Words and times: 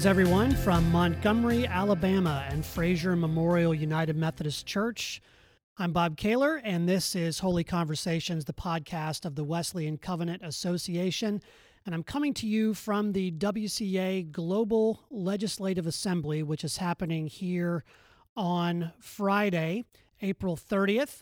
Greetings, 0.00 0.18
everyone, 0.18 0.54
from 0.54 0.90
Montgomery, 0.90 1.66
Alabama, 1.66 2.46
and 2.48 2.64
Frazer 2.64 3.14
Memorial 3.14 3.74
United 3.74 4.16
Methodist 4.16 4.64
Church. 4.64 5.20
I'm 5.76 5.92
Bob 5.92 6.16
Kaylor, 6.16 6.58
and 6.64 6.88
this 6.88 7.14
is 7.14 7.40
Holy 7.40 7.64
Conversations, 7.64 8.46
the 8.46 8.54
podcast 8.54 9.26
of 9.26 9.34
the 9.34 9.44
Wesleyan 9.44 9.98
Covenant 9.98 10.42
Association. 10.42 11.42
And 11.84 11.94
I'm 11.94 12.02
coming 12.02 12.32
to 12.32 12.46
you 12.46 12.72
from 12.72 13.12
the 13.12 13.30
WCA 13.32 14.32
Global 14.32 15.04
Legislative 15.10 15.86
Assembly, 15.86 16.42
which 16.42 16.64
is 16.64 16.78
happening 16.78 17.26
here 17.26 17.84
on 18.34 18.92
Friday, 19.00 19.84
April 20.22 20.56
30th. 20.56 21.20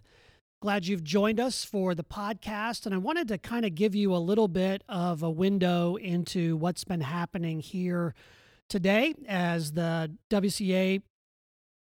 Glad 0.61 0.87
you've 0.87 1.03
joined 1.03 1.41
us 1.41 1.65
for 1.65 1.97
the 1.97 2.05
podcast. 2.05 2.87
And 2.87 2.95
I 2.95 2.99
wanted 2.99 3.27
to 3.27 3.39
kind 3.39 3.65
of 3.65 3.75
give 3.75 3.97
you 3.97 4.15
a 4.15 4.19
little 4.19 4.47
bit 4.47 4.85
of 4.89 5.25
a 5.25 5.31
window 5.31 5.97
into 5.97 6.57
what's 6.57 6.85
been 6.85 7.01
happening 7.01 7.59
here 7.59 8.15
today 8.69 9.15
as 9.27 9.73
the 9.73 10.13
WCA 10.31 11.03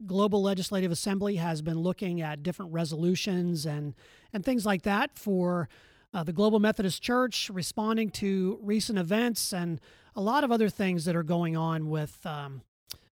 Global 0.05 0.41
Legislative 0.41 0.91
Assembly 0.91 1.35
has 1.35 1.61
been 1.61 1.77
looking 1.77 2.21
at 2.21 2.43
different 2.43 2.73
resolutions 2.73 3.65
and, 3.65 3.93
and 4.33 4.43
things 4.43 4.65
like 4.65 4.81
that 4.83 5.17
for 5.17 5.69
uh, 6.13 6.23
the 6.23 6.33
Global 6.33 6.59
Methodist 6.59 7.01
Church, 7.01 7.49
responding 7.53 8.09
to 8.09 8.59
recent 8.61 8.97
events 8.97 9.53
and 9.53 9.79
a 10.15 10.21
lot 10.21 10.43
of 10.43 10.51
other 10.51 10.69
things 10.69 11.05
that 11.05 11.15
are 11.15 11.23
going 11.23 11.55
on 11.55 11.89
with, 11.89 12.25
um, 12.25 12.61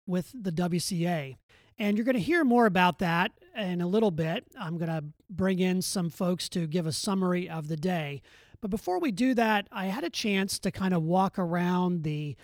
with 0.06 0.30
the 0.34 0.52
WCA. 0.52 1.36
And 1.78 1.96
you're 1.96 2.04
going 2.04 2.16
to 2.16 2.22
hear 2.22 2.44
more 2.44 2.66
about 2.66 3.00
that 3.00 3.32
in 3.56 3.80
a 3.80 3.86
little 3.86 4.12
bit. 4.12 4.44
I'm 4.58 4.78
going 4.78 4.90
to 4.90 5.04
bring 5.28 5.58
in 5.58 5.82
some 5.82 6.08
folks 6.08 6.48
to 6.50 6.66
give 6.66 6.86
a 6.86 6.92
summary 6.92 7.48
of 7.48 7.66
the 7.66 7.76
day. 7.76 8.22
But 8.60 8.70
before 8.70 9.00
we 9.00 9.10
do 9.10 9.34
that, 9.34 9.66
I 9.72 9.86
had 9.86 10.04
a 10.04 10.10
chance 10.10 10.58
to 10.60 10.70
kind 10.70 10.94
of 10.94 11.02
walk 11.02 11.38
around 11.38 12.04
the 12.04 12.36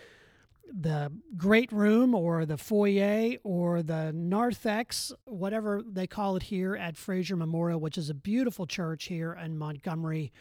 the 0.73 1.13
great 1.37 1.73
room 1.73 2.15
or 2.15 2.47
the 2.47 2.57
foyer 2.57 3.37
or 3.43 3.83
the 3.83 4.13
narthex, 4.13 5.13
whatever 5.25 5.83
they 5.87 6.07
call 6.07 6.37
it 6.37 6.45
here 6.45 6.77
at 6.77 6.97
Frazer 6.97 7.37
Memorial, 7.37 7.81
which 7.81 7.99
is 7.99 8.11
a 8.11 8.15
beautiful 8.15 8.67
church 8.67 9.05
here 9.05 9.33
in 9.33 9.59
Montgomery, 9.59 10.33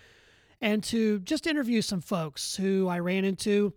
and 0.62 0.84
to 0.86 1.20
just 1.20 1.48
interview 1.48 1.82
some 1.82 2.02
folks 2.02 2.56
who 2.56 2.88
I 2.88 3.00
ran 3.00 3.26
into 3.26 3.74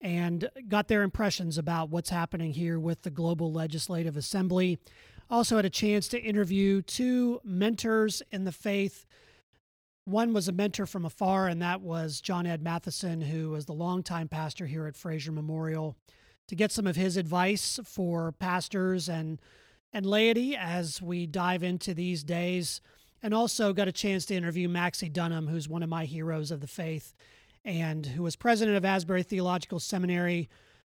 and 0.00 0.48
got 0.68 0.88
their 0.88 1.02
impressions 1.02 1.56
about 1.56 1.88
what's 1.88 2.10
happening 2.10 2.52
here 2.52 2.78
with 2.78 3.02
the 3.02 3.10
Global 3.10 3.52
Legislative 3.52 4.16
Assembly. 4.16 4.78
Also, 5.30 5.56
had 5.56 5.64
a 5.64 5.70
chance 5.70 6.08
to 6.08 6.20
interview 6.20 6.82
two 6.82 7.40
mentors 7.42 8.22
in 8.30 8.44
the 8.44 8.52
faith. 8.52 9.06
One 10.04 10.34
was 10.34 10.48
a 10.48 10.52
mentor 10.52 10.84
from 10.84 11.06
afar, 11.06 11.48
and 11.48 11.62
that 11.62 11.80
was 11.80 12.20
John 12.20 12.46
Ed 12.46 12.62
Mathison, 12.62 13.22
who 13.22 13.50
was 13.50 13.64
the 13.64 13.72
longtime 13.72 14.28
pastor 14.28 14.66
here 14.66 14.86
at 14.86 14.96
Frazer 14.96 15.32
Memorial, 15.32 15.96
to 16.48 16.54
get 16.54 16.72
some 16.72 16.86
of 16.86 16.96
his 16.96 17.16
advice 17.16 17.80
for 17.84 18.32
pastors 18.32 19.08
and 19.08 19.40
and 19.94 20.04
laity 20.04 20.56
as 20.56 21.00
we 21.00 21.24
dive 21.24 21.62
into 21.62 21.94
these 21.94 22.24
days. 22.24 22.80
And 23.22 23.32
also 23.32 23.72
got 23.72 23.88
a 23.88 23.92
chance 23.92 24.26
to 24.26 24.34
interview 24.34 24.68
Maxie 24.68 25.08
Dunnam, 25.08 25.48
who's 25.48 25.68
one 25.68 25.84
of 25.84 25.88
my 25.88 26.04
heroes 26.04 26.50
of 26.50 26.60
the 26.60 26.66
faith 26.66 27.14
and 27.64 28.04
who 28.04 28.24
was 28.24 28.36
president 28.36 28.76
of 28.76 28.84
Asbury 28.84 29.22
Theological 29.22 29.80
Seminary, 29.80 30.50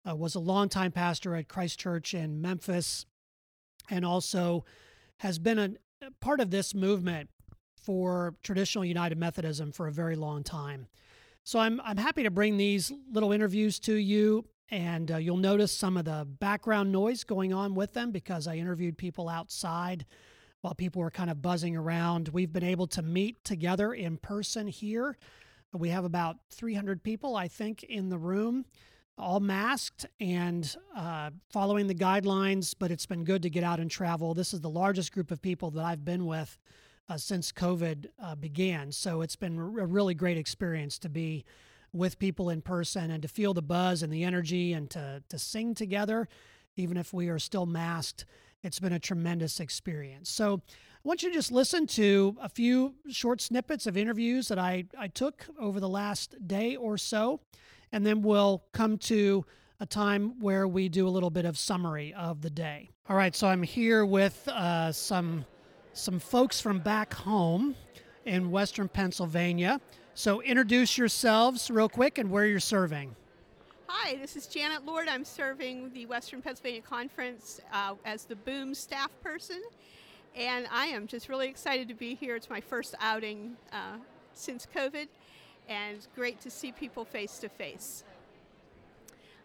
uh, 0.08 0.16
was 0.16 0.36
a 0.36 0.39
longtime 0.39 0.92
pastor 0.92 1.36
at 1.36 1.47
Christ 1.47 1.80
Church 1.80 2.14
in 2.14 2.42
Memphis, 2.42 3.05
and 3.89 4.04
also 4.04 4.65
has 5.20 5.39
been 5.39 5.60
a 5.60 6.11
part 6.20 6.42
of 6.42 6.52
this 6.52 6.73
movement 6.73 7.30
for 7.87 8.36
traditional 8.43 8.83
United 8.83 9.17
Methodism 9.17 9.71
for 9.71 9.87
a 9.87 9.92
very 9.92 10.17
long 10.17 10.43
time. 10.43 10.87
So 11.45 11.58
I'm 11.58 11.80
I'm 11.81 11.98
happy 11.98 12.23
to 12.23 12.30
bring 12.30 12.58
these 12.58 12.92
little 13.11 13.31
interviews 13.31 13.80
to 13.80 13.93
you, 13.93 14.43
and 14.70 15.09
uh, 15.09 15.17
you'll 15.17 15.37
notice 15.37 15.71
some 15.71 15.95
of 15.95 16.03
the 16.03 16.27
background 16.27 16.92
noise 16.92 17.23
going 17.23 17.53
on 17.53 17.73
with 17.75 17.93
them 17.93 18.11
because 18.11 18.45
I 18.45 18.55
interviewed 18.55 18.98
people 18.98 19.30
outside 19.30 20.05
while 20.59 20.75
people 20.75 21.02
were 21.02 21.11
kind 21.11 21.30
of 21.30 21.42
buzzing 21.42 21.77
around. 21.77 22.27
We've 22.27 22.52
been 22.52 22.64
able 22.64 22.87
to 22.87 23.02
meet 23.02 23.42
together 23.45 23.93
in 23.93 24.17
person 24.17 24.67
here 24.67 25.17
we 25.73 25.89
have 25.89 26.05
about 26.05 26.37
300 26.52 27.04
people, 27.04 27.36
I 27.36 27.48
think, 27.48 27.83
in 27.83 28.09
the 28.09 28.17
room, 28.17 28.65
all 29.17 29.39
masked 29.39 30.05
and 30.19 30.75
uh, 30.95 31.31
following 31.52 31.87
the 31.87 31.95
guidelines, 31.95 32.73
but 32.77 32.92
it's 32.92 33.05
been 33.05 33.23
good 33.23 33.43
to 33.43 33.49
get 33.49 33.64
out 33.64 33.80
and 33.80 33.89
travel. 33.89 34.33
This 34.33 34.54
is 34.54 34.61
the 34.61 34.69
largest 34.69 35.11
group 35.11 35.31
of 35.31 35.42
people 35.42 35.71
that 35.71 35.83
I've 35.83 36.05
been 36.05 36.25
with 36.25 36.58
uh, 37.09 37.17
since 37.17 37.51
COVID 37.51 38.07
uh, 38.21 38.35
began. 38.35 38.91
So 38.91 39.21
it's 39.21 39.35
been 39.35 39.57
a 39.57 39.85
really 39.85 40.13
great 40.13 40.37
experience 40.37 40.99
to 40.99 41.09
be 41.09 41.45
with 41.93 42.19
people 42.19 42.49
in 42.49 42.61
person 42.61 43.11
and 43.11 43.21
to 43.21 43.27
feel 43.27 43.53
the 43.53 43.61
buzz 43.61 44.03
and 44.03 44.11
the 44.11 44.23
energy 44.23 44.73
and 44.73 44.89
to, 44.91 45.23
to 45.29 45.39
sing 45.39 45.73
together, 45.73 46.27
even 46.75 46.97
if 46.97 47.13
we 47.13 47.29
are 47.29 47.39
still 47.39 47.65
masked. 47.65 48.25
It's 48.63 48.79
been 48.79 48.93
a 48.93 48.99
tremendous 48.99 49.59
experience. 49.59 50.29
So 50.29 50.61
I 50.65 51.07
want 51.07 51.23
you 51.23 51.29
to 51.29 51.35
just 51.35 51.51
listen 51.51 51.87
to 51.87 52.35
a 52.41 52.49
few 52.49 52.95
short 53.09 53.39
snippets 53.39 53.87
of 53.87 53.95
interviews 53.95 54.49
that 54.49 54.59
I, 54.59 54.85
I 54.97 55.07
took 55.07 55.45
over 55.59 55.79
the 55.79 55.89
last 55.89 56.35
day 56.47 56.75
or 56.75 56.97
so, 56.97 57.39
and 57.91 58.05
then 58.05 58.21
we'll 58.21 58.63
come 58.73 58.97
to 58.97 59.45
a 59.79 59.85
time 59.85 60.39
where 60.39 60.67
we 60.67 60.89
do 60.89 61.07
a 61.07 61.09
little 61.09 61.29
bit 61.29 61.45
of 61.45 61.57
summary 61.57 62.13
of 62.13 62.41
the 62.41 62.49
day. 62.49 62.89
All 63.07 63.15
right, 63.15 63.35
so 63.35 63.47
I'm 63.47 63.63
here 63.63 64.05
with 64.05 64.45
uh, 64.47 64.91
some 64.91 65.45
some 65.97 66.19
folks 66.19 66.61
from 66.61 66.80
back 66.80 67.13
home 67.13 67.75
in 68.25 68.52
Western 68.52 68.87
Pennsylvania. 68.87 69.81
So 70.13 70.41
introduce 70.41 70.97
yourselves 70.97 71.71
real 71.71 71.89
quick 71.89 72.17
and 72.17 72.30
where 72.30 72.45
you're 72.45 72.59
serving. 72.59 73.15
Hi, 73.87 74.15
this 74.15 74.36
is 74.36 74.47
Janet 74.47 74.86
Lord. 74.86 75.07
I'm 75.07 75.25
serving 75.25 75.91
the 75.93 76.05
Western 76.05 76.41
Pennsylvania 76.41 76.81
Conference 76.81 77.61
uh, 77.73 77.95
as 78.05 78.25
the 78.25 78.36
Boom 78.36 78.75
staff 78.75 79.09
person, 79.23 79.61
and 80.36 80.67
I 80.71 80.87
am 80.87 81.07
just 81.07 81.30
really 81.30 81.47
excited 81.47 81.87
to 81.87 81.93
be 81.93 82.13
here. 82.13 82.36
It's 82.36 82.49
my 82.49 82.61
first 82.61 82.95
outing 82.99 83.55
uh, 83.71 83.97
since 84.33 84.67
COVID, 84.75 85.07
and 85.69 86.05
great 86.15 86.41
to 86.41 86.52
see 86.52 86.71
people 86.71 87.05
face 87.05 87.39
to 87.39 87.49
face. 87.49 88.03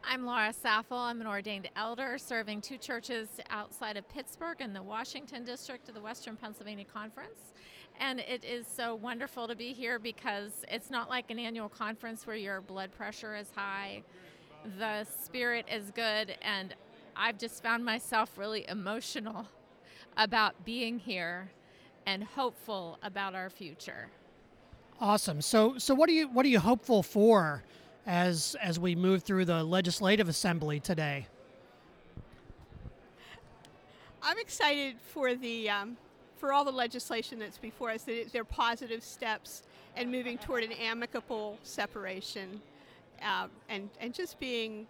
I'm 0.05 0.27
Laura 0.27 0.53
Saffel. 0.53 0.99
I'm 0.99 1.21
an 1.21 1.27
ordained 1.27 1.71
elder 1.77 2.19
serving 2.19 2.61
two 2.61 2.77
churches 2.77 3.29
outside 3.51 3.97
of 3.97 4.09
Pittsburgh 4.09 4.61
in 4.61 4.73
the 4.73 4.83
Washington 4.83 5.45
district 5.45 5.89
of 5.89 5.95
the 5.95 6.01
Western 6.01 6.37
Pennsylvania 6.37 6.85
Conference. 6.85 7.55
And 8.01 8.21
it 8.21 8.45
is 8.45 8.67
so 8.67 8.97
wonderful 8.97 9.47
to 9.47 9.55
be 9.55 9.73
here 9.73 9.99
because 9.99 10.65
it's 10.69 10.91
not 10.91 11.09
like 11.09 11.31
an 11.31 11.39
annual 11.39 11.69
conference 11.69 12.27
where 12.27 12.37
your 12.37 12.61
blood 12.61 12.91
pressure 12.93 13.37
is 13.37 13.49
high. 13.55 14.03
The 14.79 15.05
spirit 15.05 15.67
is 15.71 15.91
good, 15.93 16.37
and 16.43 16.75
I've 17.17 17.39
just 17.39 17.63
found 17.63 17.85
myself 17.85 18.37
really 18.37 18.67
emotional 18.69 19.47
about 20.17 20.65
being 20.65 20.99
here 20.99 21.51
and 22.07 22.25
hopeful 22.25 22.99
about 23.03 23.35
our 23.35 23.51
future. 23.51 24.09
Awesome. 25.01 25.41
So 25.41 25.79
so 25.79 25.95
what 25.95 26.09
are 26.09 26.13
you 26.13 26.29
what 26.29 26.45
are 26.45 26.51
you 26.51 26.61
hopeful 26.61 27.03
for 27.03 27.63
as 28.07 28.57
as 28.63 28.79
we 28.79 28.95
move 28.95 29.23
through 29.23 29.45
the 29.45 29.63
legislative 29.63 30.29
assembly 30.29 30.81
today? 30.81 31.27
I'm 34.23 34.39
excited 34.39 34.97
for 35.13 35.35
the 35.35 35.69
um, 35.71 35.97
for 36.37 36.53
all 36.53 36.65
the 36.65 36.73
legislation 36.73 37.39
that's 37.39 37.59
before 37.59 37.91
us. 37.91 38.03
That 38.05 38.33
they're 38.33 38.45
positive 38.45 39.03
steps 39.03 39.63
and 39.97 40.11
moving 40.11 40.39
toward 40.39 40.65
an 40.65 40.73
amicable 40.73 41.59
separation, 41.63 42.61
uh, 43.23 43.49
and 43.69 43.91
and 44.01 44.15
just 44.15 44.39
being 44.39 44.87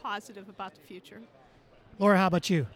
positive 0.00 0.48
about 0.48 0.74
the 0.74 0.80
future. 0.80 1.20
Laura, 1.98 2.16
how 2.16 2.28
about 2.28 2.48
you? 2.48 2.66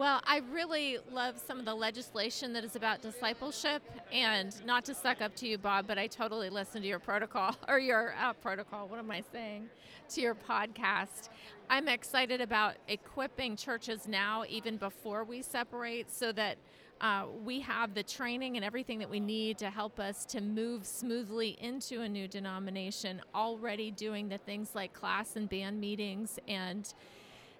Well, 0.00 0.22
I 0.24 0.38
really 0.50 0.96
love 1.12 1.38
some 1.46 1.58
of 1.58 1.66
the 1.66 1.74
legislation 1.74 2.54
that 2.54 2.64
is 2.64 2.74
about 2.74 3.02
discipleship, 3.02 3.82
and 4.10 4.50
not 4.64 4.86
to 4.86 4.94
suck 4.94 5.20
up 5.20 5.36
to 5.36 5.46
you, 5.46 5.58
Bob, 5.58 5.86
but 5.86 5.98
I 5.98 6.06
totally 6.06 6.48
listen 6.48 6.80
to 6.80 6.88
your 6.88 6.98
protocol 6.98 7.54
or 7.68 7.78
your 7.78 8.14
uh, 8.18 8.32
protocol. 8.32 8.88
What 8.88 8.98
am 8.98 9.10
I 9.10 9.22
saying? 9.30 9.68
To 10.14 10.22
your 10.22 10.34
podcast. 10.34 11.28
I'm 11.68 11.86
excited 11.86 12.40
about 12.40 12.76
equipping 12.88 13.56
churches 13.56 14.08
now, 14.08 14.44
even 14.48 14.78
before 14.78 15.22
we 15.22 15.42
separate, 15.42 16.10
so 16.10 16.32
that 16.32 16.56
uh, 17.02 17.26
we 17.44 17.60
have 17.60 17.92
the 17.92 18.02
training 18.02 18.56
and 18.56 18.64
everything 18.64 19.00
that 19.00 19.10
we 19.10 19.20
need 19.20 19.58
to 19.58 19.68
help 19.68 20.00
us 20.00 20.24
to 20.24 20.40
move 20.40 20.86
smoothly 20.86 21.58
into 21.60 22.00
a 22.00 22.08
new 22.08 22.26
denomination, 22.26 23.20
already 23.34 23.90
doing 23.90 24.30
the 24.30 24.38
things 24.38 24.70
like 24.74 24.94
class 24.94 25.36
and 25.36 25.46
band 25.50 25.78
meetings 25.78 26.38
and 26.48 26.94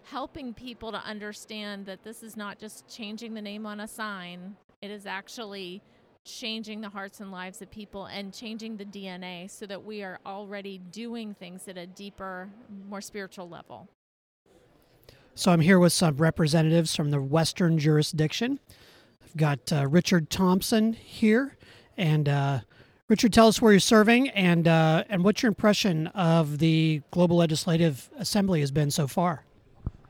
helping 0.04 0.54
people 0.54 0.92
to 0.92 0.98
understand 1.04 1.86
that 1.86 2.02
this 2.02 2.22
is 2.22 2.36
not 2.36 2.58
just 2.58 2.88
changing 2.88 3.34
the 3.34 3.42
name 3.42 3.66
on 3.66 3.80
a 3.80 3.88
sign, 3.88 4.56
it 4.82 4.90
is 4.90 5.06
actually 5.06 5.82
changing 6.24 6.80
the 6.80 6.88
hearts 6.88 7.20
and 7.20 7.32
lives 7.32 7.62
of 7.62 7.70
people 7.70 8.06
and 8.06 8.32
changing 8.32 8.76
the 8.76 8.84
DNA 8.84 9.50
so 9.50 9.66
that 9.66 9.84
we 9.84 10.02
are 10.02 10.18
already 10.26 10.78
doing 10.90 11.34
things 11.34 11.66
at 11.68 11.76
a 11.76 11.86
deeper, 11.86 12.48
more 12.88 13.00
spiritual 13.00 13.48
level. 13.48 13.88
So 15.34 15.52
I'm 15.52 15.60
here 15.60 15.78
with 15.78 15.92
some 15.92 16.16
representatives 16.16 16.94
from 16.94 17.10
the 17.10 17.20
Western 17.20 17.78
jurisdiction. 17.78 18.60
I've 19.24 19.36
got 19.36 19.72
uh, 19.72 19.86
Richard 19.86 20.28
Thompson 20.28 20.92
here 20.92 21.56
and 21.96 22.28
uh, 22.28 22.60
Richard, 23.08 23.32
tell 23.32 23.48
us 23.48 23.60
where 23.60 23.72
you're 23.72 23.80
serving 23.80 24.28
and 24.30 24.68
uh, 24.68 25.02
and 25.08 25.24
what 25.24 25.42
your 25.42 25.48
impression 25.48 26.06
of 26.08 26.58
the 26.58 27.02
Global 27.10 27.36
Legislative 27.36 28.08
Assembly 28.16 28.60
has 28.60 28.70
been 28.70 28.90
so 28.92 29.08
far. 29.08 29.44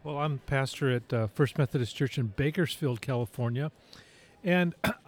Well, 0.03 0.17
I'm 0.17 0.39
pastor 0.47 0.91
at 0.91 1.13
uh, 1.13 1.27
First 1.27 1.59
Methodist 1.59 1.95
Church 1.95 2.17
in 2.17 2.29
Bakersfield, 2.29 3.03
California, 3.03 3.71
and 4.43 4.75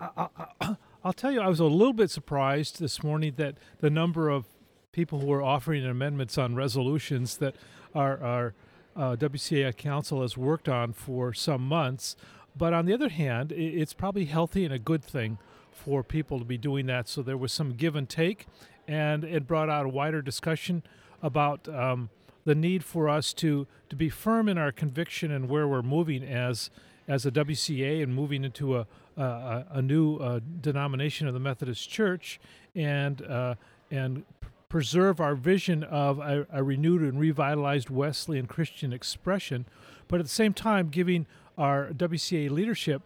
I'll 1.02 1.14
tell 1.14 1.32
you, 1.32 1.40
I 1.40 1.48
was 1.48 1.60
a 1.60 1.64
little 1.64 1.94
bit 1.94 2.10
surprised 2.10 2.78
this 2.78 3.02
morning 3.02 3.32
that 3.38 3.54
the 3.80 3.88
number 3.88 4.28
of 4.28 4.44
people 4.92 5.20
who 5.20 5.32
are 5.32 5.42
offering 5.42 5.86
amendments 5.86 6.36
on 6.36 6.56
resolutions 6.56 7.38
that 7.38 7.56
our, 7.94 8.22
our 8.22 8.54
uh, 8.94 9.16
WCA 9.16 9.74
Council 9.78 10.20
has 10.20 10.36
worked 10.36 10.68
on 10.68 10.92
for 10.92 11.32
some 11.32 11.66
months. 11.66 12.14
But 12.54 12.74
on 12.74 12.84
the 12.84 12.92
other 12.92 13.08
hand, 13.08 13.50
it's 13.50 13.94
probably 13.94 14.26
healthy 14.26 14.66
and 14.66 14.74
a 14.74 14.78
good 14.78 15.02
thing 15.02 15.38
for 15.70 16.02
people 16.02 16.38
to 16.38 16.44
be 16.44 16.58
doing 16.58 16.84
that. 16.86 17.08
So 17.08 17.22
there 17.22 17.38
was 17.38 17.50
some 17.50 17.72
give 17.72 17.96
and 17.96 18.06
take, 18.06 18.46
and 18.86 19.24
it 19.24 19.46
brought 19.46 19.70
out 19.70 19.86
a 19.86 19.88
wider 19.88 20.20
discussion 20.20 20.82
about 21.22 21.66
um, 21.66 22.10
the 22.44 22.54
need 22.54 22.84
for 22.84 23.08
us 23.08 23.32
to 23.34 23.66
to 23.88 23.96
be 23.96 24.08
firm 24.08 24.48
in 24.48 24.58
our 24.58 24.72
conviction 24.72 25.30
and 25.30 25.48
where 25.48 25.68
we're 25.68 25.82
moving 25.82 26.22
as 26.24 26.70
as 27.08 27.26
a 27.26 27.30
WCA 27.30 28.02
and 28.02 28.14
moving 28.14 28.44
into 28.44 28.76
a 28.76 28.86
a, 29.16 29.64
a 29.72 29.82
new 29.82 30.16
uh, 30.16 30.40
denomination 30.60 31.26
of 31.26 31.34
the 31.34 31.40
Methodist 31.40 31.88
Church, 31.88 32.40
and 32.74 33.22
uh, 33.22 33.54
and 33.90 34.24
preserve 34.68 35.20
our 35.20 35.34
vision 35.34 35.84
of 35.84 36.18
a, 36.18 36.46
a 36.50 36.62
renewed 36.62 37.02
and 37.02 37.20
revitalized 37.20 37.90
Wesleyan 37.90 38.46
Christian 38.46 38.90
expression, 38.90 39.66
but 40.08 40.18
at 40.18 40.24
the 40.24 40.32
same 40.32 40.54
time 40.54 40.88
giving 40.88 41.26
our 41.58 41.90
WCA 41.90 42.48
leadership 42.48 43.02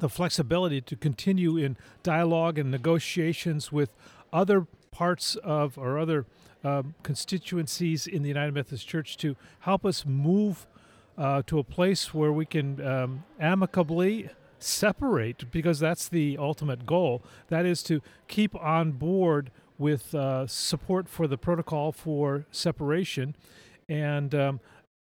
the 0.00 0.08
flexibility 0.10 0.82
to 0.82 0.96
continue 0.96 1.56
in 1.56 1.78
dialogue 2.02 2.58
and 2.58 2.70
negotiations 2.70 3.72
with 3.72 3.90
other 4.32 4.66
parts 4.90 5.36
of 5.36 5.78
or 5.78 5.98
other 5.98 6.26
um, 6.64 6.94
constituencies 7.02 8.06
in 8.06 8.22
the 8.22 8.28
United 8.28 8.54
Methodist 8.54 8.86
Church 8.86 9.16
to 9.18 9.36
help 9.60 9.84
us 9.84 10.04
move 10.06 10.66
uh, 11.18 11.42
to 11.46 11.58
a 11.58 11.64
place 11.64 12.14
where 12.14 12.32
we 12.32 12.46
can 12.46 12.84
um, 12.86 13.24
amicably 13.38 14.30
separate 14.58 15.50
because 15.50 15.78
that's 15.78 16.08
the 16.08 16.38
ultimate 16.38 16.86
goal. 16.86 17.22
That 17.48 17.66
is 17.66 17.82
to 17.84 18.00
keep 18.28 18.54
on 18.56 18.92
board 18.92 19.50
with 19.78 20.14
uh, 20.14 20.46
support 20.46 21.08
for 21.08 21.26
the 21.26 21.36
protocol 21.36 21.92
for 21.92 22.46
separation, 22.50 23.34
and 23.88 24.34
um, 24.34 24.60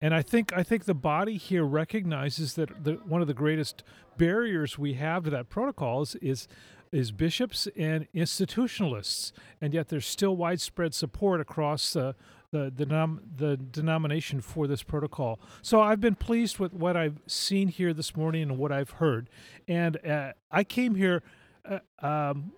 and 0.01 0.13
I 0.13 0.21
think 0.21 0.51
I 0.53 0.63
think 0.63 0.85
the 0.85 0.93
body 0.93 1.37
here 1.37 1.63
recognizes 1.63 2.55
that 2.55 2.83
the, 2.83 2.93
one 3.05 3.21
of 3.21 3.27
the 3.27 3.33
greatest 3.33 3.83
barriers 4.17 4.77
we 4.77 4.93
have 4.95 5.23
to 5.23 5.29
that 5.29 5.49
protocol 5.49 6.01
is, 6.01 6.15
is 6.15 6.47
is 6.93 7.11
bishops 7.11 7.67
and 7.75 8.07
institutionalists, 8.13 9.31
and 9.59 9.73
yet 9.73 9.89
there's 9.89 10.05
still 10.05 10.35
widespread 10.35 10.93
support 10.93 11.41
across 11.41 11.93
the 11.93 12.15
the, 12.51 12.69
denom- 12.69 13.17
the 13.35 13.57
denomination 13.57 14.39
for 14.39 14.67
this 14.67 14.83
protocol. 14.83 15.39
So 15.63 15.81
I've 15.81 15.99
been 15.99 16.13
pleased 16.13 16.59
with 16.59 16.71
what 16.71 16.95
I've 16.95 17.19
seen 17.25 17.67
here 17.67 17.95
this 17.95 18.15
morning 18.15 18.43
and 18.43 18.59
what 18.59 18.71
I've 18.71 18.91
heard, 18.91 19.27
and 19.67 19.97
uh, 20.05 20.33
I 20.51 20.63
came 20.63 20.93
here 20.93 21.23
uh, 21.67 21.79
um, 22.05 22.51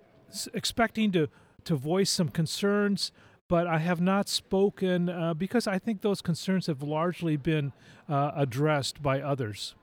expecting 0.53 1.13
to 1.13 1.29
to 1.63 1.75
voice 1.75 2.11
some 2.11 2.29
concerns 2.29 3.11
but 3.47 3.67
I 3.67 3.77
have 3.79 4.01
not 4.01 4.27
spoken 4.27 5.09
uh, 5.09 5.33
because 5.33 5.67
I 5.67 5.77
think 5.77 6.01
those 6.01 6.21
concerns 6.21 6.67
have 6.67 6.81
largely 6.81 7.37
been 7.37 7.73
uh, 8.09 8.31
addressed 8.35 9.01
by 9.01 9.21
others. 9.21 9.75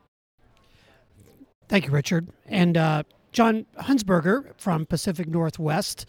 Thank 1.69 1.87
you, 1.87 1.93
Richard. 1.93 2.28
And 2.46 2.76
uh, 2.76 3.04
John 3.32 3.64
Hunsberger 3.79 4.52
from 4.58 4.84
Pacific 4.84 5.26
Northwest. 5.26 6.06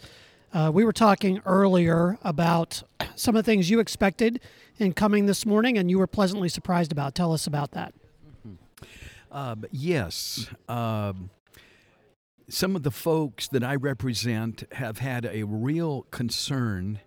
Uh, 0.52 0.70
we 0.72 0.84
were 0.84 0.92
talking 0.92 1.40
earlier 1.46 2.18
about 2.22 2.82
some 3.16 3.34
of 3.34 3.44
the 3.44 3.50
things 3.50 3.70
you 3.70 3.80
expected 3.80 4.40
in 4.78 4.92
coming 4.92 5.26
this 5.26 5.46
morning, 5.46 5.78
and 5.78 5.90
you 5.90 5.98
were 5.98 6.06
pleasantly 6.06 6.50
surprised 6.50 6.92
about. 6.92 7.14
Tell 7.14 7.32
us 7.32 7.46
about 7.46 7.72
that. 7.72 7.94
Mm-hmm. 8.46 9.64
yes. 9.72 10.48
Um, 10.68 11.30
some 12.48 12.76
of 12.76 12.82
the 12.82 12.90
folks 12.90 13.48
that 13.48 13.64
I 13.64 13.74
represent 13.74 14.64
have 14.72 14.98
had 14.98 15.24
a 15.24 15.44
real 15.44 16.02
concern 16.10 17.00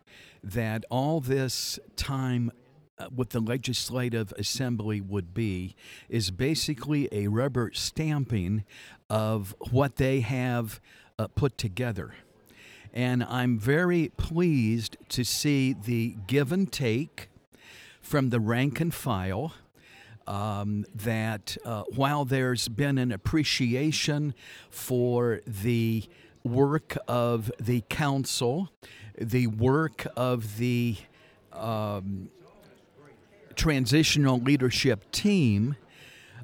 that 0.43 0.83
all 0.89 1.19
this 1.19 1.79
time 1.95 2.51
uh, 2.99 3.05
what 3.07 3.31
the 3.31 3.39
legislative 3.39 4.33
assembly 4.37 5.01
would 5.01 5.33
be 5.33 5.75
is 6.09 6.31
basically 6.31 7.07
a 7.11 7.27
rubber 7.27 7.71
stamping 7.73 8.63
of 9.09 9.55
what 9.71 9.97
they 9.97 10.21
have 10.21 10.79
uh, 11.19 11.27
put 11.27 11.57
together. 11.57 12.15
And 12.93 13.23
I'm 13.23 13.59
very 13.59 14.09
pleased 14.17 14.97
to 15.09 15.23
see 15.23 15.73
the 15.73 16.15
give 16.25 16.51
and 16.51 16.71
take 16.71 17.29
from 18.01 18.29
the 18.29 18.39
rank 18.39 18.79
and 18.79 18.93
file. 18.93 19.53
Um, 20.25 20.85
that 20.93 21.55
uh, 21.63 21.83
while 21.95 22.25
there's 22.25 22.67
been 22.67 22.97
an 22.97 23.13
appreciation 23.13 24.35
for 24.69 25.39
the 25.47 26.03
work 26.43 26.97
of 27.07 27.49
the 27.61 27.81
council 27.87 28.69
the 29.17 29.47
work 29.47 30.05
of 30.15 30.57
the 30.57 30.95
um, 31.51 32.29
transitional 33.57 34.39
leadership 34.39 35.11
team, 35.11 35.75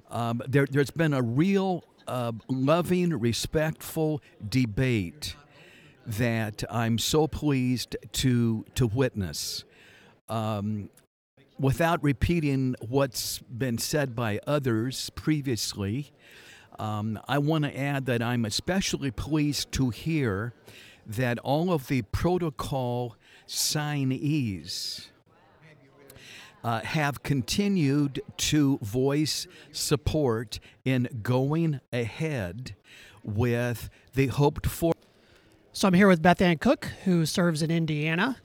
um, 0.10 0.42
there, 0.48 0.68
has 0.74 0.92
been 0.92 1.14
a 1.14 1.22
real 1.22 1.84
uh, 2.08 2.34
loving, 2.50 3.18
respectful 3.18 4.22
debate 4.48 5.36
that 6.06 6.64
I'm 6.70 6.98
so 6.98 7.28
pleased 7.28 7.96
to 8.12 8.66
to 8.76 8.88
witness. 8.88 9.64
Um, 10.28 10.90
without 11.60 12.04
repeating 12.04 12.76
what's 12.82 13.40
been 13.40 13.78
said 13.78 14.16
by 14.16 14.40
others 14.46 15.10
previously, 15.12 16.12
um, 16.80 17.20
I 17.28 17.38
want 17.38 17.64
to 17.64 17.78
add 17.78 18.06
that 18.08 18.22
I'm 18.22 18.44
especially 18.44 19.12
pleased 19.12 19.72
to 19.74 19.90
hear 19.90 20.54
that 21.06 21.40
all 21.40 21.72
of 21.72 21.88
the 21.88 22.02
protocol 22.02 23.16
signees 23.48 25.08
uh, 26.64 26.82
have 26.82 27.24
continued 27.24 28.22
to 28.38 28.78
voice 28.82 29.48
support 29.72 30.60
in 30.86 31.08
going 31.22 31.80
ahead 31.92 32.76
with 33.24 33.90
the 34.14 34.28
hoped 34.28 34.68
for. 34.68 34.94
So 35.72 35.88
I'm 35.88 35.94
here 35.94 36.08
with 36.08 36.22
Beth 36.22 36.42
Ann 36.42 36.58
Cook, 36.58 36.86
who 37.06 37.26
serves 37.26 37.62
in 37.62 37.72
Indiana 37.72 38.38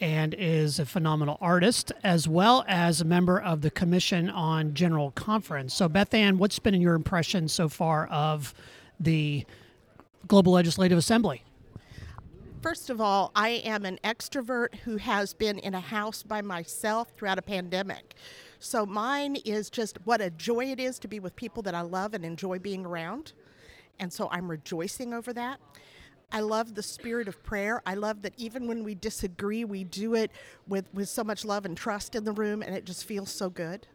and 0.00 0.34
is 0.34 0.78
a 0.78 0.84
phenomenal 0.84 1.38
artist, 1.40 1.90
as 2.04 2.28
well 2.28 2.64
as 2.68 3.00
a 3.00 3.04
member 3.04 3.40
of 3.40 3.62
the 3.62 3.70
Commission 3.70 4.28
on 4.28 4.74
General 4.74 5.10
Conference. 5.12 5.72
So, 5.72 5.88
Beth 5.88 6.12
Ann, 6.12 6.38
what's 6.38 6.58
been 6.58 6.78
your 6.80 6.94
impression 6.94 7.48
so 7.48 7.68
far 7.68 8.06
of 8.08 8.52
the 9.00 9.46
Global 10.26 10.52
Legislative 10.52 10.98
Assembly? 10.98 11.45
First 12.66 12.90
of 12.90 13.00
all, 13.00 13.30
I 13.36 13.62
am 13.64 13.84
an 13.84 14.00
extrovert 14.02 14.74
who 14.82 14.96
has 14.96 15.32
been 15.32 15.60
in 15.60 15.72
a 15.72 15.80
house 15.80 16.24
by 16.24 16.42
myself 16.42 17.12
throughout 17.16 17.38
a 17.38 17.42
pandemic. 17.42 18.16
So 18.58 18.84
mine 18.84 19.36
is 19.44 19.70
just 19.70 19.98
what 20.02 20.20
a 20.20 20.30
joy 20.30 20.72
it 20.72 20.80
is 20.80 20.98
to 20.98 21.06
be 21.06 21.20
with 21.20 21.36
people 21.36 21.62
that 21.62 21.76
I 21.76 21.82
love 21.82 22.12
and 22.12 22.24
enjoy 22.24 22.58
being 22.58 22.84
around. 22.84 23.34
And 24.00 24.12
so 24.12 24.28
I'm 24.32 24.50
rejoicing 24.50 25.14
over 25.14 25.32
that. 25.34 25.60
I 26.32 26.40
love 26.40 26.74
the 26.74 26.82
spirit 26.82 27.28
of 27.28 27.40
prayer. 27.44 27.82
I 27.86 27.94
love 27.94 28.22
that 28.22 28.32
even 28.36 28.66
when 28.66 28.82
we 28.82 28.96
disagree, 28.96 29.64
we 29.64 29.84
do 29.84 30.16
it 30.16 30.32
with, 30.66 30.92
with 30.92 31.08
so 31.08 31.22
much 31.22 31.44
love 31.44 31.66
and 31.66 31.76
trust 31.76 32.16
in 32.16 32.24
the 32.24 32.32
room, 32.32 32.62
and 32.62 32.74
it 32.74 32.84
just 32.84 33.04
feels 33.04 33.30
so 33.30 33.48
good. 33.48 33.86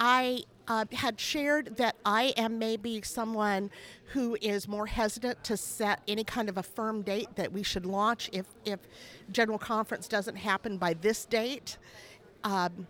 I 0.00 0.42
uh, 0.68 0.84
had 0.92 1.20
shared 1.20 1.76
that 1.76 1.96
I 2.04 2.34
am 2.36 2.58
maybe 2.58 3.00
someone 3.02 3.70
who 4.12 4.36
is 4.40 4.66
more 4.66 4.86
hesitant 4.86 5.42
to 5.44 5.56
set 5.56 6.00
any 6.08 6.24
kind 6.24 6.48
of 6.48 6.58
a 6.58 6.62
firm 6.62 7.02
date 7.02 7.28
that 7.36 7.52
we 7.52 7.62
should 7.62 7.86
launch 7.86 8.28
if, 8.32 8.46
if 8.64 8.80
General 9.30 9.58
Conference 9.58 10.08
doesn't 10.08 10.36
happen 10.36 10.76
by 10.76 10.94
this 10.94 11.24
date. 11.24 11.78
Um, 12.44 12.86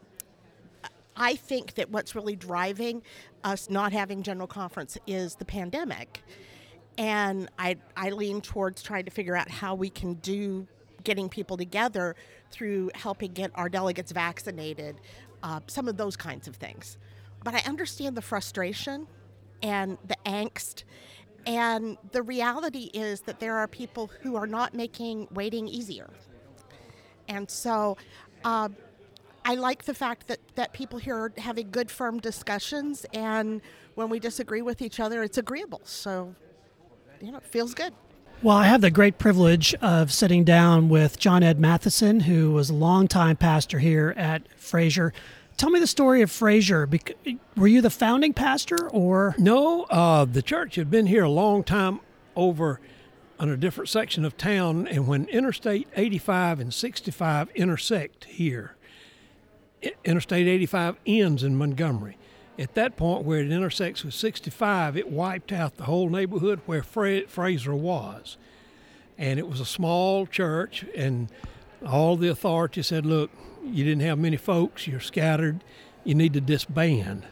I 1.16 1.35
think 1.35 1.75
that 1.75 1.90
what's 1.90 2.14
really 2.14 2.37
driving 2.37 3.02
us 3.42 3.71
not 3.71 3.92
having 3.92 4.23
General 4.23 4.47
Conference 4.47 4.99
is 5.06 5.35
the 5.35 5.45
pandemic. 5.45 6.23
And 6.99 7.49
I, 7.59 7.76
I 7.97 8.11
lean 8.11 8.40
towards 8.40 8.83
trying 8.83 9.04
to 9.04 9.11
figure 9.11 9.37
out 9.37 9.50
how 9.50 9.75
we 9.75 9.90
can 9.90 10.14
do 10.14 10.66
getting 11.04 11.28
people 11.28 11.56
together 11.56 12.16
through 12.50 12.90
helping 12.95 13.33
get 13.33 13.50
our 13.54 13.68
delegates 13.68 14.12
vaccinated, 14.12 14.97
uh, 15.42 15.61
some 15.66 15.88
of 15.88 15.97
those 15.97 16.16
kinds 16.16 16.49
of 16.49 16.56
things. 16.56 16.99
But 17.47 17.55
I 17.55 17.61
understand 17.61 18.17
the 18.17 18.23
frustration 18.23 19.07
and 19.62 19.99
the 20.05 20.17
angst. 20.26 20.83
And 21.47 21.97
the 22.11 22.21
reality 22.21 22.91
is 22.93 23.21
that 23.21 23.38
there 23.38 23.57
are 23.59 23.69
people 23.69 24.11
who 24.23 24.35
are 24.35 24.49
not 24.49 24.75
making 24.75 25.29
waiting 25.31 25.69
easier. 25.69 26.11
And 27.29 27.49
so 27.49 27.99
uh, 28.45 28.71
I 29.45 29.55
like 29.55 29.85
the 29.85 29.95
fact 29.95 30.26
that, 30.26 30.41
that 30.57 30.73
people 30.73 30.99
here 30.99 31.15
are 31.15 31.33
having 31.38 31.71
good, 31.71 31.88
firm 31.88 32.19
discussions. 32.19 33.07
And 33.15 33.61
when 33.95 34.09
we 34.09 34.19
disagree 34.19 34.62
with 34.62 34.83
each 34.83 34.99
other, 34.99 35.23
it's 35.23 35.38
agreeable. 35.38 35.83
So, 35.85 36.35
you 37.21 37.31
know, 37.31 37.38
it 37.38 37.47
feels 37.47 37.75
good. 37.75 37.95
Well, 38.43 38.57
I 38.57 38.67
have 38.67 38.81
the 38.81 38.91
great 38.91 39.19
privilege 39.19 39.73
of 39.75 40.12
sitting 40.12 40.43
down 40.43 40.88
with 40.88 41.17
John 41.21 41.45
Ed 41.45 41.61
Mathison, 41.61 42.23
who 42.23 42.50
was 42.50 42.71
a 42.71 42.75
longtime 42.75 43.37
pastor 43.37 43.79
here 43.79 44.15
at 44.17 44.43
Frazer. 44.61 45.12
Tell 45.57 45.71
me 45.71 45.81
the 45.81 45.87
story 45.87 46.21
of 46.21 46.31
Frazer. 46.31 46.89
Were 47.57 47.67
you 47.67 47.81
the 47.81 47.89
founding 47.89 48.35
pastor, 48.35 48.91
or 48.91 49.35
no? 49.39 49.85
Uh, 49.85 50.27
the 50.27 50.43
church 50.43 50.75
had 50.75 50.91
been 50.91 51.07
here 51.07 51.25
a 51.25 51.31
long 51.31 51.65
time 51.65 52.01
over 52.35 52.79
on 53.39 53.49
a 53.49 53.57
different 53.57 53.89
section 53.89 54.25
of 54.25 54.37
town, 54.37 54.87
and 54.87 55.07
when 55.07 55.25
Interstate 55.29 55.89
85 55.97 56.61
and 56.61 56.75
65 56.75 57.49
intersect 57.55 58.25
here, 58.25 58.77
Interstate 60.05 60.47
85 60.47 60.97
ends 61.07 61.43
in 61.43 61.57
Montgomery. 61.57 62.19
At 62.59 62.75
that 62.75 62.97
point, 62.97 63.25
where 63.25 63.41
it 63.41 63.51
intersects 63.51 64.05
with 64.05 64.15
65, 64.15 64.97
it 64.97 65.11
wiped 65.11 65.53
out 65.53 65.77
the 65.77 65.85
whole 65.85 66.09
neighborhood 66.09 66.61
where 66.67 66.83
Fra- 66.83 67.27
Frazer 67.29 67.75
was. 67.75 68.37
And 69.19 69.39
it 69.39 69.49
was 69.49 69.61
a 69.61 69.67
small 69.67 70.27
church, 70.27 70.85
and 70.95 71.29
all 71.87 72.17
the 72.17 72.29
authority 72.29 72.83
said, 72.83 73.05
Look, 73.07 73.31
you 73.67 73.85
didn't 73.85 74.03
have 74.03 74.19
many 74.19 74.37
folks, 74.37 74.87
you're 74.87 75.01
scattered, 75.01 75.63
you 76.05 76.15
need 76.15 76.33
to 76.35 76.41
disband. 76.41 77.27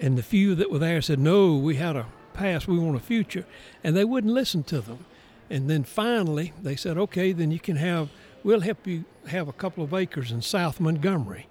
And 0.00 0.16
the 0.16 0.22
few 0.22 0.54
that 0.54 0.70
were 0.70 0.78
there 0.78 1.02
said, 1.02 1.18
No, 1.18 1.56
we 1.56 1.76
had 1.76 1.96
a 1.96 2.06
past, 2.34 2.68
we 2.68 2.78
want 2.78 2.96
a 2.96 3.00
future. 3.00 3.44
And 3.82 3.96
they 3.96 4.04
wouldn't 4.04 4.32
listen 4.32 4.62
to 4.64 4.80
them. 4.80 5.04
And 5.50 5.68
then 5.68 5.84
finally, 5.84 6.52
they 6.62 6.76
said, 6.76 6.96
Okay, 6.98 7.32
then 7.32 7.50
you 7.50 7.58
can 7.58 7.76
have, 7.76 8.10
we'll 8.44 8.60
help 8.60 8.86
you 8.86 9.04
have 9.28 9.48
a 9.48 9.52
couple 9.52 9.82
of 9.82 9.92
acres 9.92 10.30
in 10.30 10.42
South 10.42 10.80
Montgomery. 10.80 11.48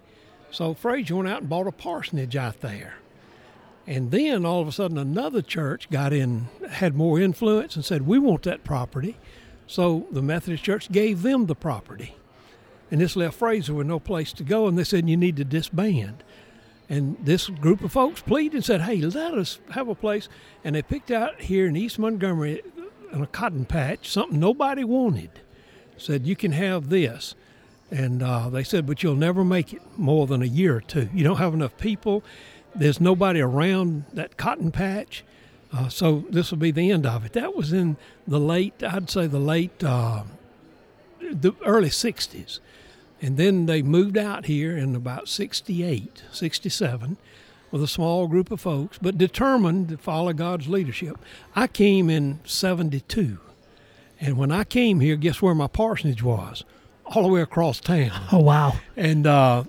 So 0.51 0.73
Frazer 0.73 1.15
went 1.15 1.27
out 1.27 1.41
and 1.41 1.49
bought 1.49 1.67
a 1.67 1.71
parsonage 1.71 2.35
out 2.35 2.61
there. 2.61 2.95
And 3.85 4.11
then 4.11 4.45
all 4.45 4.61
of 4.61 4.67
a 4.67 4.71
sudden, 4.71 4.97
another 4.97 5.41
church 5.41 5.89
got 5.89 6.11
in, 6.11 6.47
had 6.69 6.95
more 6.95 7.19
influence, 7.19 7.75
and 7.75 7.85
said, 7.85 8.05
We 8.05 8.19
want 8.19 8.43
that 8.43 8.63
property. 8.63 9.17
So 9.65 10.07
the 10.11 10.21
Methodist 10.21 10.63
Church 10.63 10.91
gave 10.91 11.21
them 11.21 11.45
the 11.45 11.55
property. 11.55 12.15
And 12.89 13.01
this 13.01 13.15
left 13.15 13.37
Frazer 13.37 13.73
with 13.73 13.87
no 13.87 13.99
place 13.99 14.31
to 14.33 14.43
go, 14.43 14.67
and 14.67 14.77
they 14.77 14.83
said, 14.83 15.09
You 15.09 15.17
need 15.17 15.37
to 15.37 15.43
disband. 15.43 16.23
And 16.89 17.17
this 17.19 17.49
group 17.49 17.83
of 17.83 17.91
folks 17.91 18.21
pleaded 18.21 18.55
and 18.55 18.65
said, 18.65 18.81
Hey, 18.81 19.01
let 19.01 19.33
us 19.33 19.59
have 19.71 19.89
a 19.89 19.95
place. 19.95 20.29
And 20.63 20.75
they 20.75 20.81
picked 20.81 21.11
out 21.11 21.41
here 21.41 21.67
in 21.67 21.75
East 21.75 21.99
Montgomery 21.99 22.61
in 23.11 23.21
a 23.21 23.27
cotton 23.27 23.65
patch 23.65 24.09
something 24.09 24.39
nobody 24.39 24.83
wanted. 24.83 25.31
Said, 25.97 26.25
You 26.25 26.35
can 26.35 26.53
have 26.53 26.89
this. 26.89 27.35
And 27.89 28.21
uh, 28.21 28.49
they 28.49 28.63
said, 28.63 28.85
but 28.85 29.01
you'll 29.01 29.15
never 29.15 29.43
make 29.45 29.73
it 29.73 29.81
more 29.97 30.27
than 30.27 30.41
a 30.41 30.45
year 30.45 30.75
or 30.75 30.81
two. 30.81 31.09
You 31.13 31.23
don't 31.23 31.37
have 31.37 31.53
enough 31.53 31.77
people. 31.77 32.23
There's 32.75 32.99
nobody 32.99 33.39
around 33.39 34.05
that 34.13 34.37
cotton 34.37 34.71
patch. 34.71 35.23
Uh, 35.71 35.89
so 35.89 36.25
this 36.29 36.51
will 36.51 36.57
be 36.57 36.71
the 36.71 36.91
end 36.91 37.05
of 37.05 37.25
it. 37.25 37.33
That 37.33 37.55
was 37.55 37.73
in 37.73 37.97
the 38.27 38.39
late, 38.39 38.83
I'd 38.83 39.09
say 39.09 39.27
the 39.27 39.39
late, 39.39 39.83
uh, 39.83 40.23
the 41.19 41.53
early 41.65 41.89
60s. 41.89 42.59
And 43.21 43.37
then 43.37 43.65
they 43.65 43.81
moved 43.81 44.17
out 44.17 44.45
here 44.45 44.77
in 44.77 44.95
about 44.95 45.27
68, 45.27 46.23
67 46.31 47.17
with 47.71 47.83
a 47.83 47.87
small 47.87 48.27
group 48.27 48.51
of 48.51 48.61
folks, 48.61 48.97
but 49.01 49.17
determined 49.17 49.89
to 49.89 49.97
follow 49.97 50.33
God's 50.33 50.67
leadership. 50.67 51.17
I 51.55 51.67
came 51.67 52.09
in 52.09 52.39
72. 52.45 53.39
And 54.19 54.37
when 54.37 54.51
I 54.51 54.63
came 54.63 54.99
here, 54.99 55.15
guess 55.15 55.41
where 55.41 55.55
my 55.55 55.67
parsonage 55.67 56.23
was? 56.23 56.63
all 57.07 57.23
the 57.23 57.29
way 57.29 57.41
across 57.41 57.79
town. 57.79 58.11
Oh 58.31 58.39
wow! 58.39 58.75
And 58.95 59.25
uh, 59.25 59.63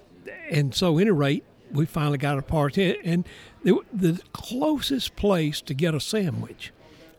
and 0.51 0.75
so, 0.75 0.99
any 0.99 1.11
rate, 1.11 1.45
we 1.71 1.87
finally 1.87 2.19
got 2.19 2.39
a 2.39 2.43
party, 2.43 2.99
and 3.05 3.27
the, 3.63 3.79
the 3.93 4.21
closest 4.33 5.17
place 5.17 5.61
to 5.63 5.75
get 5.75 5.95
a 5.95 6.01
sandwich 6.01 6.73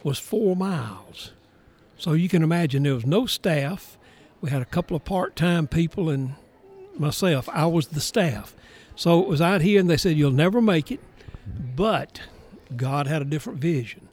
was 0.03 0.17
four 0.17 0.55
miles. 0.55 1.31
So 1.97 2.13
you 2.13 2.29
can 2.29 2.43
imagine 2.43 2.83
there 2.83 2.93
was 2.93 3.05
no 3.05 3.25
staff. 3.25 3.97
We 4.41 4.49
had 4.49 4.61
a 4.61 4.65
couple 4.65 4.95
of 4.95 5.03
part-time 5.05 5.67
people 5.67 6.09
and 6.09 6.35
myself. 6.97 7.49
I 7.49 7.65
was 7.65 7.87
the 7.87 8.01
staff. 8.01 8.55
So 8.95 9.21
it 9.21 9.27
was 9.27 9.41
out 9.41 9.61
here, 9.61 9.79
and 9.79 9.89
they 9.89 9.97
said 9.97 10.17
you'll 10.17 10.31
never 10.31 10.61
make 10.61 10.91
it, 10.91 10.99
but 11.75 12.21
God 12.75 13.07
had 13.07 13.21
a 13.21 13.25
different 13.25 13.59
vision, 13.59 14.09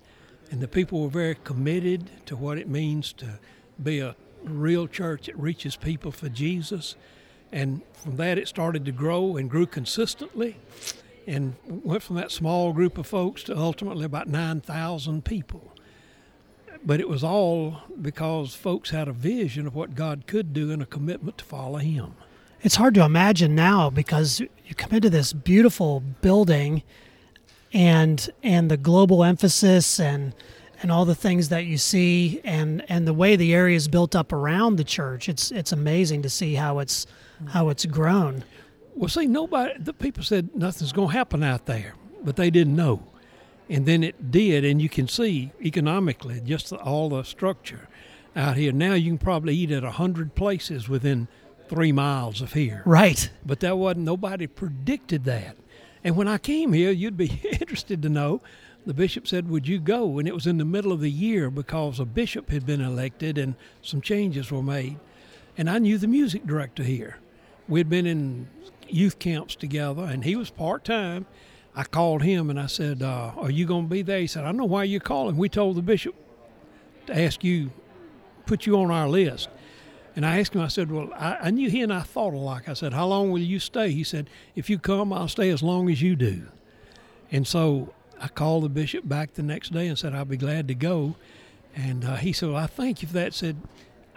and 0.50 0.60
the 0.60 0.68
people 0.68 1.02
were 1.02 1.08
very 1.08 1.34
committed 1.34 2.10
to 2.26 2.36
what 2.36 2.58
it 2.58 2.68
means 2.68 3.12
to 3.14 3.38
be 3.82 3.98
a 4.00 4.16
real 4.42 4.86
church 4.86 5.26
that 5.26 5.36
reaches 5.36 5.76
people 5.76 6.12
for 6.12 6.28
Jesus. 6.28 6.94
And 7.52 7.82
from 7.92 8.16
that, 8.16 8.38
it 8.38 8.48
started 8.48 8.84
to 8.84 8.92
grow 8.92 9.36
and 9.36 9.50
grew 9.50 9.66
consistently 9.66 10.56
and 11.26 11.56
went 11.66 12.02
from 12.02 12.16
that 12.16 12.30
small 12.30 12.72
group 12.72 12.96
of 12.98 13.06
folks 13.06 13.42
to 13.44 13.56
ultimately 13.56 14.04
about 14.04 14.28
9,000 14.28 15.24
people. 15.24 15.72
But 16.86 17.00
it 17.00 17.08
was 17.08 17.24
all 17.24 17.82
because 18.00 18.54
folks 18.54 18.90
had 18.90 19.08
a 19.08 19.12
vision 19.12 19.66
of 19.66 19.74
what 19.74 19.96
God 19.96 20.28
could 20.28 20.52
do 20.52 20.70
and 20.70 20.80
a 20.80 20.86
commitment 20.86 21.36
to 21.38 21.44
follow 21.44 21.78
Him. 21.78 22.14
It's 22.62 22.76
hard 22.76 22.94
to 22.94 23.02
imagine 23.02 23.56
now 23.56 23.90
because 23.90 24.40
you 24.40 24.74
come 24.76 24.92
into 24.92 25.10
this 25.10 25.32
beautiful 25.32 26.00
building 26.22 26.84
and 27.72 28.30
and 28.42 28.70
the 28.70 28.76
global 28.76 29.24
emphasis 29.24 29.98
and 29.98 30.32
and 30.80 30.92
all 30.92 31.04
the 31.04 31.14
things 31.16 31.48
that 31.48 31.64
you 31.64 31.76
see 31.76 32.40
and 32.44 32.84
and 32.88 33.06
the 33.06 33.12
way 33.14 33.34
the 33.34 33.52
area 33.52 33.76
is 33.76 33.88
built 33.88 34.14
up 34.14 34.32
around 34.32 34.76
the 34.76 34.84
church. 34.84 35.28
It's 35.28 35.50
it's 35.50 35.72
amazing 35.72 36.22
to 36.22 36.30
see 36.30 36.54
how 36.54 36.78
it's 36.78 37.06
how 37.48 37.68
it's 37.68 37.84
grown. 37.84 38.44
Well 38.94 39.08
see 39.08 39.26
nobody 39.26 39.74
the 39.78 39.92
people 39.92 40.22
said 40.22 40.54
nothing's 40.54 40.92
going 40.92 41.08
to 41.08 41.14
happen 41.14 41.42
out 41.42 41.66
there 41.66 41.94
but 42.22 42.36
they 42.36 42.50
didn't 42.50 42.76
know 42.76 43.02
and 43.68 43.86
then 43.86 44.02
it 44.02 44.30
did 44.30 44.64
and 44.64 44.80
you 44.80 44.88
can 44.88 45.08
see 45.08 45.52
economically 45.62 46.40
just 46.44 46.72
all 46.72 47.08
the 47.08 47.22
structure 47.22 47.88
out 48.34 48.56
here 48.56 48.72
now 48.72 48.94
you 48.94 49.10
can 49.10 49.18
probably 49.18 49.54
eat 49.54 49.70
at 49.70 49.84
a 49.84 49.92
hundred 49.92 50.34
places 50.34 50.88
within 50.88 51.28
three 51.68 51.92
miles 51.92 52.40
of 52.40 52.52
here 52.52 52.82
right 52.84 53.30
but 53.44 53.60
that 53.60 53.76
wasn't 53.76 54.04
nobody 54.04 54.46
predicted 54.46 55.24
that 55.24 55.56
and 56.04 56.16
when 56.16 56.28
i 56.28 56.38
came 56.38 56.72
here 56.72 56.90
you'd 56.90 57.16
be 57.16 57.40
interested 57.60 58.02
to 58.02 58.08
know 58.08 58.40
the 58.86 58.94
bishop 58.94 59.26
said, 59.26 59.50
Would 59.50 59.66
you 59.66 59.80
go? 59.80 60.18
And 60.18 60.28
it 60.28 60.34
was 60.34 60.46
in 60.46 60.58
the 60.58 60.64
middle 60.64 60.92
of 60.92 61.00
the 61.00 61.10
year 61.10 61.50
because 61.50 61.98
a 61.98 62.04
bishop 62.04 62.50
had 62.50 62.64
been 62.64 62.80
elected 62.80 63.36
and 63.36 63.56
some 63.82 64.00
changes 64.00 64.52
were 64.52 64.62
made. 64.62 64.98
And 65.58 65.68
I 65.68 65.78
knew 65.78 65.98
the 65.98 66.06
music 66.06 66.46
director 66.46 66.84
here. 66.84 67.18
We'd 67.66 67.88
been 67.88 68.06
in 68.06 68.46
youth 68.88 69.18
camps 69.18 69.56
together, 69.56 70.04
and 70.04 70.22
he 70.22 70.36
was 70.36 70.50
part 70.50 70.84
time. 70.84 71.26
I 71.76 71.84
called 71.84 72.22
him 72.22 72.48
and 72.50 72.58
I 72.58 72.66
said, 72.66 73.02
uh, 73.02 73.32
Are 73.36 73.50
you 73.50 73.66
going 73.66 73.84
to 73.84 73.90
be 73.90 74.02
there? 74.02 74.20
He 74.20 74.26
said, 74.26 74.44
I 74.44 74.52
know 74.52 74.64
why 74.64 74.84
you're 74.84 74.98
calling. 74.98 75.36
We 75.36 75.48
told 75.48 75.76
the 75.76 75.82
bishop 75.82 76.14
to 77.06 77.16
ask 77.16 77.44
you, 77.44 77.70
put 78.46 78.66
you 78.66 78.78
on 78.78 78.90
our 78.90 79.08
list. 79.08 79.50
And 80.16 80.24
I 80.24 80.40
asked 80.40 80.54
him, 80.54 80.62
I 80.62 80.68
said, 80.68 80.90
Well, 80.90 81.10
I, 81.14 81.36
I 81.42 81.50
knew 81.50 81.68
he 81.68 81.82
and 81.82 81.92
I 81.92 82.00
thought 82.00 82.32
alike. 82.32 82.68
I 82.68 82.72
said, 82.72 82.94
How 82.94 83.06
long 83.06 83.30
will 83.30 83.40
you 83.40 83.60
stay? 83.60 83.90
He 83.90 84.02
said, 84.02 84.30
If 84.54 84.70
you 84.70 84.78
come, 84.78 85.12
I'll 85.12 85.28
stay 85.28 85.50
as 85.50 85.62
long 85.62 85.90
as 85.90 86.00
you 86.00 86.16
do. 86.16 86.48
And 87.30 87.46
so 87.46 87.92
I 88.20 88.28
called 88.28 88.64
the 88.64 88.68
bishop 88.68 89.06
back 89.06 89.34
the 89.34 89.42
next 89.42 89.72
day 89.72 89.86
and 89.88 89.98
said 89.98 90.14
I'll 90.14 90.24
be 90.24 90.36
glad 90.36 90.68
to 90.68 90.74
go, 90.74 91.16
and 91.74 92.04
uh, 92.04 92.16
he 92.16 92.32
said, 92.32 92.48
well, 92.50 92.58
"I 92.58 92.66
thank 92.66 93.02
you 93.02 93.08
for 93.08 93.14
that." 93.14 93.34
Said, 93.34 93.56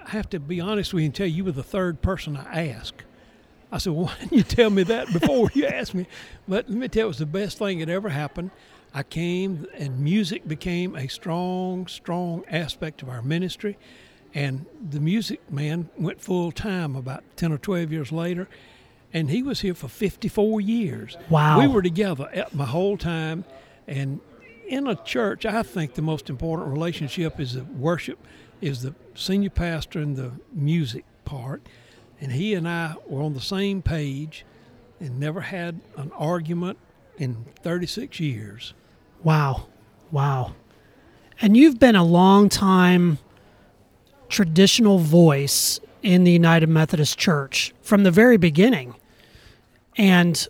"I 0.05 0.11
have 0.11 0.29
to 0.29 0.39
be 0.39 0.61
honest 0.61 0.93
with 0.93 1.01
you 1.01 1.05
and 1.07 1.15
tell 1.15 1.27
you, 1.27 1.37
you 1.37 1.43
were 1.43 1.51
the 1.51 1.63
third 1.63 2.01
person 2.01 2.37
I 2.37 2.69
asked." 2.69 3.03
I 3.71 3.77
said, 3.77 3.93
well, 3.93 4.05
"Why 4.05 4.15
didn't 4.19 4.33
you 4.33 4.43
tell 4.43 4.69
me 4.69 4.83
that 4.83 5.11
before 5.13 5.49
you 5.53 5.65
asked 5.65 5.93
me?" 5.93 6.07
But 6.47 6.69
let 6.69 6.77
me 6.77 6.87
tell 6.87 7.01
you, 7.01 7.05
it 7.05 7.07
was 7.09 7.17
the 7.19 7.25
best 7.25 7.57
thing 7.57 7.79
that 7.79 7.89
ever 7.89 8.09
happened. 8.09 8.51
I 8.93 9.03
came, 9.03 9.67
and 9.77 9.99
music 9.99 10.47
became 10.47 10.95
a 10.95 11.07
strong, 11.07 11.85
strong 11.87 12.43
aspect 12.49 13.01
of 13.03 13.09
our 13.09 13.21
ministry. 13.21 13.77
And 14.33 14.65
the 14.89 14.99
music 14.99 15.39
man 15.51 15.89
went 15.97 16.21
full 16.21 16.51
time 16.51 16.95
about 16.95 17.23
10 17.35 17.51
or 17.51 17.57
12 17.57 17.91
years 17.91 18.11
later, 18.11 18.47
and 19.13 19.29
he 19.29 19.41
was 19.41 19.61
here 19.61 19.73
for 19.73 19.87
54 19.87 20.61
years. 20.61 21.17
Wow. 21.29 21.59
We 21.59 21.67
were 21.67 21.81
together 21.81 22.29
my 22.53 22.65
whole 22.65 22.97
time. 22.97 23.45
And 23.87 24.19
in 24.67 24.87
a 24.87 24.95
church, 24.95 25.45
I 25.45 25.63
think 25.63 25.95
the 25.95 26.03
most 26.03 26.29
important 26.29 26.69
relationship 26.69 27.39
is 27.39 27.53
the 27.53 27.63
worship, 27.63 28.19
is 28.61 28.83
the 28.83 28.93
senior 29.15 29.49
pastor 29.49 29.99
and 29.99 30.15
the 30.15 30.31
music 30.53 31.05
part. 31.25 31.61
And 32.21 32.31
he 32.31 32.53
and 32.53 32.67
I 32.67 32.95
were 33.07 33.21
on 33.21 33.33
the 33.33 33.41
same 33.41 33.81
page 33.81 34.45
and 34.99 35.19
never 35.19 35.41
had 35.41 35.79
an 35.95 36.11
argument 36.11 36.77
in 37.17 37.45
36 37.63 38.19
years. 38.19 38.73
Wow. 39.23 39.67
Wow. 40.11 40.55
And 41.41 41.55
you've 41.55 41.79
been 41.79 41.95
a 41.95 42.03
long 42.03 42.49
time 42.49 43.19
traditional 44.27 44.99
voice 44.99 45.79
in 46.01 46.23
the 46.23 46.31
United 46.31 46.67
Methodist 46.67 47.17
Church 47.17 47.73
from 47.81 48.03
the 48.03 48.11
very 48.11 48.37
beginning. 48.37 48.95
And 49.97 50.47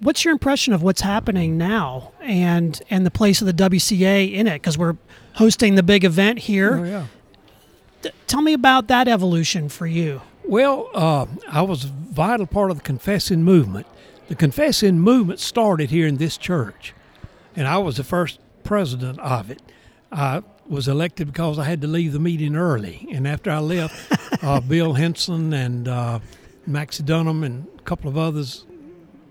what's 0.00 0.24
your 0.24 0.32
impression 0.32 0.72
of 0.72 0.82
what's 0.82 1.00
happening 1.00 1.58
now 1.58 2.12
and 2.20 2.80
and 2.90 3.04
the 3.04 3.10
place 3.10 3.40
of 3.40 3.46
the 3.46 3.52
WCA 3.52 4.32
in 4.32 4.46
it? 4.46 4.54
Because 4.54 4.78
we're 4.78 4.96
hosting 5.34 5.74
the 5.74 5.82
big 5.82 6.04
event 6.04 6.38
here. 6.38 6.78
Oh, 6.78 6.84
yeah. 6.84 7.06
Tell 8.26 8.42
me 8.42 8.52
about 8.52 8.88
that 8.88 9.08
evolution 9.08 9.68
for 9.68 9.86
you. 9.86 10.22
Well, 10.44 10.90
uh, 10.94 11.26
I 11.48 11.62
was 11.62 11.84
a 11.84 11.88
vital 11.88 12.46
part 12.46 12.70
of 12.70 12.78
the 12.78 12.82
confessing 12.82 13.42
movement. 13.42 13.86
The 14.28 14.34
confessing 14.34 15.00
movement 15.00 15.40
started 15.40 15.90
here 15.90 16.06
in 16.06 16.16
this 16.16 16.36
church, 16.36 16.94
and 17.54 17.66
I 17.66 17.78
was 17.78 17.96
the 17.96 18.04
first 18.04 18.38
president 18.64 19.18
of 19.20 19.50
it. 19.50 19.60
I 20.12 20.42
was 20.68 20.88
elected 20.88 21.28
because 21.28 21.58
I 21.58 21.64
had 21.64 21.80
to 21.82 21.86
leave 21.86 22.12
the 22.12 22.18
meeting 22.18 22.56
early. 22.56 23.08
And 23.12 23.26
after 23.26 23.50
I 23.50 23.58
left, 23.58 24.42
uh, 24.42 24.60
Bill 24.60 24.94
Hinson 24.94 25.52
and 25.52 25.88
uh, 25.88 26.18
Maxie 26.66 27.02
Dunnam 27.02 27.44
and 27.44 27.66
a 27.78 27.82
couple 27.82 28.08
of 28.08 28.18
others, 28.18 28.64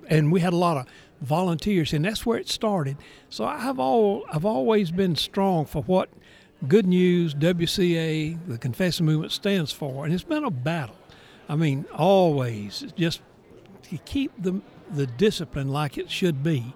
and 0.07 0.31
we 0.31 0.41
had 0.41 0.53
a 0.53 0.57
lot 0.57 0.77
of 0.77 0.87
volunteers, 1.21 1.93
and 1.93 2.05
that's 2.05 2.25
where 2.25 2.37
it 2.37 2.49
started. 2.49 2.97
So 3.29 3.45
I've 3.45 3.79
all 3.79 4.25
I've 4.31 4.45
always 4.45 4.91
been 4.91 5.15
strong 5.15 5.65
for 5.65 5.81
what 5.83 6.09
Good 6.67 6.87
News 6.87 7.33
WCA, 7.35 8.37
the 8.47 8.57
Confession 8.57 9.05
Movement 9.05 9.31
stands 9.31 9.71
for, 9.71 10.05
and 10.05 10.13
it's 10.13 10.23
been 10.23 10.43
a 10.43 10.51
battle. 10.51 10.95
I 11.47 11.55
mean, 11.55 11.85
always 11.93 12.85
just 12.95 13.21
to 13.83 13.97
keep 13.99 14.31
the 14.37 14.61
the 14.91 15.07
discipline 15.07 15.69
like 15.69 15.97
it 15.97 16.09
should 16.09 16.43
be. 16.43 16.73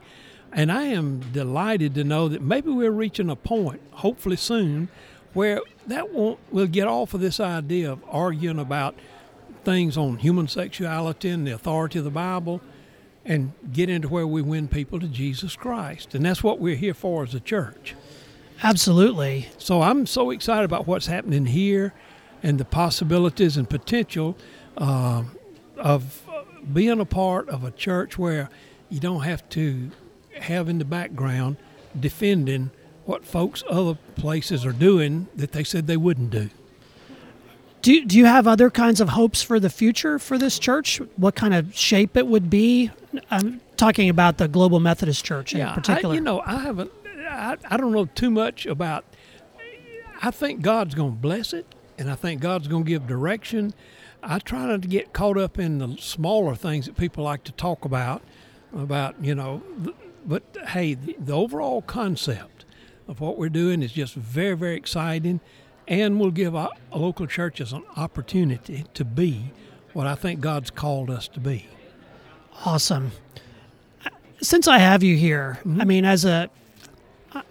And 0.51 0.71
I 0.71 0.83
am 0.83 1.19
delighted 1.31 1.93
to 1.95 2.03
know 2.03 2.27
that 2.27 2.41
maybe 2.41 2.71
we're 2.71 2.91
reaching 2.91 3.29
a 3.29 3.35
point, 3.35 3.81
hopefully 3.91 4.35
soon, 4.35 4.89
where 5.33 5.61
that 5.87 6.11
won't 6.11 6.39
we'll 6.51 6.67
get 6.67 6.87
off 6.87 7.13
of 7.13 7.21
this 7.21 7.39
idea 7.39 7.91
of 7.91 8.03
arguing 8.07 8.59
about 8.59 8.95
things 9.63 9.97
on 9.97 10.17
human 10.17 10.47
sexuality 10.47 11.29
and 11.29 11.45
the 11.45 11.51
authority 11.51 11.99
of 11.99 12.05
the 12.05 12.11
Bible 12.11 12.61
and 13.25 13.51
get 13.71 13.89
into 13.89 14.07
where 14.07 14.25
we 14.25 14.41
win 14.41 14.67
people 14.67 14.99
to 14.99 15.07
Jesus 15.07 15.55
Christ. 15.55 16.15
And 16.15 16.25
that's 16.25 16.43
what 16.43 16.59
we're 16.59 16.75
here 16.75 16.93
for 16.93 17.23
as 17.23 17.35
a 17.35 17.39
church. 17.39 17.95
Absolutely. 18.63 19.49
So 19.57 19.81
I'm 19.81 20.05
so 20.05 20.31
excited 20.31 20.65
about 20.65 20.87
what's 20.87 21.07
happening 21.07 21.45
here 21.45 21.93
and 22.43 22.59
the 22.59 22.65
possibilities 22.65 23.57
and 23.57 23.69
potential 23.69 24.37
uh, 24.77 25.23
of 25.77 26.23
being 26.71 26.99
a 26.99 27.05
part 27.05 27.49
of 27.49 27.63
a 27.63 27.71
church 27.71 28.17
where 28.17 28.49
you 28.89 28.99
don't 28.99 29.21
have 29.21 29.47
to 29.49 29.91
have 30.39 30.69
in 30.69 30.79
the 30.79 30.85
background 30.85 31.57
defending 31.99 32.71
what 33.05 33.25
folks 33.25 33.63
other 33.69 33.97
places 34.15 34.65
are 34.65 34.71
doing 34.71 35.27
that 35.35 35.51
they 35.51 35.63
said 35.63 35.87
they 35.87 35.97
wouldn't 35.97 36.29
do. 36.29 36.49
Do, 37.81 38.05
do 38.05 38.17
you 38.17 38.25
have 38.25 38.45
other 38.45 38.69
kinds 38.69 38.99
of 38.99 39.09
hopes 39.09 39.41
for 39.41 39.59
the 39.59 39.69
future 39.69 40.19
for 40.19 40.37
this 40.37 40.59
church? 40.59 40.97
What 41.15 41.35
kind 41.35 41.53
of 41.53 41.75
shape 41.75 42.17
it 42.17 42.27
would 42.27 42.49
be? 42.49 42.91
I'm 43.31 43.61
talking 43.77 44.09
about 44.09 44.37
the 44.37 44.47
Global 44.47 44.79
Methodist 44.79 45.23
Church 45.23 45.53
in 45.53 45.59
yeah, 45.59 45.73
particular. 45.73 46.13
I, 46.13 46.15
you 46.15 46.21
know, 46.21 46.41
I 46.41 46.57
haven't, 46.57 46.91
I, 47.29 47.57
I 47.69 47.77
don't 47.77 47.91
know 47.91 48.05
too 48.05 48.29
much 48.29 48.65
about, 48.65 49.05
I 50.21 50.31
think 50.31 50.61
God's 50.61 50.95
going 50.95 51.11
to 51.11 51.17
bless 51.17 51.53
it 51.53 51.65
and 51.97 52.09
I 52.09 52.15
think 52.15 52.41
God's 52.41 52.67
going 52.67 52.85
to 52.85 52.89
give 52.89 53.07
direction. 53.07 53.73
I 54.21 54.39
try 54.39 54.65
not 54.65 54.81
to 54.81 54.87
get 54.87 55.13
caught 55.13 55.37
up 55.37 55.59
in 55.59 55.77
the 55.77 55.95
smaller 55.97 56.55
things 56.55 56.85
that 56.87 56.97
people 56.97 57.23
like 57.23 57.43
to 57.45 57.51
talk 57.53 57.85
about, 57.85 58.21
about, 58.75 59.15
you 59.21 59.35
know, 59.35 59.61
but 60.25 60.43
hey, 60.69 60.93
the, 60.93 61.15
the 61.19 61.33
overall 61.33 61.81
concept 61.81 62.65
of 63.07 63.19
what 63.21 63.37
we're 63.37 63.49
doing 63.49 63.81
is 63.81 63.93
just 63.93 64.13
very, 64.13 64.55
very 64.55 64.75
exciting 64.75 65.39
and 65.87 66.19
will 66.19 66.31
give 66.31 66.55
our 66.55 66.71
local 66.93 67.25
churches 67.27 67.73
an 67.73 67.83
opportunity 67.95 68.85
to 68.93 69.03
be 69.03 69.51
what 69.93 70.05
I 70.05 70.15
think 70.15 70.39
God's 70.39 70.69
called 70.69 71.09
us 71.09 71.27
to 71.29 71.39
be. 71.39 71.65
Awesome. 72.65 73.11
Since 74.41 74.67
I 74.67 74.77
have 74.77 75.01
you 75.03 75.15
here, 75.17 75.59
Mm-hmm. 75.65 75.81
I 75.81 75.85
mean, 75.85 76.05
as 76.05 76.25
a, 76.25 76.49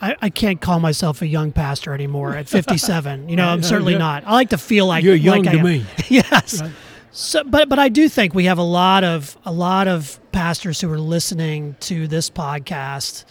I, 0.00 0.16
I 0.22 0.30
can't 0.30 0.60
call 0.60 0.80
myself 0.80 1.22
a 1.22 1.26
young 1.26 1.52
pastor 1.52 1.94
anymore 1.94 2.34
at 2.34 2.48
57. 2.48 3.28
You 3.28 3.36
know, 3.36 3.48
I'm 3.48 3.60
uh, 3.60 3.62
certainly 3.62 3.92
yeah. 3.92 3.98
not. 3.98 4.24
I 4.26 4.32
like 4.32 4.50
to 4.50 4.58
feel 4.58 4.86
like 4.86 5.04
You're 5.04 5.14
young 5.14 5.42
like 5.42 5.56
to 5.56 5.62
me. 5.62 5.84
yes. 6.08 6.60
Right. 6.60 6.72
So, 7.10 7.42
but 7.44 7.68
but 7.68 7.78
I 7.78 7.88
do 7.88 8.08
think 8.08 8.34
we 8.34 8.44
have 8.44 8.58
a 8.58 8.62
lot 8.62 9.04
of 9.04 9.36
a 9.44 9.52
lot 9.52 9.88
of 9.88 10.20
pastors 10.32 10.80
who 10.80 10.90
are 10.92 10.98
listening 10.98 11.76
to 11.80 12.06
this 12.06 12.30
podcast, 12.30 13.24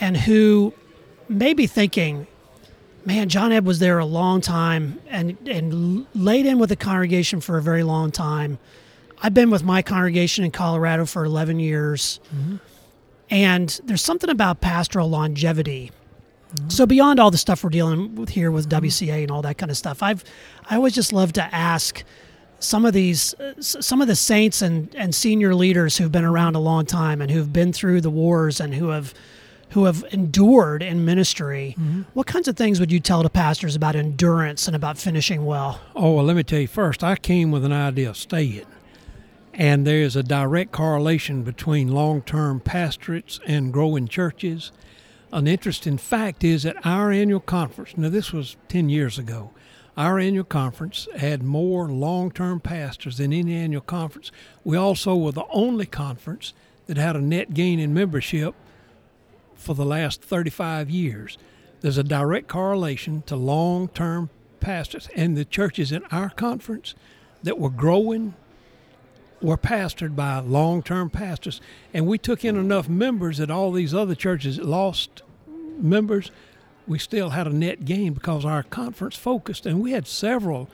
and 0.00 0.16
who 0.16 0.72
may 1.28 1.54
be 1.54 1.66
thinking, 1.66 2.26
"Man, 3.04 3.28
John 3.28 3.52
Ed 3.52 3.64
was 3.64 3.78
there 3.78 3.98
a 3.98 4.04
long 4.04 4.40
time 4.40 5.00
and 5.08 5.36
and 5.46 6.06
laid 6.14 6.46
in 6.46 6.58
with 6.58 6.68
the 6.68 6.76
congregation 6.76 7.40
for 7.40 7.58
a 7.58 7.62
very 7.62 7.82
long 7.82 8.10
time. 8.10 8.58
I've 9.22 9.34
been 9.34 9.50
with 9.50 9.64
my 9.64 9.82
congregation 9.82 10.44
in 10.44 10.50
Colorado 10.50 11.06
for 11.06 11.24
11 11.24 11.58
years, 11.58 12.20
mm-hmm. 12.34 12.56
And 13.30 13.80
there's 13.84 14.02
something 14.02 14.30
about 14.30 14.60
pastoral 14.60 15.08
longevity." 15.08 15.90
So 16.68 16.86
beyond 16.86 17.18
all 17.18 17.32
the 17.32 17.38
stuff 17.38 17.64
we're 17.64 17.70
dealing 17.70 18.14
with 18.14 18.28
here 18.28 18.50
with 18.50 18.68
WCA 18.68 19.22
and 19.22 19.30
all 19.30 19.42
that 19.42 19.58
kind 19.58 19.70
of 19.70 19.76
stuff, 19.76 20.02
I've 20.02 20.22
I 20.70 20.76
always 20.76 20.94
just 20.94 21.12
love 21.12 21.32
to 21.32 21.54
ask 21.54 22.04
some 22.60 22.84
of 22.84 22.92
these 22.94 23.34
uh, 23.34 23.60
some 23.60 24.00
of 24.00 24.06
the 24.06 24.14
saints 24.14 24.62
and, 24.62 24.94
and 24.94 25.14
senior 25.14 25.54
leaders 25.54 25.96
who've 25.98 26.12
been 26.12 26.24
around 26.24 26.54
a 26.54 26.60
long 26.60 26.86
time 26.86 27.20
and 27.20 27.30
who've 27.30 27.52
been 27.52 27.72
through 27.72 28.00
the 28.00 28.10
wars 28.10 28.60
and 28.60 28.74
who 28.76 28.88
have 28.90 29.12
who 29.70 29.84
have 29.86 30.04
endured 30.12 30.80
in 30.84 31.04
ministry 31.04 31.74
what 32.12 32.28
kinds 32.28 32.46
of 32.46 32.56
things 32.56 32.78
would 32.78 32.92
you 32.92 33.00
tell 33.00 33.24
to 33.24 33.28
pastors 33.28 33.74
about 33.74 33.96
endurance 33.96 34.68
and 34.68 34.76
about 34.76 34.96
finishing 34.96 35.44
well 35.44 35.80
Oh, 35.96 36.12
well, 36.12 36.24
let 36.24 36.36
me 36.36 36.44
tell 36.44 36.60
you 36.60 36.68
first, 36.68 37.02
I 37.02 37.16
came 37.16 37.50
with 37.50 37.64
an 37.64 37.72
idea 37.72 38.10
of 38.10 38.16
staying. 38.16 38.64
And 39.54 39.86
there 39.86 40.02
is 40.02 40.16
a 40.16 40.24
direct 40.24 40.72
correlation 40.72 41.44
between 41.44 41.92
long 41.92 42.22
term 42.22 42.58
pastorates 42.58 43.38
and 43.46 43.72
growing 43.72 44.08
churches. 44.08 44.72
An 45.32 45.46
interesting 45.46 45.96
fact 45.96 46.42
is 46.42 46.64
that 46.64 46.84
our 46.84 47.12
annual 47.12 47.40
conference, 47.40 47.96
now 47.96 48.08
this 48.08 48.32
was 48.32 48.56
10 48.68 48.88
years 48.88 49.16
ago, 49.16 49.52
our 49.96 50.18
annual 50.18 50.44
conference 50.44 51.06
had 51.16 51.44
more 51.44 51.88
long 51.88 52.32
term 52.32 52.58
pastors 52.58 53.18
than 53.18 53.32
any 53.32 53.54
annual 53.54 53.80
conference. 53.80 54.32
We 54.64 54.76
also 54.76 55.14
were 55.14 55.30
the 55.30 55.46
only 55.50 55.86
conference 55.86 56.52
that 56.86 56.96
had 56.96 57.14
a 57.14 57.20
net 57.20 57.54
gain 57.54 57.78
in 57.78 57.94
membership 57.94 58.56
for 59.54 59.76
the 59.76 59.84
last 59.84 60.20
35 60.20 60.90
years. 60.90 61.38
There's 61.80 61.98
a 61.98 62.02
direct 62.02 62.48
correlation 62.48 63.22
to 63.26 63.36
long 63.36 63.86
term 63.86 64.30
pastors. 64.58 65.08
And 65.14 65.36
the 65.36 65.44
churches 65.44 65.92
in 65.92 66.02
our 66.06 66.30
conference 66.30 66.96
that 67.44 67.58
were 67.58 67.70
growing 67.70 68.34
were 69.42 69.56
pastored 69.56 70.16
by 70.16 70.38
long 70.38 70.82
term 70.82 71.10
pastors. 71.10 71.60
And 71.92 72.06
we 72.06 72.18
took 72.18 72.44
in 72.44 72.56
enough 72.56 72.88
members 72.88 73.38
that 73.38 73.50
all 73.50 73.72
these 73.72 73.94
other 73.94 74.14
churches 74.14 74.58
lost 74.58 75.22
members, 75.78 76.30
we 76.86 76.98
still 76.98 77.30
had 77.30 77.46
a 77.46 77.50
net 77.50 77.84
gain 77.84 78.12
because 78.12 78.44
our 78.44 78.62
conference 78.62 79.16
focused. 79.16 79.66
And 79.66 79.80
we 79.80 79.92
had 79.92 80.06
several 80.06 80.68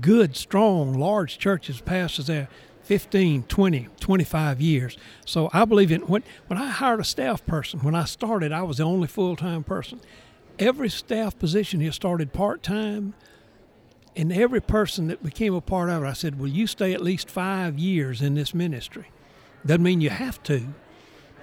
good, 0.00 0.36
strong, 0.36 0.94
large 0.94 1.38
churches, 1.38 1.80
pastors 1.80 2.26
there 2.26 2.48
15, 2.88 3.42
20, 3.42 3.88
25 4.00 4.60
years. 4.62 4.96
So 5.26 5.50
I 5.52 5.66
believe 5.66 5.92
in 5.92 6.00
when, 6.02 6.22
when 6.46 6.58
I 6.58 6.70
hired 6.70 7.00
a 7.00 7.04
staff 7.04 7.44
person, 7.44 7.80
when 7.80 7.94
I 7.94 8.04
started, 8.04 8.50
I 8.50 8.62
was 8.62 8.78
the 8.78 8.84
only 8.84 9.06
full 9.06 9.36
time 9.36 9.62
person. 9.62 10.00
Every 10.58 10.88
staff 10.88 11.38
position 11.38 11.80
here 11.80 11.92
started 11.92 12.32
part 12.32 12.62
time. 12.62 13.12
And 14.18 14.32
every 14.32 14.60
person 14.60 15.06
that 15.06 15.22
became 15.22 15.54
a 15.54 15.60
part 15.60 15.88
of 15.88 16.02
it, 16.02 16.06
I 16.06 16.12
said, 16.12 16.40
Will 16.40 16.48
you 16.48 16.66
stay 16.66 16.92
at 16.92 17.00
least 17.00 17.30
five 17.30 17.78
years 17.78 18.20
in 18.20 18.34
this 18.34 18.52
ministry? 18.52 19.06
Doesn't 19.64 19.82
mean 19.82 20.00
you 20.00 20.10
have 20.10 20.42
to, 20.42 20.74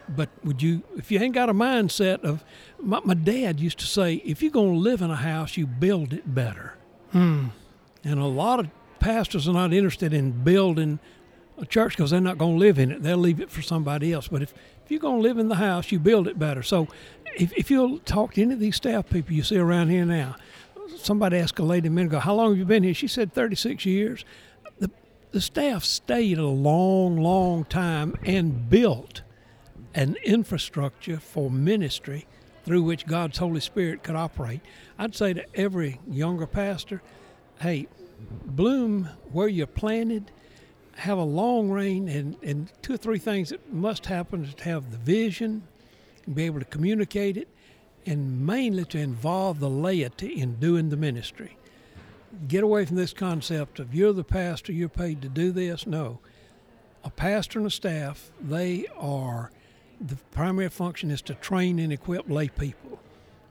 but 0.10 0.30
would 0.44 0.62
you, 0.62 0.84
if 0.98 1.12
you 1.12 1.20
ain't 1.20 1.34
got 1.34 1.50
a 1.50 1.54
mindset 1.54 2.22
of, 2.24 2.44
my, 2.80 3.00
my 3.04 3.14
dad 3.14 3.60
used 3.60 3.80
to 3.80 3.86
say, 3.86 4.16
if 4.26 4.42
you're 4.42 4.52
going 4.52 4.74
to 4.74 4.80
live 4.80 5.02
in 5.02 5.10
a 5.10 5.16
house, 5.16 5.58
you 5.58 5.66
build 5.66 6.14
it 6.14 6.36
better. 6.36 6.76
Hmm. 7.12 7.48
And 8.04 8.20
a 8.20 8.26
lot 8.26 8.60
of 8.60 8.70
pastors 9.00 9.48
are 9.48 9.54
not 9.54 9.74
interested 9.74 10.14
in 10.14 10.44
building 10.44 11.00
a 11.58 11.66
church 11.66 11.96
because 11.96 12.12
they're 12.12 12.20
not 12.20 12.38
going 12.38 12.54
to 12.54 12.60
live 12.60 12.78
in 12.78 12.92
it. 12.92 13.04
They'll 13.04 13.18
leave 13.18 13.40
it 13.40 13.50
for 13.50 13.62
somebody 13.62 14.12
else. 14.12 14.28
But 14.28 14.42
if, 14.42 14.54
if 14.84 14.92
you're 14.92 15.00
going 15.00 15.18
to 15.18 15.24
live 15.24 15.38
in 15.38 15.48
the 15.48 15.56
house, 15.56 15.92
you 15.92 16.00
build 16.00 16.28
it 16.28 16.38
better. 16.38 16.62
So 16.62 16.88
if, 17.38 17.54
if 17.54 17.72
you'll 17.72 18.00
talk 18.00 18.34
to 18.34 18.42
any 18.42 18.54
of 18.54 18.60
these 18.60 18.76
staff 18.76 19.10
people 19.10 19.34
you 19.34 19.44
see 19.44 19.58
around 19.58 19.90
here 19.90 20.06
now, 20.06 20.36
somebody 20.98 21.38
asked 21.38 21.60
a 21.60 21.64
lady 21.64 21.88
a 21.88 21.92
minute 21.92 22.12
ago, 22.12 22.20
How 22.20 22.36
long 22.36 22.52
have 22.52 22.58
you 22.58 22.66
been 22.66 22.84
here? 22.84 22.94
She 22.94 23.08
said 23.08 23.34
36 23.34 23.86
years. 23.86 24.26
The, 24.80 24.90
the 25.32 25.42
staff 25.42 25.84
stayed 25.84 26.38
a 26.38 26.46
long, 26.46 27.18
long 27.18 27.66
time 27.66 28.16
and 28.24 28.70
built 28.70 29.22
an 29.94 30.18
infrastructure 30.24 31.18
for 31.18 31.50
ministry 31.50 32.28
through 32.64 32.84
which 32.84 33.06
God's 33.06 33.38
Holy 33.38 33.62
Spirit 33.62 34.04
could 34.04 34.16
operate. 34.16 34.62
I'd 34.98 35.16
say 35.16 35.34
to 35.34 35.46
every 35.56 36.00
younger 36.10 36.48
pastor, 36.48 37.02
hey, 37.62 37.88
bloom 38.46 39.10
where 39.32 39.48
you're 39.48 39.68
planted, 39.68 40.32
have 40.96 41.18
a 41.18 41.24
long 41.24 41.70
reign, 41.70 42.08
and, 42.08 42.36
and 42.42 42.72
two 42.82 42.96
or 42.96 42.98
three 42.98 43.20
things 43.20 43.50
that 43.50 43.72
must 43.72 44.06
happen 44.06 44.46
is 44.46 44.54
to 44.56 44.64
have 44.64 44.92
the 44.92 44.98
vision, 44.98 45.64
be 46.34 46.44
able 46.46 46.60
to 46.60 46.66
communicate 46.66 47.38
it, 47.38 47.48
and 48.06 48.46
mainly 48.46 48.86
to 48.86 49.00
involve 49.00 49.60
the 49.60 49.70
laity 49.70 50.40
in 50.40 50.56
doing 50.56 50.90
the 50.90 50.98
ministry. 50.98 51.58
Get 52.48 52.64
away 52.64 52.86
from 52.86 52.98
this 52.98 53.14
concept 53.14 53.80
of 53.80 53.96
you're 53.96 54.14
the 54.14 54.24
pastor, 54.24 54.72
you're 54.72 54.90
paid 54.90 55.22
to 55.22 55.30
do 55.30 55.52
this. 55.52 55.88
No. 55.88 56.20
A 57.04 57.10
pastor 57.10 57.60
and 57.60 57.68
a 57.68 57.72
staff, 57.72 58.32
they 58.42 58.86
are, 58.98 59.52
the 60.02 60.18
primary 60.32 60.70
function 60.70 61.12
is 61.12 61.22
to 61.24 61.36
train 61.36 61.80
and 61.80 61.94
equip 61.94 62.30
lay 62.30 62.50
people, 62.50 63.00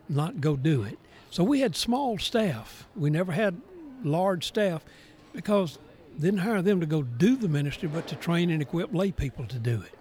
not 0.09 0.41
go 0.41 0.57
do 0.57 0.83
it. 0.83 0.99
So 1.31 1.43
we 1.43 1.61
had 1.61 1.75
small 1.75 2.19
staff. 2.19 2.87
We 2.95 3.11
never 3.11 3.33
had 3.33 3.61
large 4.03 4.47
staff 4.47 4.85
because 5.33 5.79
didn't 6.19 6.41
hire 6.41 6.63
them 6.63 6.81
to 6.81 6.87
go 6.87 7.03
do 7.03 7.37
the 7.37 7.49
ministry, 7.49 7.89
but 7.89 8.07
to 8.09 8.17
train 8.17 8.51
and 8.51 8.63
equip 8.63 8.95
lay 8.95 9.11
people 9.11 9.47
to 9.47 9.59
do 9.59 9.83
it. 9.83 9.99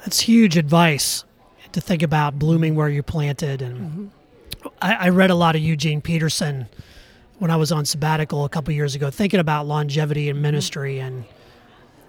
that's 0.00 0.20
huge 0.20 0.56
advice 0.56 1.24
to 1.72 1.80
think 1.80 2.02
about 2.02 2.38
blooming 2.38 2.74
where 2.74 2.88
you're 2.88 3.02
planted 3.02 3.62
and 3.62 3.78
mm-hmm. 3.78 4.06
I, 4.82 4.94
I 4.94 5.08
read 5.08 5.30
a 5.30 5.34
lot 5.34 5.56
of 5.56 5.62
Eugene 5.62 6.00
Peterson 6.00 6.68
when 7.38 7.50
I 7.50 7.56
was 7.56 7.72
on 7.72 7.86
sabbatical 7.86 8.44
a 8.44 8.48
couple 8.48 8.72
years 8.74 8.94
ago, 8.94 9.10
thinking 9.10 9.40
about 9.40 9.66
longevity 9.66 10.28
and 10.28 10.36
mm-hmm. 10.36 10.42
ministry 10.42 10.98
and 10.98 11.24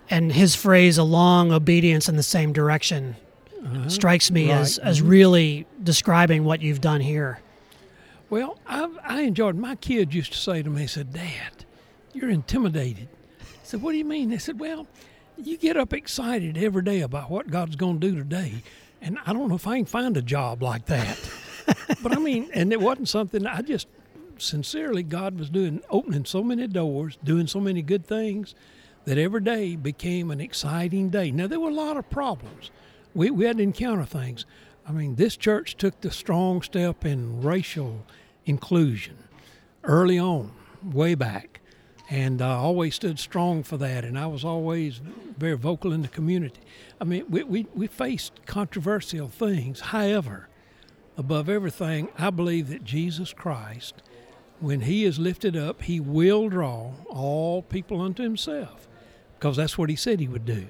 and 0.10 0.32
his 0.32 0.56
phrase 0.56 0.98
"along 0.98 1.52
obedience 1.52 2.10
in 2.10 2.18
the 2.18 2.24
same 2.24 2.52
direction" 2.54 3.16
uh-huh. 3.64 3.90
strikes 3.90 4.30
me 4.30 4.50
Right. 4.50 4.60
as 4.60 4.78
as 4.78 5.00
mm-hmm. 5.00 5.10
really 5.10 5.66
describing 5.82 6.44
what 6.44 6.62
you've 6.62 6.82
done 6.82 7.02
here. 7.02 7.40
Well, 8.30 8.58
I, 8.68 8.90
I 9.04 9.22
enjoyed. 9.22 9.56
My 9.56 9.76
kids 9.76 10.14
used 10.16 10.34
to 10.34 10.38
say 10.38 10.62
to 10.62 10.70
me, 10.70 10.82
"They 10.82 10.88
said, 10.88 11.14
Dad, 11.14 11.66
you're 12.14 12.30
intimidated." 12.30 13.08
I 13.42 13.46
said, 13.64 13.82
"What 13.82 13.94
do 13.94 13.98
you 13.98 14.06
mean?" 14.06 14.30
They 14.30 14.38
said, 14.38 14.60
"Well, 14.60 14.88
you 15.38 15.58
get 15.58 15.78
up 15.78 15.94
excited 15.94 16.58
every 16.58 16.84
day 16.84 17.02
about 17.02 17.30
what 17.30 17.50
God's 17.50 17.78
going 17.78 18.00
to 18.02 18.12
do 18.12 18.16
today, 18.18 18.64
and 19.02 19.18
I 19.26 19.34
don't 19.34 19.50
know 19.50 19.56
if 19.56 19.68
I 19.68 19.78
can 19.78 19.86
find 19.86 20.16
a 20.18 20.22
job 20.22 20.62
like 20.62 20.86
that." 20.86 21.18
but 22.04 22.16
I 22.16 22.20
mean, 22.20 22.50
and 22.54 22.72
it 22.72 22.82
wasn't 22.82 23.10
something 23.10 23.46
I 23.46 23.62
just 23.62 23.88
sincerely. 24.38 25.04
God 25.04 25.38
was 25.38 25.50
doing, 25.50 25.82
opening 25.90 26.26
so 26.26 26.44
many 26.44 26.68
doors, 26.68 27.18
doing 27.24 27.48
so 27.48 27.60
many 27.60 27.82
good 27.82 28.06
things, 28.06 28.56
that 29.06 29.18
every 29.18 29.42
day 29.42 29.76
became 29.76 30.32
an 30.32 30.42
exciting 30.42 31.10
day. 31.10 31.32
Now 31.32 31.48
there 31.48 31.60
were 31.60 31.70
a 31.70 31.74
lot 31.74 31.98
of 31.98 32.10
problems. 32.10 32.72
We 33.14 33.32
we 33.32 33.46
had 33.46 33.58
to 33.58 33.64
encounter 33.64 34.06
things. 34.06 34.46
I 34.88 34.92
mean, 34.92 35.16
this 35.16 35.38
church 35.38 35.78
took 35.78 36.02
the 36.02 36.12
strong 36.12 36.62
step 36.62 37.06
in 37.06 37.42
racial 37.42 38.04
inclusion 38.46 39.18
early 39.84 40.20
on, 40.20 40.52
way 40.84 41.16
back, 41.16 41.62
and 42.10 42.42
uh, 42.42 42.60
always 42.60 42.96
stood 42.96 43.20
strong 43.20 43.64
for 43.64 43.78
that. 43.78 44.04
And 44.04 44.18
I 44.18 44.28
was 44.28 44.44
always 44.44 45.02
very 45.38 45.58
vocal 45.58 45.94
in 45.94 46.02
the 46.02 46.08
community. 46.08 46.62
I 47.02 47.04
mean, 47.04 47.26
we, 47.30 47.44
we, 47.44 47.68
we 47.74 47.88
faced 47.88 48.46
controversial 48.46 49.28
things. 49.28 49.80
However, 49.80 50.48
above 51.18 51.50
everything, 51.50 52.10
I 52.16 52.30
believe 52.30 52.70
that 52.70 52.84
Jesus 52.84 53.34
Christ, 53.34 54.04
when 54.60 54.82
He 54.82 55.04
is 55.04 55.18
lifted 55.18 55.58
up, 55.58 55.82
He 55.82 56.00
will 56.00 56.48
draw 56.48 56.92
all 57.10 57.64
people 57.64 58.02
unto 58.02 58.22
Himself, 58.22 58.88
because 59.40 59.58
that's 59.58 59.80
what 59.80 59.90
He 59.90 59.96
said 59.96 60.20
He 60.20 60.28
would 60.28 60.46
do. 60.46 60.68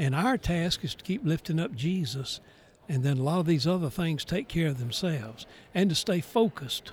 And 0.00 0.16
our 0.16 0.36
task 0.36 0.84
is 0.84 0.96
to 0.96 1.04
keep 1.04 1.24
lifting 1.24 1.60
up 1.60 1.76
Jesus, 1.76 2.40
and 2.88 3.04
then 3.04 3.18
a 3.18 3.22
lot 3.22 3.38
of 3.38 3.46
these 3.46 3.66
other 3.66 3.88
things 3.88 4.24
take 4.24 4.48
care 4.48 4.66
of 4.66 4.80
themselves, 4.80 5.46
and 5.72 5.88
to 5.90 5.94
stay 5.94 6.20
focused. 6.20 6.90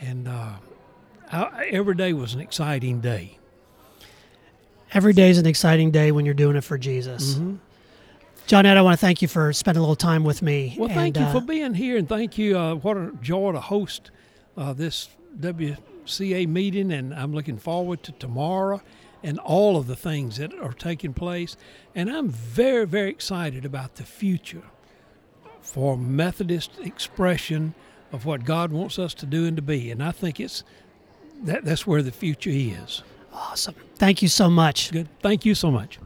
And 0.00 0.26
uh, 0.26 0.54
I, 1.30 1.66
every 1.70 1.94
day 1.94 2.12
was 2.12 2.34
an 2.34 2.40
exciting 2.40 3.00
day. 3.00 3.38
Every 4.92 5.12
day 5.12 5.30
is 5.30 5.38
an 5.38 5.46
exciting 5.46 5.92
day 5.92 6.10
when 6.10 6.24
you're 6.24 6.34
doing 6.34 6.56
it 6.56 6.64
for 6.64 6.76
Jesus. 6.76 7.34
Mm-hmm. 7.34 7.56
John 8.46 8.64
Ed, 8.64 8.76
I 8.76 8.82
want 8.82 8.98
to 8.98 9.04
thank 9.04 9.22
you 9.22 9.28
for 9.28 9.52
spending 9.52 9.80
a 9.80 9.82
little 9.82 9.96
time 9.96 10.22
with 10.22 10.40
me. 10.40 10.76
Well, 10.78 10.88
thank 10.88 11.16
and, 11.16 11.24
you 11.24 11.30
uh, 11.30 11.40
for 11.40 11.44
being 11.44 11.74
here, 11.74 11.96
and 11.96 12.08
thank 12.08 12.38
you. 12.38 12.56
Uh, 12.56 12.76
what 12.76 12.96
a 12.96 13.10
joy 13.20 13.50
to 13.50 13.58
host 13.58 14.12
uh, 14.56 14.72
this 14.72 15.08
WCA 15.40 16.46
meeting, 16.46 16.92
and 16.92 17.12
I'm 17.12 17.32
looking 17.32 17.58
forward 17.58 18.04
to 18.04 18.12
tomorrow 18.12 18.82
and 19.24 19.40
all 19.40 19.76
of 19.76 19.88
the 19.88 19.96
things 19.96 20.36
that 20.36 20.54
are 20.60 20.72
taking 20.72 21.12
place. 21.12 21.56
And 21.92 22.08
I'm 22.08 22.28
very, 22.28 22.86
very 22.86 23.10
excited 23.10 23.64
about 23.64 23.96
the 23.96 24.04
future 24.04 24.62
for 25.60 25.96
Methodist 25.96 26.78
expression 26.80 27.74
of 28.12 28.26
what 28.26 28.44
God 28.44 28.70
wants 28.70 28.96
us 28.96 29.12
to 29.14 29.26
do 29.26 29.44
and 29.46 29.56
to 29.56 29.62
be. 29.62 29.90
And 29.90 30.00
I 30.00 30.12
think 30.12 30.38
it's 30.38 30.62
that 31.42 31.64
that's 31.64 31.84
where 31.84 32.02
the 32.02 32.12
future 32.12 32.50
is. 32.50 33.02
Awesome. 33.32 33.74
Thank 33.96 34.22
you 34.22 34.28
so 34.28 34.48
much. 34.48 34.92
Good. 34.92 35.08
Thank 35.20 35.44
you 35.44 35.56
so 35.56 35.72
much. 35.72 35.98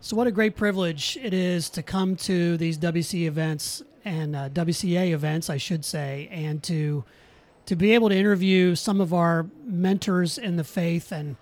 So, 0.00 0.16
what 0.16 0.26
a 0.26 0.30
great 0.30 0.56
privilege 0.56 1.18
it 1.22 1.32
is 1.34 1.68
to 1.70 1.82
come 1.82 2.16
to 2.16 2.56
these 2.56 2.78
WC 2.78 3.26
events 3.26 3.82
and 4.04 4.36
uh, 4.36 4.48
WCA 4.50 5.10
events, 5.10 5.50
I 5.50 5.56
should 5.56 5.84
say, 5.84 6.28
and 6.30 6.62
to 6.64 7.04
to 7.66 7.74
be 7.74 7.92
able 7.92 8.08
to 8.08 8.14
interview 8.14 8.76
some 8.76 9.00
of 9.00 9.12
our 9.12 9.46
mentors 9.64 10.38
in 10.38 10.56
the 10.56 10.62
faith. 10.62 11.10
And 11.10 11.34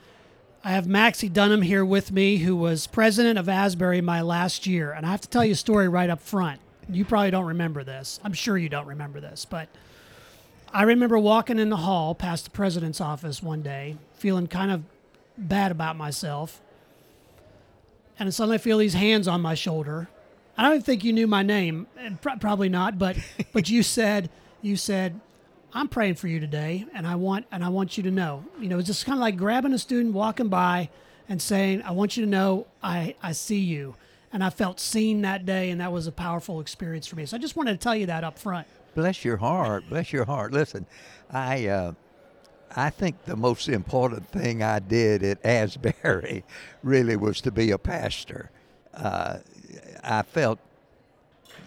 I 0.64 0.70
have 0.70 0.86
Maxie 0.86 1.28
Dunnam 1.28 1.62
here 1.62 1.84
with 1.84 2.10
me, 2.10 2.38
who 2.38 2.56
was 2.56 2.86
president 2.86 3.38
of 3.38 3.46
Asbury 3.48 4.00
my 4.00 4.22
last 4.22 4.66
year. 4.66 4.92
And 4.92 5.04
I 5.04 5.10
have 5.10 5.20
to 5.20 5.28
tell 5.28 5.44
you 5.44 5.52
a 5.52 5.56
story 5.56 5.86
right 5.86 6.08
up 6.08 6.22
front. 6.22 6.60
You 6.88 7.04
probably 7.04 7.30
don't 7.30 7.44
remember 7.44 7.84
this. 7.84 8.18
I'm 8.24 8.32
sure 8.32 8.56
you 8.56 8.70
don't 8.70 8.86
remember 8.86 9.20
this, 9.20 9.44
but 9.44 9.68
I 10.72 10.84
remember 10.84 11.18
walking 11.18 11.58
in 11.58 11.68
the 11.68 11.76
hall 11.76 12.14
past 12.14 12.44
the 12.44 12.50
president's 12.50 13.00
office 13.00 13.42
one 13.42 13.60
day, 13.60 13.96
feeling 14.14 14.46
kind 14.46 14.70
of 14.70 14.82
bad 15.36 15.70
about 15.70 15.96
myself 15.96 16.62
and 18.18 18.32
suddenly 18.32 18.56
I 18.56 18.58
feel 18.58 18.78
these 18.78 18.94
hands 18.94 19.28
on 19.28 19.40
my 19.40 19.54
shoulder. 19.54 20.08
I 20.56 20.62
don't 20.62 20.72
even 20.72 20.82
think 20.82 21.04
you 21.04 21.12
knew 21.12 21.26
my 21.26 21.42
name, 21.42 21.86
and 21.98 22.20
pr- 22.20 22.38
probably 22.40 22.68
not, 22.68 22.98
but 22.98 23.16
but 23.52 23.68
you 23.68 23.82
said 23.82 24.30
you 24.62 24.76
said 24.76 25.20
I'm 25.72 25.88
praying 25.88 26.14
for 26.14 26.28
you 26.28 26.38
today, 26.38 26.86
and 26.94 27.06
I 27.06 27.16
want 27.16 27.46
and 27.50 27.64
I 27.64 27.68
want 27.68 27.96
you 27.96 28.02
to 28.04 28.10
know. 28.10 28.44
You 28.60 28.68
know, 28.68 28.78
it's 28.78 28.86
just 28.86 29.04
kind 29.04 29.18
of 29.18 29.20
like 29.20 29.36
grabbing 29.36 29.72
a 29.72 29.78
student 29.78 30.14
walking 30.14 30.48
by 30.48 30.90
and 31.28 31.42
saying, 31.42 31.82
"I 31.82 31.90
want 31.90 32.16
you 32.16 32.24
to 32.24 32.30
know 32.30 32.66
I 32.82 33.16
I 33.22 33.32
see 33.32 33.58
you," 33.58 33.96
and 34.32 34.44
I 34.44 34.50
felt 34.50 34.78
seen 34.78 35.22
that 35.22 35.44
day, 35.44 35.70
and 35.70 35.80
that 35.80 35.90
was 35.90 36.06
a 36.06 36.12
powerful 36.12 36.60
experience 36.60 37.06
for 37.06 37.16
me. 37.16 37.26
So 37.26 37.36
I 37.36 37.40
just 37.40 37.56
wanted 37.56 37.72
to 37.72 37.78
tell 37.78 37.96
you 37.96 38.06
that 38.06 38.22
up 38.22 38.38
front. 38.38 38.68
Bless 38.94 39.24
your 39.24 39.38
heart. 39.38 39.88
Bless 39.88 40.12
your 40.12 40.24
heart. 40.24 40.52
Listen, 40.52 40.86
I 41.30 41.66
uh, 41.66 41.92
I 42.76 42.90
think 42.90 43.24
the 43.24 43.36
most 43.36 43.68
important 43.68 44.26
thing 44.28 44.62
I 44.62 44.80
did 44.80 45.22
at 45.22 45.44
Asbury 45.44 46.44
really 46.82 47.16
was 47.16 47.40
to 47.42 47.52
be 47.52 47.70
a 47.70 47.78
pastor. 47.78 48.50
Uh, 48.92 49.38
I 50.02 50.22
felt 50.22 50.58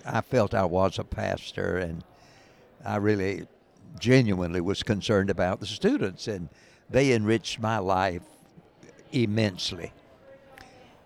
I 0.06 0.22
felt 0.22 0.54
I 0.54 0.64
was 0.64 1.00
a 1.00 1.04
pastor, 1.04 1.78
and 1.78 2.04
I 2.86 2.98
really 2.98 3.48
genuinely 4.00 4.62
was 4.62 4.84
concerned 4.84 5.30
about 5.30 5.60
the 5.60 5.66
students, 5.66 6.28
and 6.28 6.50
they 6.90 7.12
enriched 7.12 7.60
my 7.60 7.78
life 7.78 8.24
immensely. 9.12 9.92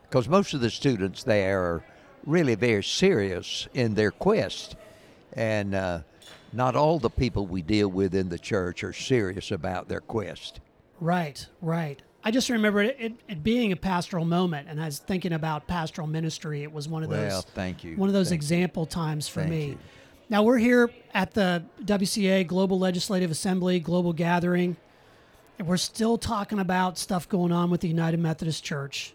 Because 0.03 0.27
most 0.27 0.53
of 0.53 0.61
the 0.61 0.69
students 0.69 1.23
there 1.23 1.59
are 1.61 1.83
really 2.25 2.55
very 2.55 2.83
serious 2.83 3.67
in 3.73 3.95
their 3.95 4.11
quest, 4.11 4.75
and 5.33 5.73
uh, 5.73 5.99
not 6.53 6.75
all 6.75 6.99
the 6.99 7.09
people 7.09 7.45
we 7.47 7.61
deal 7.61 7.87
with 7.87 8.13
in 8.15 8.29
the 8.29 8.39
church 8.39 8.83
are 8.83 8.93
serious 8.93 9.51
about 9.51 9.87
their 9.87 10.01
quest. 10.01 10.59
Right, 10.99 11.45
right. 11.61 12.01
I 12.23 12.29
just 12.31 12.49
remember 12.49 12.81
it, 12.81 12.95
it, 12.99 13.13
it 13.27 13.43
being 13.43 13.71
a 13.71 13.75
pastoral 13.75 14.25
moment, 14.25 14.67
and 14.69 14.79
I 14.79 14.85
was 14.85 14.99
thinking 14.99 15.33
about 15.33 15.65
pastoral 15.67 16.07
ministry. 16.07 16.61
It 16.61 16.71
was 16.71 16.87
one 16.87 17.03
of 17.03 17.09
those 17.09 17.31
Well, 17.31 17.41
thank 17.55 17.83
you. 17.83 17.95
one 17.97 18.09
of 18.09 18.13
those 18.13 18.29
Thank 18.29 18.41
you. 18.41 18.45
example 18.45 18.85
times 18.85 19.27
for 19.27 19.39
Thank 19.41 19.49
me. 19.51 19.65
you. 19.69 19.77
Now 20.29 20.43
we're 20.43 20.59
here 20.59 20.91
at 21.13 21.33
the 21.33 21.63
WCA 21.83 22.45
Global 22.47 22.77
Legislative 22.79 23.31
Assembly 23.31 23.79
Global 23.79 24.13
Gathering, 24.13 24.77
and 25.57 25.67
we're 25.67 25.77
still 25.77 26.17
talking 26.17 26.59
about 26.59 26.97
stuff 26.99 27.27
going 27.27 27.51
on 27.51 27.69
with 27.71 27.81
the 27.81 27.87
United 27.87 28.19
Methodist 28.19 28.63
Church. 28.63 29.13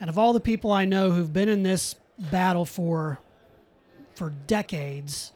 And 0.00 0.08
of 0.10 0.18
all 0.18 0.32
the 0.32 0.40
people 0.40 0.72
I 0.72 0.84
know 0.84 1.10
who've 1.10 1.32
been 1.32 1.48
in 1.48 1.62
this 1.62 1.94
battle 2.18 2.64
for 2.66 3.18
for 4.14 4.30
decades, 4.46 5.32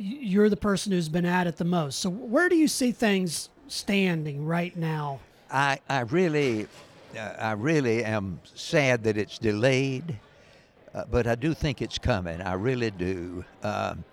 you're 0.00 0.48
the 0.48 0.56
person 0.56 0.92
who's 0.92 1.10
been 1.10 1.26
at 1.26 1.46
it 1.46 1.58
the 1.58 1.64
most. 1.64 1.98
So 1.98 2.08
where 2.08 2.48
do 2.48 2.56
you 2.56 2.68
see 2.68 2.90
things 2.90 3.50
standing 3.68 4.46
right 4.46 4.74
now? 4.74 5.20
I, 5.50 5.80
I 5.90 6.00
really, 6.00 6.66
uh, 7.14 7.34
I 7.38 7.52
really 7.52 8.02
am 8.02 8.40
sad 8.54 9.04
that 9.04 9.18
it's 9.18 9.38
delayed, 9.38 10.18
uh, 10.94 11.04
but 11.10 11.26
I 11.26 11.34
do 11.34 11.52
think 11.52 11.82
it's 11.82 11.98
coming. 11.98 12.40
I 12.40 12.54
really 12.54 12.90
do. 12.90 13.44
Um, 13.62 14.04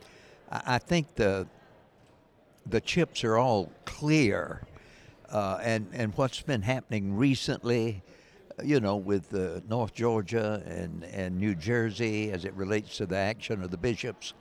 I, 0.52 0.62
I 0.66 0.78
think 0.78 1.16
the 1.16 1.48
the 2.70 2.82
chips 2.82 3.24
are 3.24 3.38
all 3.38 3.72
clear, 3.86 4.62
uh, 5.30 5.60
and 5.62 5.88
and 5.94 6.12
what's 6.18 6.42
been 6.42 6.64
happening 6.64 7.16
recently, 7.16 8.04
uh, 8.60 8.64
you 8.64 8.82
know, 8.82 8.98
with 8.98 9.34
uh, 9.34 9.62
North 9.70 9.94
Georgia 9.94 10.62
and 10.66 11.06
and 11.06 11.38
New 11.38 11.56
Jersey 11.56 12.32
as 12.32 12.44
it 12.44 12.54
relates 12.56 12.98
to 12.98 13.06
the 13.06 13.16
action 13.16 13.64
of 13.64 13.72
the 13.72 13.78
bishops. 13.78 14.34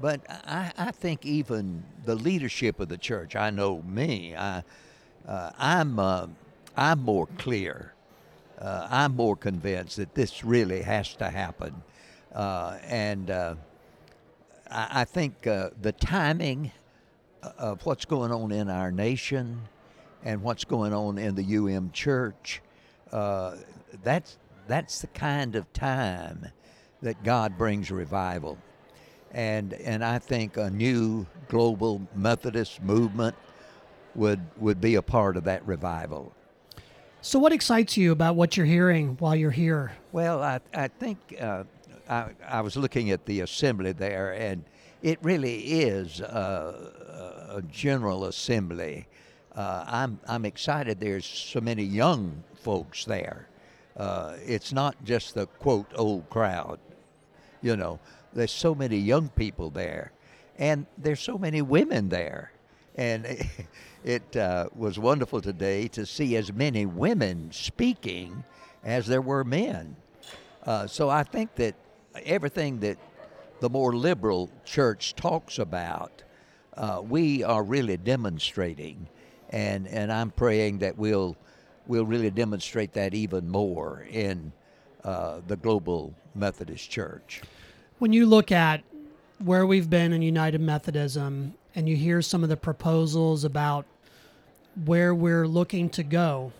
But 0.00 0.20
I, 0.28 0.72
I 0.78 0.90
think 0.92 1.26
even 1.26 1.82
the 2.04 2.14
leadership 2.14 2.78
of 2.78 2.88
the 2.88 2.98
church, 2.98 3.34
I 3.34 3.50
know 3.50 3.82
me, 3.82 4.34
I, 4.36 4.62
uh, 5.26 5.50
I'm, 5.58 5.98
uh, 5.98 6.28
I'm 6.76 7.00
more 7.02 7.26
clear. 7.38 7.92
Uh, 8.60 8.86
I'm 8.90 9.16
more 9.16 9.36
convinced 9.36 9.96
that 9.96 10.14
this 10.14 10.44
really 10.44 10.82
has 10.82 11.14
to 11.16 11.28
happen. 11.28 11.74
Uh, 12.32 12.78
and 12.84 13.30
uh, 13.30 13.54
I, 14.70 14.88
I 15.00 15.04
think 15.04 15.46
uh, 15.46 15.70
the 15.82 15.92
timing 15.92 16.70
of 17.58 17.84
what's 17.84 18.04
going 18.04 18.30
on 18.30 18.52
in 18.52 18.70
our 18.70 18.92
nation 18.92 19.60
and 20.24 20.42
what's 20.42 20.64
going 20.64 20.92
on 20.92 21.18
in 21.18 21.34
the 21.34 21.56
UM 21.56 21.90
church, 21.90 22.62
that's, 23.10 24.38
that's 24.68 25.00
the 25.00 25.06
kind 25.08 25.56
of 25.56 25.72
time 25.72 26.46
that 27.02 27.22
God 27.24 27.58
brings 27.58 27.90
revival. 27.90 28.58
And, 29.32 29.74
and 29.74 30.04
I 30.04 30.18
think 30.18 30.56
a 30.56 30.70
new 30.70 31.26
global 31.48 32.00
Methodist 32.14 32.82
movement 32.82 33.34
would, 34.14 34.40
would 34.56 34.80
be 34.80 34.94
a 34.96 35.02
part 35.02 35.36
of 35.36 35.44
that 35.44 35.66
revival. 35.66 36.32
So 37.20 37.38
what 37.38 37.52
excites 37.52 37.96
you 37.96 38.12
about 38.12 38.36
what 38.36 38.56
you're 38.56 38.66
hearing 38.66 39.16
while 39.18 39.34
you're 39.34 39.50
here? 39.50 39.92
Well, 40.12 40.42
I, 40.42 40.60
I 40.72 40.88
think 40.88 41.18
uh, 41.40 41.64
I, 42.08 42.30
I 42.46 42.60
was 42.60 42.76
looking 42.76 43.10
at 43.10 43.26
the 43.26 43.40
assembly 43.40 43.92
there, 43.92 44.32
and 44.32 44.64
it 45.02 45.18
really 45.22 45.58
is 45.82 46.20
a, 46.20 47.54
a 47.56 47.62
general 47.62 48.26
assembly. 48.26 49.06
Uh, 49.54 49.84
I'm 49.86 50.20
I'm 50.28 50.44
excited. 50.44 51.00
There's 51.00 51.26
so 51.26 51.60
many 51.60 51.82
young 51.82 52.44
folks 52.54 53.04
there. 53.04 53.48
Uh, 53.96 54.36
it's 54.46 54.72
not 54.72 54.94
just 55.04 55.34
the 55.34 55.46
quote 55.46 55.90
old 55.96 56.30
crowd. 56.30 56.78
You 57.60 57.76
know, 57.76 57.98
there's 58.32 58.52
so 58.52 58.74
many 58.74 58.96
young 58.96 59.28
people 59.30 59.70
there, 59.70 60.12
and 60.58 60.86
there's 60.96 61.20
so 61.20 61.38
many 61.38 61.62
women 61.62 62.08
there, 62.08 62.52
and 62.96 63.26
it 64.04 64.36
uh, 64.36 64.68
was 64.74 64.98
wonderful 64.98 65.40
today 65.40 65.88
to 65.88 66.04
see 66.04 66.36
as 66.36 66.52
many 66.52 66.86
women 66.86 67.50
speaking 67.52 68.44
as 68.84 69.06
there 69.06 69.22
were 69.22 69.44
men. 69.44 69.96
Uh, 70.64 70.86
so 70.86 71.08
I 71.08 71.22
think 71.22 71.54
that 71.56 71.74
everything 72.24 72.80
that 72.80 72.98
the 73.60 73.70
more 73.70 73.94
liberal 73.94 74.50
church 74.64 75.14
talks 75.14 75.58
about, 75.58 76.22
uh, 76.76 77.02
we 77.02 77.42
are 77.42 77.62
really 77.62 77.96
demonstrating, 77.96 79.08
and 79.50 79.88
and 79.88 80.12
I'm 80.12 80.30
praying 80.30 80.78
that 80.78 80.96
we'll 80.96 81.36
we'll 81.86 82.06
really 82.06 82.30
demonstrate 82.30 82.92
that 82.92 83.14
even 83.14 83.48
more 83.48 84.06
in 84.10 84.52
uh, 85.04 85.40
the 85.46 85.56
global 85.56 86.14
Methodist 86.34 86.90
Church. 86.90 87.42
When 87.98 88.12
you 88.12 88.26
look 88.26 88.52
at 88.52 88.82
where 89.38 89.66
we've 89.66 89.88
been 89.88 90.12
in 90.12 90.22
United 90.22 90.60
Methodism, 90.60 91.54
and 91.78 91.88
you 91.88 91.96
hear 91.96 92.20
some 92.22 92.42
of 92.42 92.48
the 92.48 92.56
proposals 92.56 93.44
about 93.44 93.86
where 94.84 95.14
we're 95.14 95.46
looking 95.46 95.88
to 95.90 96.02
go. 96.02 96.52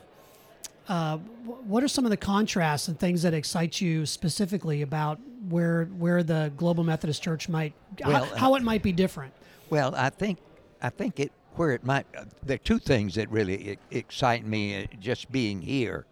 Uh, 0.88 1.18
what 1.66 1.82
are 1.82 1.88
some 1.88 2.04
of 2.04 2.10
the 2.10 2.16
contrasts 2.16 2.86
and 2.86 2.98
things 2.98 3.22
that 3.22 3.34
excite 3.34 3.80
you 3.80 4.06
specifically 4.06 4.80
about 4.82 5.18
where 5.48 5.86
where 5.86 6.22
the 6.22 6.52
Global 6.56 6.84
Methodist 6.84 7.20
Church 7.22 7.48
might 7.48 7.74
Well, 8.04 8.24
how, 8.24 8.36
how 8.36 8.54
it 8.54 8.62
might 8.62 8.82
be 8.82 8.92
different? 8.92 9.32
Well, 9.70 9.92
I 9.96 10.10
think 10.10 10.38
I 10.80 10.90
think 10.90 11.18
it 11.18 11.32
where 11.56 11.72
it 11.72 11.84
might. 11.84 12.06
Uh, 12.16 12.24
there 12.44 12.54
are 12.54 12.58
two 12.58 12.78
things 12.78 13.16
that 13.16 13.28
really 13.28 13.76
excite 13.90 14.46
me 14.46 14.84
uh, 14.84 14.86
just 15.00 15.30
being 15.32 15.60
here, 15.60 16.06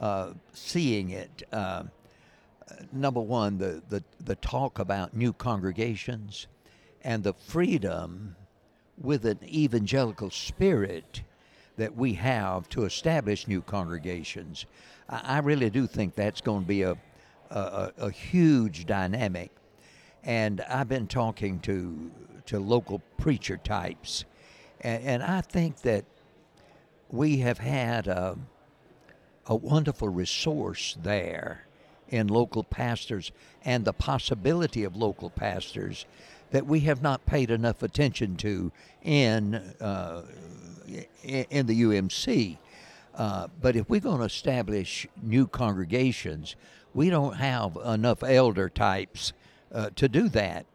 uh, 0.00 0.30
seeing 0.54 1.10
it. 1.10 1.42
Uh, 1.52 1.84
number 2.92 3.20
one, 3.20 3.58
the, 3.58 3.82
the 3.88 4.02
the 4.24 4.36
talk 4.36 4.78
about 4.78 5.16
new 5.16 5.32
congregations, 5.32 6.46
and 7.02 7.22
the 7.22 7.32
freedom 7.32 8.36
with 8.98 9.24
an 9.24 9.38
evangelical 9.44 10.30
spirit 10.30 11.22
that 11.76 11.94
we 11.94 12.14
have 12.14 12.68
to 12.70 12.84
establish 12.84 13.46
new 13.46 13.60
congregations. 13.60 14.66
I, 15.08 15.36
I 15.36 15.38
really 15.38 15.70
do 15.70 15.86
think 15.86 16.14
that's 16.14 16.40
going 16.40 16.62
to 16.62 16.66
be 16.68 16.82
a, 16.82 16.96
a, 17.50 17.92
a, 17.98 18.10
huge 18.10 18.86
dynamic. 18.86 19.50
And 20.24 20.62
I've 20.62 20.88
been 20.88 21.06
talking 21.06 21.60
to 21.60 22.10
to 22.46 22.58
local 22.60 23.00
preacher 23.18 23.56
types, 23.56 24.24
and, 24.80 25.02
and 25.02 25.22
I 25.22 25.40
think 25.40 25.82
that 25.82 26.04
we 27.10 27.38
have 27.38 27.58
had 27.58 28.06
a, 28.06 28.36
a 29.46 29.54
wonderful 29.54 30.08
resource 30.08 30.96
there 31.02 31.65
in 32.10 32.28
local 32.28 32.64
pastors 32.64 33.32
and 33.64 33.84
the 33.84 33.92
possibility 33.92 34.84
of 34.84 34.96
local 34.96 35.30
pastors 35.30 36.06
that 36.50 36.66
we 36.66 36.80
have 36.80 37.02
not 37.02 37.26
paid 37.26 37.50
enough 37.50 37.82
attention 37.82 38.36
to 38.36 38.70
in 39.02 39.54
uh, 39.80 40.22
in 41.24 41.66
the 41.66 41.82
UMC. 41.82 42.58
Uh, 43.14 43.48
but 43.60 43.74
if 43.76 43.88
we're 43.88 44.00
going 44.00 44.18
to 44.18 44.24
establish 44.24 45.06
new 45.22 45.46
congregations, 45.46 46.54
we 46.94 47.10
don't 47.10 47.36
have 47.36 47.76
enough 47.84 48.22
elder 48.22 48.68
types 48.68 49.32
uh, 49.72 49.90
to 49.96 50.08
do 50.08 50.28
that. 50.28 50.66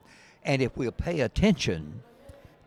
And 0.44 0.62
if 0.62 0.76
we'll 0.76 0.92
pay 0.92 1.22
attention 1.22 2.02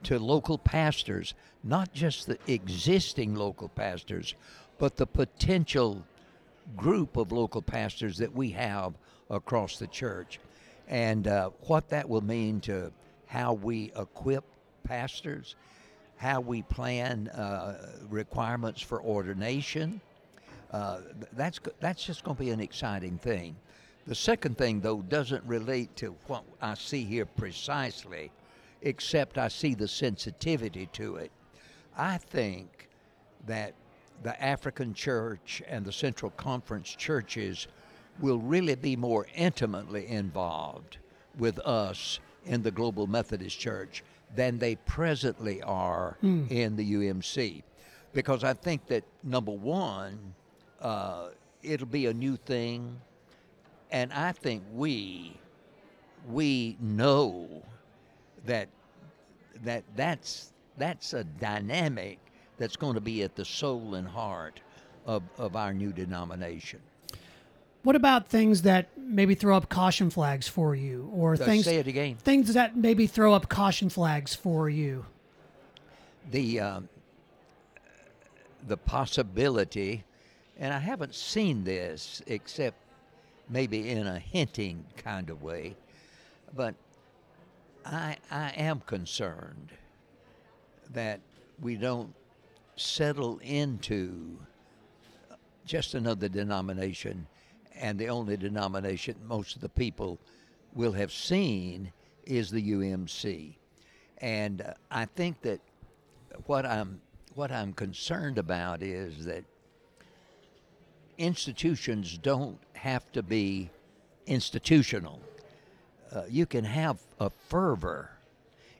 to 0.05 0.19
local 0.19 0.59
pastors, 0.59 1.35
not 1.63 1.93
just 1.93 2.27
the 2.27 2.39
existing 2.47 3.35
local 3.35 3.69
pastors, 3.69 4.35
but 4.79 4.97
the 4.97 5.07
potential 5.07 6.05
group 6.77 7.17
of 7.17 7.33
local 7.33 7.63
pastors 7.63 8.17
that 8.19 8.35
we 8.35 8.51
have 8.51 8.95
across 9.31 9.79
the 9.79 9.87
church, 9.87 10.41
and 10.89 11.27
uh, 11.27 11.51
what 11.67 11.89
that 11.89 12.09
will 12.09 12.25
mean 12.25 12.61
to 12.61 12.93
how 13.27 13.55
we 13.55 13.93
equip 13.97 14.45
pastors, 14.85 15.57
how 16.17 16.41
we 16.41 16.63
plan 16.63 17.29
uh, 17.29 17.95
requirements 18.09 18.81
for 18.81 19.03
ordination. 19.03 20.01
Uh, 20.71 21.01
that's 21.33 21.61
that's 21.81 22.05
just 22.05 22.25
going 22.25 22.37
to 22.37 22.43
be 22.43 22.51
an 22.51 22.61
exciting 22.61 23.19
thing. 23.19 23.57
The 24.07 24.15
second 24.15 24.59
thing, 24.59 24.81
though, 24.81 25.01
doesn't 25.01 25.45
relate 25.45 25.95
to 25.97 26.15
what 26.27 26.45
I 26.61 26.75
see 26.75 27.05
here 27.05 27.25
precisely, 27.25 28.31
except 28.83 29.39
I 29.39 29.49
see 29.49 29.75
the 29.75 29.89
sensitivity 29.89 30.87
to 30.93 31.17
it. 31.17 31.31
I 31.97 32.19
think 32.19 32.89
that 33.47 33.75
the 34.23 34.43
African 34.43 34.95
church 34.95 35.63
and 35.69 35.85
the 35.85 35.93
Central 35.93 36.31
Conference 36.33 36.95
churches 36.95 37.67
will 38.21 38.39
really 38.39 38.75
be 38.75 38.97
more 38.97 39.27
intimately 39.35 40.07
involved 40.09 40.99
with 41.39 41.59
us 41.61 42.21
in 42.47 42.63
the 42.63 42.71
Global 42.71 43.07
Methodist 43.07 43.59
Church 43.59 44.03
than 44.35 44.59
they 44.59 44.77
presently 44.77 45.63
are 45.63 46.17
in 46.49 46.77
the 46.77 46.95
UMC. 46.95 47.63
Because 48.13 48.45
I 48.45 48.53
think 48.55 48.87
that, 48.87 49.05
number 49.23 49.51
one, 49.51 50.35
uh, 50.81 51.31
it'll 51.63 51.87
be 51.87 52.07
a 52.07 52.15
new 52.15 52.37
thing, 52.37 53.01
and 53.91 54.13
I 54.13 54.33
think 54.33 54.63
we 54.73 55.37
we 56.31 56.77
know 56.81 57.63
that 58.47 58.69
that 59.63 59.85
that's 59.97 60.53
that's 60.79 61.13
a 61.13 61.25
dynamic 61.25 62.19
that's 62.59 62.77
going 62.77 62.95
to 62.95 63.01
be 63.01 63.23
at 63.23 63.35
the 63.37 63.45
soul 63.45 63.95
and 63.95 64.07
heart 64.09 64.61
of, 65.07 65.23
of 65.39 65.57
our 65.57 65.73
new 65.73 65.93
denomination. 65.93 66.81
What 67.83 67.97
about 67.97 68.29
things 68.29 68.63
that 68.63 68.89
maybe 68.97 69.35
throw 69.35 69.57
up 69.57 69.69
caution 69.69 70.09
flags 70.09 70.49
for 70.49 70.75
you, 70.75 71.11
or 71.15 71.35
Uh, 71.35 71.37
things 71.37 71.65
say 71.65 71.77
it 71.77 71.87
again. 71.87 72.17
things 72.17 72.55
that 72.55 72.77
maybe 72.77 73.07
throw 73.07 73.35
up 73.35 73.49
caution 73.51 73.91
flags 73.91 74.35
for 74.35 74.71
you? 74.71 75.05
The 76.31 76.61
um, 76.61 76.89
the 78.67 78.79
possibility, 78.79 80.05
and 80.59 80.73
I 80.73 80.79
haven't 80.79 81.15
seen 81.15 81.65
this 81.65 82.23
except 82.27 82.79
maybe 83.51 83.91
in 83.91 84.07
a 84.07 84.19
hinting 84.19 84.87
kind 84.97 85.29
of 85.29 85.43
way, 85.43 85.77
but 86.57 86.75
I 87.85 88.17
I 88.31 88.49
am 88.57 88.81
concerned 88.81 89.73
that 90.95 91.21
we 91.61 91.77
don't 91.77 92.15
settle 92.77 93.39
into 93.39 94.39
just 95.65 95.95
another 95.95 96.29
denomination, 96.29 97.27
and 97.75 97.99
the 97.99 98.09
only 98.09 98.37
denomination 98.37 99.17
most 99.27 99.57
of 99.57 99.63
the 99.63 99.69
people 99.69 100.19
will 100.75 100.93
have 100.93 101.13
seen 101.13 101.93
is 102.27 102.51
the 102.51 102.73
UMC. 102.73 103.55
And 104.19 104.63
uh, 104.63 104.75
I 104.91 105.07
think 105.07 105.41
that 105.43 105.61
what 106.47 106.67
I'm 106.67 107.01
what 107.35 107.51
I'm 107.51 107.73
concerned 107.73 108.39
about 108.39 108.83
is 108.83 109.25
that 109.25 109.45
institutions 111.19 112.17
don't 112.19 112.59
have 112.75 113.11
to 113.13 113.23
be 113.23 113.71
institutional. 114.27 115.21
Uh, 116.13 116.23
you 116.29 116.47
can 116.47 116.65
have 116.65 117.01
a 117.19 117.31
fervor. 117.49 118.11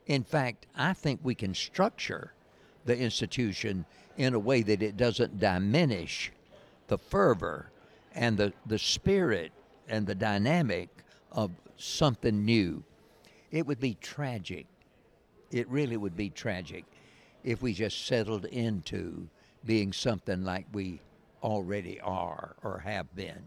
In 0.07 0.23
fact, 0.23 0.67
I 0.75 0.93
think 0.93 1.19
we 1.21 1.35
can 1.35 1.53
structure 1.53 2.31
the 2.85 2.97
institution 2.97 3.85
in 4.17 4.33
a 4.33 4.39
way 4.39 4.61
that 4.61 4.81
it 4.81 4.95
doesn't 4.95 5.39
diminish 5.39 6.31
the 6.87 6.97
fervor 6.97 7.69
and 8.13 8.37
the, 8.37 8.53
the 8.65 8.79
spirit 8.79 9.51
and 9.89 10.07
the 10.07 10.15
dynamic 10.15 10.89
of 11.31 11.51
something 11.77 12.45
new. 12.45 12.83
It 13.51 13.65
would 13.67 13.79
be 13.79 13.97
tragic. 14.01 14.65
It 15.51 15.67
really 15.69 15.97
would 15.97 16.15
be 16.15 16.29
tragic 16.29 16.85
if 17.43 17.61
we 17.61 17.73
just 17.73 18.05
settled 18.07 18.45
into 18.45 19.27
being 19.65 19.91
something 19.93 20.43
like 20.43 20.65
we 20.73 21.01
already 21.43 21.99
are 22.01 22.55
or 22.63 22.79
have 22.79 23.13
been. 23.15 23.43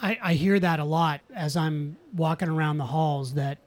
I, 0.00 0.18
I 0.22 0.34
hear 0.34 0.58
that 0.58 0.80
a 0.80 0.84
lot 0.84 1.20
as 1.34 1.56
I'm 1.56 1.96
walking 2.14 2.48
around 2.48 2.78
the 2.78 2.86
halls 2.86 3.34
that 3.34 3.58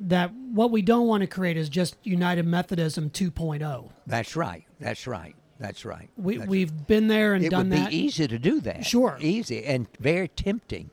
that 0.00 0.32
what 0.34 0.70
we 0.70 0.82
don't 0.82 1.06
want 1.06 1.20
to 1.22 1.26
create 1.26 1.56
is 1.56 1.68
just 1.68 1.96
United 2.02 2.46
Methodism 2.46 3.10
2.0. 3.10 3.90
That's 4.06 4.36
right. 4.36 4.64
That's 4.80 5.06
right. 5.06 5.34
That's 5.58 5.84
right. 5.84 6.10
We 6.16 6.38
That's 6.38 6.48
we've 6.48 6.86
been 6.86 7.08
there 7.08 7.34
and 7.34 7.44
it 7.44 7.50
done 7.50 7.68
that. 7.70 7.76
It 7.76 7.82
would 7.84 7.90
be 7.90 7.96
easy 7.96 8.26
to 8.26 8.38
do 8.38 8.60
that. 8.62 8.84
Sure. 8.84 9.16
Easy 9.20 9.64
and 9.64 9.86
very 10.00 10.28
tempting 10.28 10.90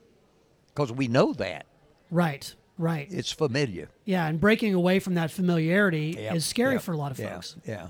because 0.68 0.92
we 0.92 1.08
know 1.08 1.34
that. 1.34 1.66
Right, 2.12 2.54
right. 2.78 3.08
It's 3.10 3.32
familiar. 3.32 3.90
yeah, 4.06 4.28
and 4.28 4.40
breaking 4.40 4.74
away 4.74 5.00
from 5.00 5.16
that 5.16 5.32
familiarity 5.32 6.16
Yep, 6.18 6.36
is 6.36 6.46
scary 6.46 6.74
yep, 6.74 6.84
for 6.84 6.92
a 6.92 6.98
lot 6.98 7.12
of 7.12 7.20
yeah, 7.20 7.34
folks. 7.34 7.56
Yeah. 7.66 7.90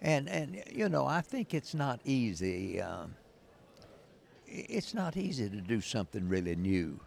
And, 0.00 0.28
and 0.28 0.62
you 0.70 0.88
know, 0.88 1.06
I 1.06 1.20
think 1.20 1.52
it's 1.52 1.74
not 1.74 2.00
easy. 2.04 2.80
Um, 2.80 3.14
it's 4.46 4.94
not 4.94 5.16
easy 5.16 5.48
to 5.48 5.60
do 5.60 5.80
something 5.80 6.28
really 6.28 6.56
new 6.56 7.00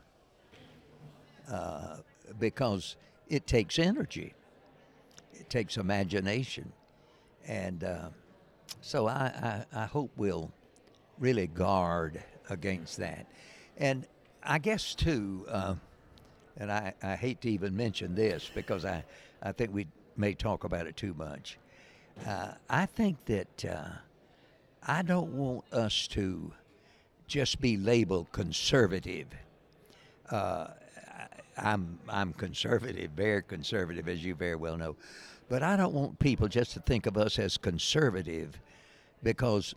uh, 1.52 1.98
because 2.40 2.96
it 3.28 3.48
takes 3.48 3.80
energy, 3.80 4.34
it 5.34 5.50
takes 5.50 5.78
imagination, 5.78 6.72
and 7.48 7.84
uh, 7.84 8.10
so 8.82 9.08
I, 9.08 9.66
I, 9.74 9.84
I 9.84 9.86
hope 9.86 10.12
we'll 10.16 10.52
really 11.20 11.48
guard 11.48 12.24
against 12.50 12.98
that. 12.98 13.26
And 13.78 14.06
I 14.44 14.60
guess 14.60 14.94
too, 14.96 15.46
uh, 15.50 15.76
and 16.58 16.72
I, 16.72 16.94
I 17.02 17.16
hate 17.16 17.42
to 17.42 17.50
even 17.50 17.76
mention 17.76 18.16
this 18.16 18.50
because 18.54 18.86
I, 18.86 19.04
I 19.42 19.52
think 19.52 19.74
we 19.74 19.88
may 20.18 20.34
talk 20.34 20.64
about 20.64 20.88
it 20.88 20.96
too 20.96 21.14
much. 21.18 21.58
Uh, 22.26 22.52
I 22.70 22.86
think 22.86 23.24
that 23.26 23.66
uh, 23.66 23.90
I 24.84 25.02
don't 25.02 25.34
want 25.34 25.66
us 25.74 26.08
to 26.10 26.52
just 27.28 27.60
be 27.60 27.78
labeled 27.78 28.32
conservative. 28.32 29.28
I'm 31.58 32.00
I'm 32.10 32.34
conservative, 32.34 33.12
very 33.12 33.42
conservative, 33.44 34.08
as 34.08 34.24
you 34.24 34.36
very 34.36 34.56
well 34.56 34.78
know, 34.78 34.96
but 35.50 35.64
I 35.64 35.78
don't 35.78 35.94
want 35.94 36.20
people 36.20 36.48
just 36.48 36.74
to 36.74 36.80
think 36.82 37.06
of 37.06 37.18
us 37.18 37.40
as 37.40 37.58
conservative, 37.58 38.60
because 39.24 39.74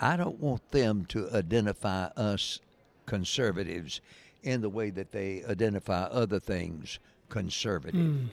I 0.00 0.16
don't 0.16 0.38
want 0.40 0.70
them 0.70 1.06
to 1.06 1.30
identify 1.32 2.06
us 2.16 2.60
conservatives 3.06 4.00
in 4.42 4.60
the 4.60 4.68
way 4.68 4.90
that 4.90 5.12
they 5.12 5.42
identify 5.48 6.04
other 6.04 6.38
things 6.38 6.98
conservative. 7.28 8.00
Mm. 8.00 8.28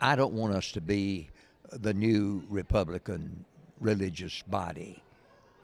I 0.00 0.16
don't 0.16 0.32
want 0.32 0.54
us 0.54 0.72
to 0.72 0.80
be 0.80 1.28
the 1.70 1.92
new 1.92 2.42
Republican 2.48 3.44
religious 3.80 4.42
body, 4.42 5.02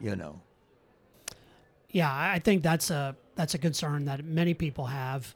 you 0.01 0.17
know. 0.17 0.41
Yeah, 1.91 2.11
I 2.13 2.39
think 2.39 2.63
that's 2.63 2.91
a 2.91 3.17
that's 3.35 3.55
a 3.55 3.59
concern 3.59 4.05
that 4.05 4.25
many 4.25 4.55
people 4.55 4.87
have. 4.87 5.35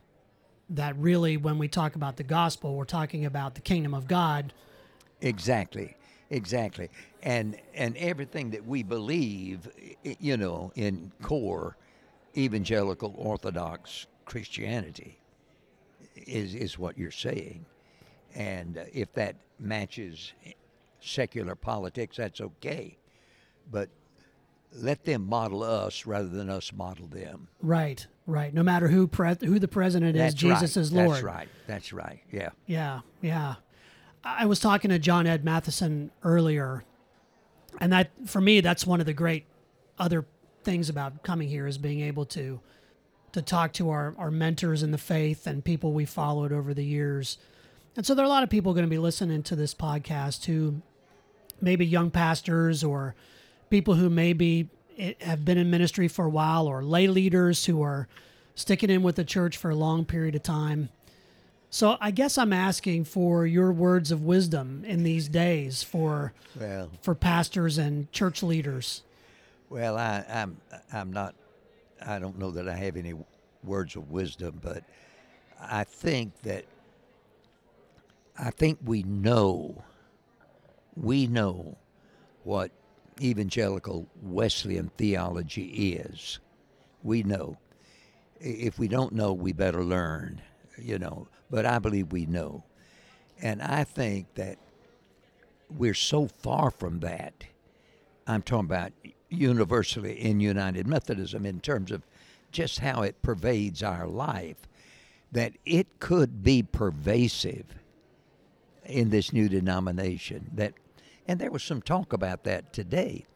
That 0.71 0.97
really, 0.99 1.37
when 1.37 1.59
we 1.59 1.69
talk 1.69 1.95
about 1.95 2.17
the 2.17 2.23
gospel, 2.23 2.75
we're 2.75 2.85
talking 2.85 3.27
about 3.27 3.55
the 3.55 3.61
kingdom 3.61 3.93
of 3.93 4.09
God. 4.09 4.53
Exactly, 5.21 5.97
exactly, 6.31 6.89
and 7.23 7.57
and 7.75 7.97
everything 7.99 8.51
that 8.51 8.67
we 8.67 8.83
believe, 8.83 9.69
you 10.03 10.37
know, 10.37 10.73
in 10.75 11.13
core 11.23 11.77
evangelical 12.37 13.15
Orthodox 13.17 14.07
Christianity 14.25 15.19
is 16.17 16.55
is 16.55 16.79
what 16.79 16.97
you're 16.97 17.11
saying, 17.11 17.67
and 18.35 18.79
uh, 18.79 18.85
if 18.93 19.13
that 19.15 19.37
matches 19.59 20.33
secular 21.01 21.55
politics, 21.55 22.17
that's 22.17 22.41
okay, 22.41 22.97
but 23.71 23.89
let 24.73 25.05
them 25.05 25.27
model 25.27 25.63
us 25.63 26.07
rather 26.07 26.29
than 26.29 26.51
us 26.51 26.73
model 26.73 27.07
them. 27.07 27.49
Right, 27.61 28.07
right. 28.27 28.53
No 28.53 28.63
matter 28.63 28.89
who 28.89 29.07
pre- 29.07 29.37
who 29.45 29.59
the 29.59 29.69
president 29.69 30.17
is, 30.17 30.21
That's 30.23 30.35
Jesus 30.35 30.77
right. 30.77 30.81
is 30.83 30.93
Lord. 30.93 31.11
That's 31.11 31.23
right. 31.23 31.49
That's 31.67 31.93
right. 31.93 32.21
Yeah. 32.33 32.51
Yeah, 32.67 33.01
yeah. 33.21 33.55
I 34.25 34.47
was 34.47 34.59
talking 34.61 34.91
to 34.91 34.99
John 34.99 35.27
Ed 35.27 35.45
Mathison 35.45 36.11
earlier, 36.23 36.85
and 37.81 37.93
that 37.93 38.11
for 38.27 38.41
me, 38.41 38.61
that's 38.61 38.87
one 38.87 39.01
of 39.01 39.07
the 39.07 39.13
great 39.13 39.45
other 39.99 40.25
things 40.63 40.89
about 40.89 41.23
coming 41.23 41.49
here 41.49 41.67
is 41.67 41.77
being 41.79 42.01
able 42.01 42.25
to 42.27 42.61
to 43.33 43.43
talk 43.43 43.73
to 43.75 43.91
our, 43.91 44.15
our 44.17 44.31
mentors 44.31 44.83
in 44.83 44.93
the 44.93 44.99
faith 44.99 45.47
and 45.47 45.65
people 45.65 45.93
we 45.93 46.05
followed 46.05 46.53
over 46.53 46.73
the 46.73 46.85
years. 46.85 47.37
And 47.97 48.07
so 48.07 48.15
there 48.15 48.25
are 48.25 48.27
a 48.27 48.31
lot 48.31 48.45
of 48.45 48.49
people 48.51 48.73
going 48.75 48.87
to 48.87 48.91
be 48.91 48.99
listening 48.99 49.43
to 49.45 49.57
this 49.57 49.75
podcast 49.75 50.45
who 50.45 50.83
maybe 51.61 51.85
young 51.85 52.11
pastors 52.13 52.85
or 52.85 53.15
people 53.71 53.95
who 53.95 54.09
maybe 54.09 54.69
i- 54.73 54.74
Eh, 54.99 55.15
have 55.21 55.45
been 55.45 55.59
in 55.59 55.71
ministry 55.71 56.09
for 56.09 56.27
a 56.27 56.31
while 56.31 56.67
or 56.67 56.83
lay 56.83 57.07
leaders 57.07 57.65
who 57.67 57.83
are 57.83 58.07
sticking 58.55 58.91
in 58.91 59.03
with 59.03 59.17
the 59.17 59.25
church 59.25 59.57
for 59.57 59.71
a 59.71 59.75
long 59.75 60.05
period 60.05 60.35
of 60.35 60.43
time. 60.43 60.89
So 61.71 61.97
I 62.01 62.13
guess 62.13 62.39
I'm 62.39 62.53
asking 62.53 63.05
for 63.05 63.47
your 63.47 63.73
words 63.73 64.13
of 64.13 64.23
wisdom 64.23 64.85
in 64.87 65.03
these 65.03 65.29
days 65.29 65.83
for 65.83 66.33
Well, 66.59 66.91
for 67.03 67.17
pastors 67.17 67.79
and 67.79 68.11
church 68.13 68.43
leaders. 68.45 69.03
Well, 69.69 69.99
I, 69.99 70.25
I'm 70.29 70.59
I'm 70.93 71.13
not. 71.13 71.35
I 72.05 72.21
don't 72.21 72.39
know 72.39 72.53
that 72.53 72.69
I 72.69 72.77
have 72.77 72.97
any 72.97 73.15
words 73.65 73.97
of 73.97 74.13
wisdom, 74.13 74.61
but 74.63 74.85
I 75.61 75.83
think 75.83 76.41
that 76.43 76.65
I 78.39 78.51
think 78.51 78.79
we 78.85 79.03
know. 79.03 79.83
We 80.97 81.27
know 81.27 81.77
what 82.45 82.71
evangelical 83.21 84.07
Wesleyan 84.23 84.91
theology 84.97 85.95
is. 85.95 86.39
We 87.03 87.23
know. 87.23 87.59
If 88.41 88.79
we 88.79 88.89
don't 88.89 89.13
know, 89.13 89.33
we 89.33 89.53
better 89.53 89.85
learn. 89.85 90.43
You 90.77 90.99
know, 90.99 91.29
but 91.51 91.67
I 91.67 91.79
believe 91.79 92.11
we 92.11 92.27
know, 92.27 92.65
and 93.41 93.63
I 93.63 93.85
think 93.85 94.35
that 94.35 94.59
we're 95.71 95.95
so 95.95 96.27
far 96.27 96.73
from 96.73 96.99
that. 97.01 97.45
I'm 98.27 98.43
talking 98.43 98.67
about 98.67 98.93
universally 99.29 100.21
in 100.21 100.41
United 100.41 100.87
Methodism 100.87 101.47
in 101.47 101.61
terms 101.61 101.93
of 101.93 102.03
just 102.51 102.81
how 102.81 103.03
it 103.03 103.23
pervades 103.23 103.83
our 103.83 104.07
life, 104.07 104.69
that 105.33 105.53
it 105.65 106.01
could 106.01 106.43
be 106.43 106.63
pervasive 106.63 107.67
in 108.85 109.11
this 109.11 109.33
new 109.33 109.49
denomination. 109.49 110.51
That, 110.55 110.75
and 111.27 111.41
there 111.41 111.51
was 111.51 111.63
some 111.63 111.83
talk 111.83 112.13
about 112.13 112.45
that 112.45 112.73
today. 112.73 113.27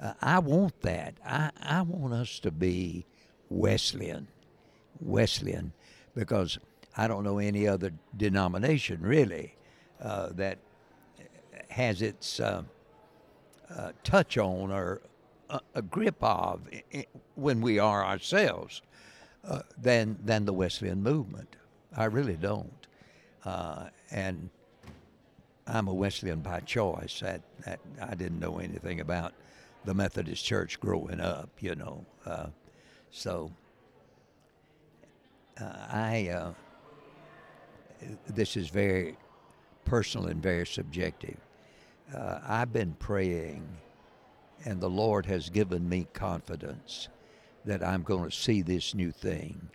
Uh, 0.00 0.12
I 0.20 0.38
want 0.38 0.80
that. 0.82 1.14
I, 1.24 1.50
I 1.60 1.82
want 1.82 2.14
us 2.14 2.38
to 2.40 2.50
be 2.50 3.06
Wesleyan, 3.50 4.28
Wesleyan, 5.00 5.72
because 6.14 6.58
I 6.96 7.08
don't 7.08 7.24
know 7.24 7.38
any 7.38 7.66
other 7.66 7.92
denomination 8.16 9.00
really 9.02 9.56
uh, 10.00 10.28
that 10.32 10.58
has 11.70 12.02
its. 12.02 12.40
Uh, 12.40 12.62
uh, 13.76 13.92
touch 14.02 14.38
on 14.38 14.70
or 14.72 15.02
a, 15.50 15.60
a 15.74 15.82
grip 15.82 16.16
of 16.22 16.60
i- 16.72 16.82
i- 16.94 17.06
when 17.34 17.60
we 17.60 17.78
are 17.78 18.04
ourselves 18.04 18.82
uh, 19.44 19.60
than 19.76 20.18
than 20.24 20.44
the 20.44 20.52
Wesleyan 20.52 21.02
movement. 21.02 21.56
I 21.96 22.04
really 22.06 22.36
don't, 22.36 22.86
uh, 23.44 23.88
and 24.10 24.50
I'm 25.68 25.88
a 25.88 25.94
Wesleyan 25.94 26.40
by 26.40 26.60
choice. 26.60 27.22
I 27.22 28.14
didn't 28.14 28.40
know 28.40 28.58
anything 28.58 29.00
about 29.00 29.34
the 29.84 29.94
Methodist 29.94 30.44
Church 30.44 30.80
growing 30.80 31.20
up, 31.20 31.50
you 31.60 31.74
know. 31.74 32.04
Uh, 32.26 32.46
so 33.10 33.52
uh, 35.60 35.64
I 35.90 36.28
uh, 36.28 36.52
this 38.28 38.56
is 38.56 38.68
very 38.68 39.16
personal 39.84 40.28
and 40.28 40.42
very 40.42 40.66
subjective 40.66 41.36
uh, 42.14 42.40
I've 42.46 42.72
been 42.72 42.94
praying, 42.98 43.66
and 44.64 44.80
the 44.80 44.88
Lord 44.90 45.26
has 45.26 45.50
given 45.50 45.88
me 45.88 46.06
confidence 46.12 47.08
that 47.64 47.82
I'm 47.82 48.02
going 48.02 48.30
to 48.30 48.36
see 48.36 48.62
this 48.62 48.94
new 48.94 49.10
thing 49.12 49.68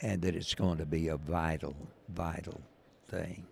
and 0.00 0.20
that 0.22 0.34
it's 0.34 0.54
going 0.54 0.78
to 0.78 0.86
be 0.86 1.08
a 1.08 1.16
vital, 1.16 1.76
vital 2.08 2.60
thing. 3.08 3.46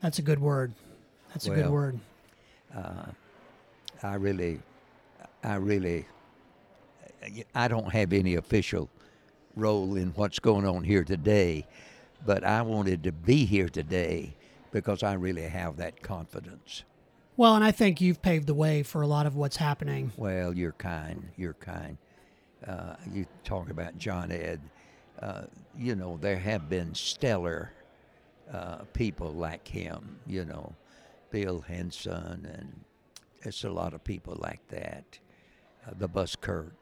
That's 0.00 0.18
a 0.18 0.22
good 0.22 0.38
word. 0.40 0.72
That's 1.30 1.46
a 1.46 1.50
good 1.50 1.70
word. 1.70 1.98
I 4.02 4.14
really, 4.14 4.60
I 5.42 5.56
really, 5.56 6.06
I 7.54 7.68
don't 7.68 7.90
have 7.92 8.12
any 8.12 8.36
official 8.36 8.88
role 9.56 9.96
in 9.96 10.10
what's 10.10 10.38
going 10.38 10.66
on 10.66 10.84
here 10.84 11.02
today, 11.02 11.66
but 12.24 12.44
I 12.44 12.62
wanted 12.62 13.02
to 13.04 13.12
be 13.12 13.44
here 13.44 13.68
today 13.68 14.34
because 14.70 15.02
I 15.02 15.14
really 15.14 15.42
have 15.42 15.78
that 15.78 16.02
confidence. 16.02 16.84
Well, 17.36 17.54
and 17.54 17.64
I 17.64 17.70
think 17.70 18.00
you've 18.00 18.22
paved 18.22 18.46
the 18.46 18.54
way 18.54 18.82
for 18.82 19.02
a 19.02 19.06
lot 19.06 19.26
of 19.26 19.36
what's 19.36 19.56
happening. 19.56 20.12
Well, 20.16 20.52
you're 20.54 20.72
kind. 20.72 21.28
You're 21.36 21.54
kind. 21.54 21.96
Uh, 22.66 22.94
you 23.12 23.26
talk 23.44 23.70
about 23.70 23.96
John 23.98 24.30
Ed. 24.30 24.60
Uh, 25.20 25.42
you 25.76 25.94
know, 25.96 26.18
there 26.20 26.38
have 26.38 26.68
been 26.68 26.94
stellar 26.94 27.72
uh, 28.52 28.78
people 28.92 29.32
like 29.32 29.66
him. 29.68 30.18
You 30.26 30.44
know, 30.44 30.74
Bill 31.30 31.60
Hinson, 31.60 32.46
and 32.52 32.80
it's 33.42 33.64
a 33.64 33.70
lot 33.70 33.94
of 33.94 34.02
people 34.04 34.36
like 34.40 34.66
that. 34.68 35.04
Uh, 35.86 35.92
the 35.98 36.08
Buskirk. 36.08 36.72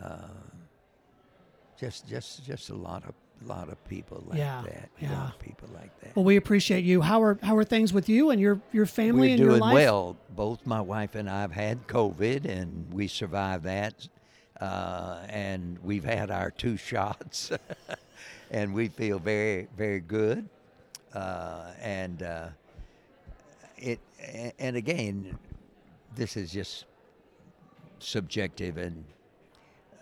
Uh, 0.00 0.18
just, 1.78 2.06
just, 2.08 2.44
just 2.46 2.70
a 2.70 2.74
lot 2.74 3.02
of, 3.06 3.14
lot 3.46 3.68
of 3.70 3.82
people 3.88 4.22
like 4.26 4.38
Yeah, 4.38 4.62
that. 4.64 4.88
Yeah. 4.98 5.30
people 5.38 5.68
like 5.74 5.98
that. 6.00 6.14
Well, 6.16 6.24
we 6.24 6.36
appreciate 6.36 6.84
you. 6.84 7.00
How 7.02 7.22
are 7.22 7.38
how 7.42 7.56
are 7.56 7.64
things 7.64 7.92
with 7.92 8.08
you 8.08 8.30
and 8.30 8.40
your 8.40 8.60
your 8.72 8.86
family 8.86 9.28
We're 9.28 9.34
and 9.34 9.36
doing 9.38 9.50
your 9.52 9.58
life? 9.60 9.74
well. 9.74 10.16
Both 10.34 10.66
my 10.66 10.80
wife 10.80 11.14
and 11.14 11.28
I 11.30 11.40
have 11.42 11.52
had 11.52 11.86
COVID, 11.86 12.44
and 12.46 12.92
we 12.92 13.08
survived 13.08 13.64
that. 13.64 14.08
Uh, 14.60 15.20
and 15.28 15.78
we've 15.82 16.04
had 16.04 16.30
our 16.30 16.50
two 16.50 16.76
shots, 16.90 17.52
and 18.50 18.72
we 18.72 18.88
feel 18.88 19.18
very, 19.18 19.68
very 19.76 20.00
good. 20.00 20.48
Uh, 21.14 21.72
and 21.80 22.22
uh, 22.22 22.48
it, 23.76 24.00
and 24.58 24.76
again, 24.76 25.38
this 26.14 26.36
is 26.36 26.52
just 26.52 26.84
subjective, 27.98 28.76
and 28.76 29.04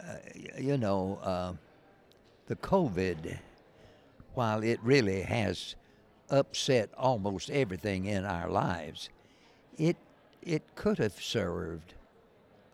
uh, 0.01 0.15
you 0.59 0.77
know, 0.77 1.19
uh, 1.23 1.53
the 2.47 2.57
COVID 2.57 3.39
while 4.35 4.63
it 4.63 4.81
really 4.83 5.23
has 5.23 5.77
upset 6.31 6.91
almost 6.97 7.51
everything 7.51 8.07
in 8.07 8.25
our 8.25 8.49
lives, 8.49 9.09
it 9.79 9.97
it 10.43 10.63
could 10.75 10.99
have 10.99 11.15
served 11.15 11.95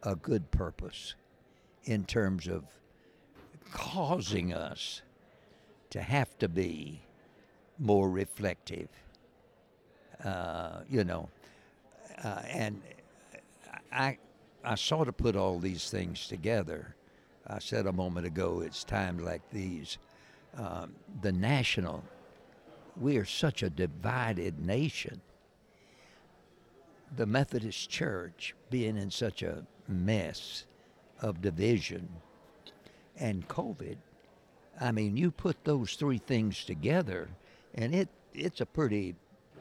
a 0.03 0.17
good 0.17 0.51
purpose 0.51 1.15
in 1.85 2.05
terms 2.05 2.49
of 2.49 2.65
causing 3.73 4.53
us 4.53 5.03
to 5.91 6.01
have 6.01 6.39
to 6.39 6.49
be 6.49 7.01
more 7.79 8.11
reflective. 8.11 8.89
Uh, 10.25 10.81
you 10.89 11.05
know, 11.05 11.29
uh, 12.23 12.43
and 12.49 12.83
I 13.93 14.19
I 14.63 14.75
sort 14.75 15.09
of 15.09 15.17
put 15.17 15.37
all 15.37 15.59
these 15.59 15.91
things 15.91 16.29
together. 16.29 16.95
I 17.47 17.59
said 17.59 17.87
a 17.87 17.93
moment 17.93 18.27
ago, 18.27 18.61
it's 18.61 18.85
times 18.85 19.23
like 19.23 19.43
these. 19.51 19.99
Um, 20.57 20.95
the 21.23 21.33
national, 21.33 22.05
we 23.01 23.17
are 23.17 23.25
such 23.25 23.63
a 23.63 23.71
divided 23.71 24.65
nation. 24.65 25.21
The 27.17 27.27
Methodist 27.27 27.89
Church 27.89 28.55
being 28.69 28.97
in 28.97 29.11
such 29.11 29.43
a 29.43 29.65
mess 29.89 30.67
of 31.21 31.41
division 31.41 32.09
and 33.17 33.47
COVID, 33.49 33.97
I 34.81 34.93
mean, 34.93 35.17
you 35.17 35.31
put 35.31 35.65
those 35.65 35.95
three 35.95 36.19
things 36.19 36.65
together, 36.65 37.29
and 37.75 37.95
it 37.95 38.09
it's 38.33 38.61
a 38.61 38.67
pretty 38.67 39.15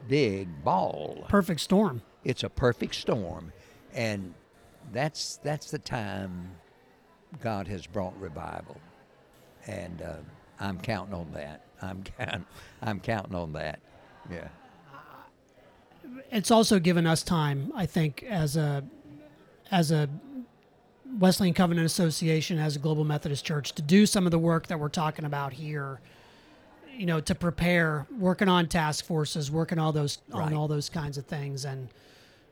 big 0.08 0.64
ball. 0.64 1.24
Perfect 1.28 1.60
storm. 1.60 2.02
It's 2.24 2.42
a 2.42 2.48
perfect 2.48 2.94
storm, 2.94 3.52
and 3.94 4.34
that's 4.92 5.38
that's 5.42 5.70
the 5.70 5.78
time 5.78 6.52
God 7.42 7.68
has 7.68 7.86
brought 7.86 8.18
revival, 8.18 8.78
and 9.66 10.00
uh, 10.00 10.16
I'm 10.58 10.80
counting 10.80 11.14
on 11.14 11.30
that. 11.32 11.64
I'm 11.82 12.02
count, 12.18 12.46
I'm 12.82 13.00
counting 13.00 13.34
on 13.34 13.52
that. 13.52 13.80
Yeah. 14.30 14.48
It's 16.30 16.50
also 16.50 16.78
given 16.78 17.06
us 17.06 17.22
time, 17.22 17.72
I 17.74 17.86
think, 17.86 18.22
as 18.22 18.56
a 18.56 18.84
as 19.70 19.90
a 19.90 20.08
Wesleyan 21.18 21.54
Covenant 21.54 21.86
Association, 21.86 22.58
as 22.58 22.76
a 22.76 22.78
Global 22.78 23.04
Methodist 23.04 23.44
Church, 23.44 23.72
to 23.72 23.82
do 23.82 24.06
some 24.06 24.26
of 24.26 24.30
the 24.30 24.38
work 24.38 24.66
that 24.68 24.78
we're 24.78 24.88
talking 24.88 25.24
about 25.24 25.52
here. 25.52 26.00
You 26.96 27.06
know, 27.06 27.20
to 27.20 27.34
prepare, 27.34 28.06
working 28.18 28.48
on 28.48 28.68
task 28.68 29.06
forces, 29.06 29.50
working 29.50 29.78
all 29.78 29.90
those 29.92 30.18
Right. 30.28 30.42
on 30.46 30.54
all 30.54 30.68
those 30.68 30.90
kinds 30.90 31.16
of 31.16 31.24
things, 31.24 31.64
and 31.64 31.88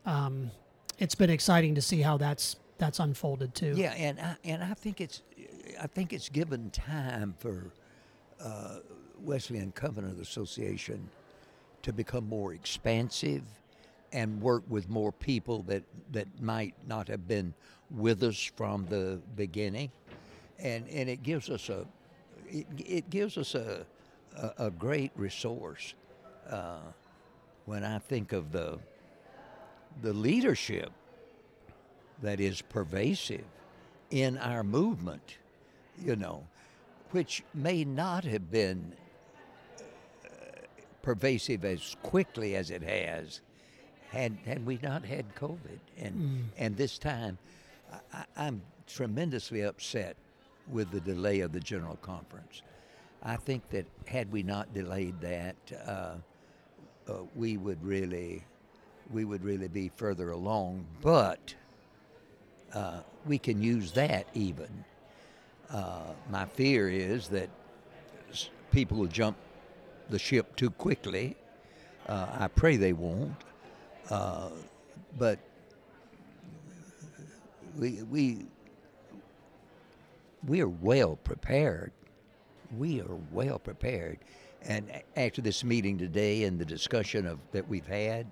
um, 0.06 0.50
it's 0.98 1.14
been 1.14 1.28
exciting 1.28 1.74
to 1.74 1.82
see 1.82 2.00
how 2.00 2.16
that's 2.16 2.56
that's 2.78 2.98
unfolded 2.98 3.54
too. 3.54 3.74
Yeah, 3.76 3.92
and 3.92 4.18
I, 4.18 4.36
and 4.44 4.64
I 4.64 4.72
think 4.72 5.02
it's 5.02 5.20
I 5.78 5.86
think 5.86 6.14
it's 6.14 6.30
given 6.30 6.70
time 6.70 7.34
for 7.38 7.70
uh, 8.40 8.78
Wesleyan 9.20 9.70
Covenant 9.72 10.18
Association 10.18 11.10
to 11.82 11.92
become 11.92 12.26
more 12.26 12.54
expansive 12.54 13.42
and 14.12 14.40
work 14.40 14.62
with 14.68 14.88
more 14.88 15.12
people 15.12 15.62
that 15.64 15.82
that 16.12 16.40
might 16.40 16.74
not 16.86 17.08
have 17.08 17.28
been 17.28 17.52
with 17.90 18.22
us 18.22 18.50
from 18.56 18.86
the 18.86 19.20
beginning, 19.36 19.90
and 20.58 20.88
and 20.88 21.08
it 21.08 21.22
gives 21.22 21.48
us 21.50 21.68
a 21.68 21.86
it, 22.46 22.66
it 22.78 23.10
gives 23.10 23.38
us 23.38 23.54
a 23.54 23.86
a, 24.36 24.66
a 24.66 24.70
great 24.70 25.12
resource 25.16 25.94
uh, 26.50 26.78
when 27.66 27.84
I 27.84 27.98
think 27.98 28.32
of 28.32 28.52
the 28.52 28.78
the 30.02 30.12
leadership 30.12 30.92
that 32.22 32.40
is 32.40 32.62
pervasive 32.62 33.44
in 34.10 34.38
our 34.38 34.62
movement, 34.64 35.36
you 36.02 36.16
know, 36.16 36.44
which 37.10 37.42
may 37.54 37.84
not 37.84 38.24
have 38.24 38.50
been 38.50 38.92
uh, 40.24 40.28
pervasive 41.02 41.64
as 41.64 41.96
quickly 42.02 42.56
as 42.56 42.70
it 42.70 42.82
has 42.82 43.40
had 44.10 44.36
had 44.44 44.64
we 44.64 44.78
not 44.82 45.04
had 45.04 45.34
COVID. 45.34 45.78
And 45.98 46.50
and 46.56 46.76
this 46.76 46.98
time, 46.98 47.38
I, 48.12 48.24
I'm 48.36 48.62
tremendously 48.86 49.62
upset 49.62 50.16
with 50.70 50.90
the 50.90 51.00
delay 51.00 51.40
of 51.40 51.52
the 51.52 51.60
general 51.60 51.96
conference. 51.96 52.62
I 53.22 53.36
think 53.36 53.68
that 53.70 53.86
had 54.06 54.30
we 54.30 54.42
not 54.42 54.72
delayed 54.72 55.20
that, 55.20 55.56
uh, 55.86 56.14
uh, 57.08 57.12
we 57.34 57.56
would 57.56 57.82
really 57.84 58.44
we 59.10 59.24
would 59.24 59.42
really 59.42 59.68
be 59.68 59.90
further 59.96 60.32
along. 60.32 60.84
But 61.00 61.54
uh, 62.74 63.00
we 63.26 63.38
can 63.38 63.62
use 63.62 63.92
that 63.92 64.26
even. 64.34 64.84
Uh, 65.70 66.12
my 66.30 66.44
fear 66.44 66.88
is 66.88 67.28
that 67.28 67.48
people 68.70 68.98
will 68.98 69.06
jump 69.06 69.36
the 70.10 70.18
ship 70.18 70.56
too 70.56 70.70
quickly. 70.70 71.36
Uh, 72.06 72.26
I 72.38 72.48
pray 72.48 72.76
they 72.76 72.92
won't. 72.92 73.34
Uh, 74.10 74.50
but 75.18 75.38
we, 77.78 78.02
we, 78.02 78.46
we 80.46 80.60
are 80.60 80.68
well 80.68 81.16
prepared. 81.16 81.92
We 82.76 83.00
are 83.00 83.18
well 83.32 83.58
prepared. 83.58 84.18
And 84.62 84.90
after 85.16 85.40
this 85.40 85.62
meeting 85.64 85.96
today 85.96 86.44
and 86.44 86.58
the 86.58 86.64
discussion 86.64 87.26
of 87.26 87.38
that 87.52 87.68
we've 87.68 87.86
had, 87.86 88.26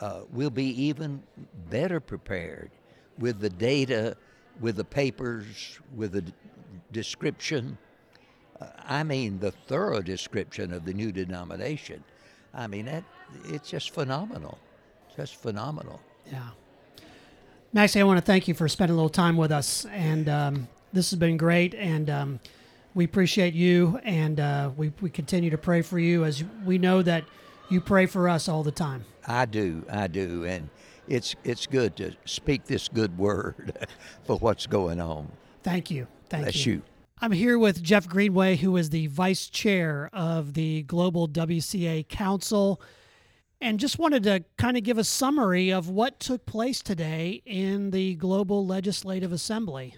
uh, 0.00 0.22
we'll 0.32 0.50
be 0.50 0.82
even 0.84 1.22
better 1.68 2.00
prepared 2.00 2.70
with 3.18 3.40
the 3.40 3.50
data, 3.50 4.16
with 4.60 4.76
the 4.76 4.84
papers, 4.84 5.78
with 5.94 6.12
the 6.12 6.22
d- 6.22 6.32
description. 6.92 7.76
Uh, 8.60 8.66
I 8.78 9.02
mean, 9.02 9.40
the 9.40 9.50
thorough 9.50 10.00
description 10.00 10.72
of 10.72 10.84
the 10.84 10.94
new 10.94 11.12
denomination. 11.12 12.02
I 12.54 12.66
mean, 12.66 12.86
that 12.86 13.04
it's 13.44 13.68
just 13.68 13.90
phenomenal, 13.90 14.58
just 15.16 15.36
phenomenal. 15.36 16.00
Yeah. 16.30 16.48
Maxie, 17.72 18.00
I 18.00 18.02
want 18.02 18.18
to 18.18 18.24
thank 18.24 18.48
you 18.48 18.54
for 18.54 18.66
spending 18.66 18.94
a 18.94 18.96
little 18.96 19.08
time 19.08 19.36
with 19.36 19.52
us, 19.52 19.86
and 19.92 20.28
um, 20.28 20.68
this 20.92 21.10
has 21.10 21.18
been 21.20 21.36
great. 21.36 21.72
And 21.74 22.10
um, 22.10 22.40
we 22.94 23.04
appreciate 23.04 23.54
you, 23.54 24.00
and 24.02 24.40
uh, 24.40 24.70
we 24.76 24.92
we 25.00 25.08
continue 25.08 25.50
to 25.50 25.58
pray 25.58 25.80
for 25.82 25.98
you 26.00 26.24
as 26.24 26.42
we 26.64 26.78
know 26.78 27.00
that 27.02 27.24
you 27.68 27.80
pray 27.80 28.06
for 28.06 28.28
us 28.28 28.48
all 28.48 28.64
the 28.64 28.72
time. 28.72 29.04
I 29.24 29.44
do, 29.44 29.84
I 29.88 30.08
do, 30.08 30.44
and 30.44 30.68
it's 31.06 31.36
it's 31.44 31.68
good 31.68 31.94
to 31.98 32.16
speak 32.24 32.64
this 32.64 32.88
good 32.88 33.16
word 33.16 33.86
for 34.24 34.36
what's 34.36 34.66
going 34.66 35.00
on. 35.00 35.30
Thank 35.62 35.92
you. 35.92 36.08
Thank 36.28 36.44
Bless 36.46 36.66
you. 36.66 36.72
you. 36.72 36.82
I'm 37.22 37.32
here 37.32 37.58
with 37.58 37.82
Jeff 37.82 38.08
Greenway, 38.08 38.56
who 38.56 38.76
is 38.76 38.90
the 38.90 39.06
vice 39.06 39.48
chair 39.48 40.10
of 40.12 40.54
the 40.54 40.82
Global 40.84 41.28
WCA 41.28 42.08
Council, 42.08 42.80
and 43.60 43.78
just 43.78 43.98
wanted 43.98 44.22
to 44.24 44.44
kind 44.56 44.76
of 44.76 44.82
give 44.82 44.98
a 44.98 45.04
summary 45.04 45.70
of 45.70 45.88
what 45.88 46.18
took 46.18 46.46
place 46.46 46.82
today 46.82 47.42
in 47.44 47.90
the 47.90 48.14
Global 48.14 48.66
Legislative 48.66 49.32
Assembly. 49.32 49.94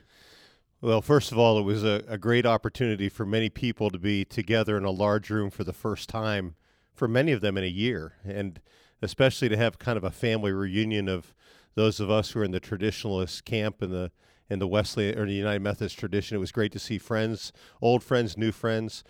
Well, 0.81 1.01
first 1.01 1.31
of 1.31 1.39
all, 1.39 1.59
it 1.59 1.63
was 1.63 1.85
a, 1.85 2.03
a 2.09 2.19
great 2.19 2.45
opportunity 2.45 3.09
for 3.09 3.25
many 3.25 3.49
people 3.49 3.89
to 3.91 3.99
be 3.99 4.25
together 4.25 4.77
in 4.77 4.85
a 4.85 4.91
large 4.91 5.31
room 5.31 5.49
for 5.51 5.63
the 5.63 5.73
first 5.73 6.09
time, 6.09 6.57
for 6.93 7.07
many 7.07 7.31
of 7.31 7.41
them 7.41 7.57
in 7.57 7.63
a 7.63 7.69
year, 7.69 8.15
and 8.25 8.61
especially 9.01 9.49
to 9.49 9.57
have 9.57 9.79
kind 9.79 9.97
of 9.97 10.03
a 10.03 10.11
family 10.11 10.51
reunion 10.51 11.09
of 11.09 11.35
those 11.75 12.01
of 12.01 12.11
us 12.11 12.33
who 12.33 12.41
are 12.41 12.45
in 12.45 12.51
the 12.51 12.61
traditionalist 12.61 13.45
camp 13.45 13.83
in 13.83 13.91
the 13.91 14.11
in 14.51 14.59
the 14.59 14.67
Wesley 14.67 15.17
or 15.17 15.25
the 15.25 15.33
United 15.33 15.63
Methodist 15.63 15.99
tradition. 15.99 16.37
It 16.37 16.41
was 16.41 16.53
great 16.53 16.73
to 16.73 16.79
see 16.79 16.99
friends, 16.99 17.53
old 17.81 18.03
friends, 18.03 18.37
new 18.37 18.53
friends. 18.53 19.03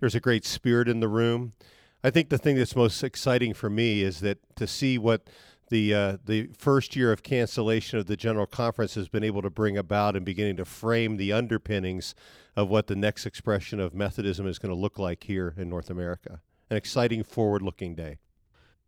There's 0.00 0.16
a 0.16 0.20
great 0.20 0.44
spirit 0.44 0.88
in 0.88 0.98
the 0.98 1.08
room. 1.08 1.52
I 2.02 2.10
think 2.10 2.28
the 2.28 2.38
thing 2.38 2.56
that's 2.56 2.76
most 2.76 3.02
exciting 3.02 3.54
for 3.54 3.68
me 3.68 4.02
is 4.02 4.20
that 4.20 4.38
to 4.56 4.66
see 4.66 4.98
what 4.98 5.28
the 5.70 5.94
uh, 5.94 6.16
the 6.24 6.48
first 6.56 6.96
year 6.96 7.12
of 7.12 7.22
cancellation 7.22 7.98
of 7.98 8.06
the 8.06 8.16
general 8.16 8.46
conference 8.46 8.94
has 8.94 9.08
been 9.08 9.24
able 9.24 9.42
to 9.42 9.50
bring 9.50 9.76
about 9.76 10.16
and 10.16 10.24
beginning 10.24 10.56
to 10.56 10.64
frame 10.64 11.16
the 11.16 11.32
underpinnings 11.32 12.14
of 12.56 12.68
what 12.68 12.86
the 12.86 12.96
next 12.96 13.26
expression 13.26 13.80
of 13.80 13.94
Methodism 13.94 14.46
is 14.46 14.58
going 14.58 14.74
to 14.74 14.80
look 14.80 14.98
like 14.98 15.24
here 15.24 15.54
in 15.56 15.68
North 15.68 15.90
America. 15.90 16.40
An 16.70 16.76
exciting, 16.76 17.22
forward-looking 17.22 17.94
day. 17.94 18.18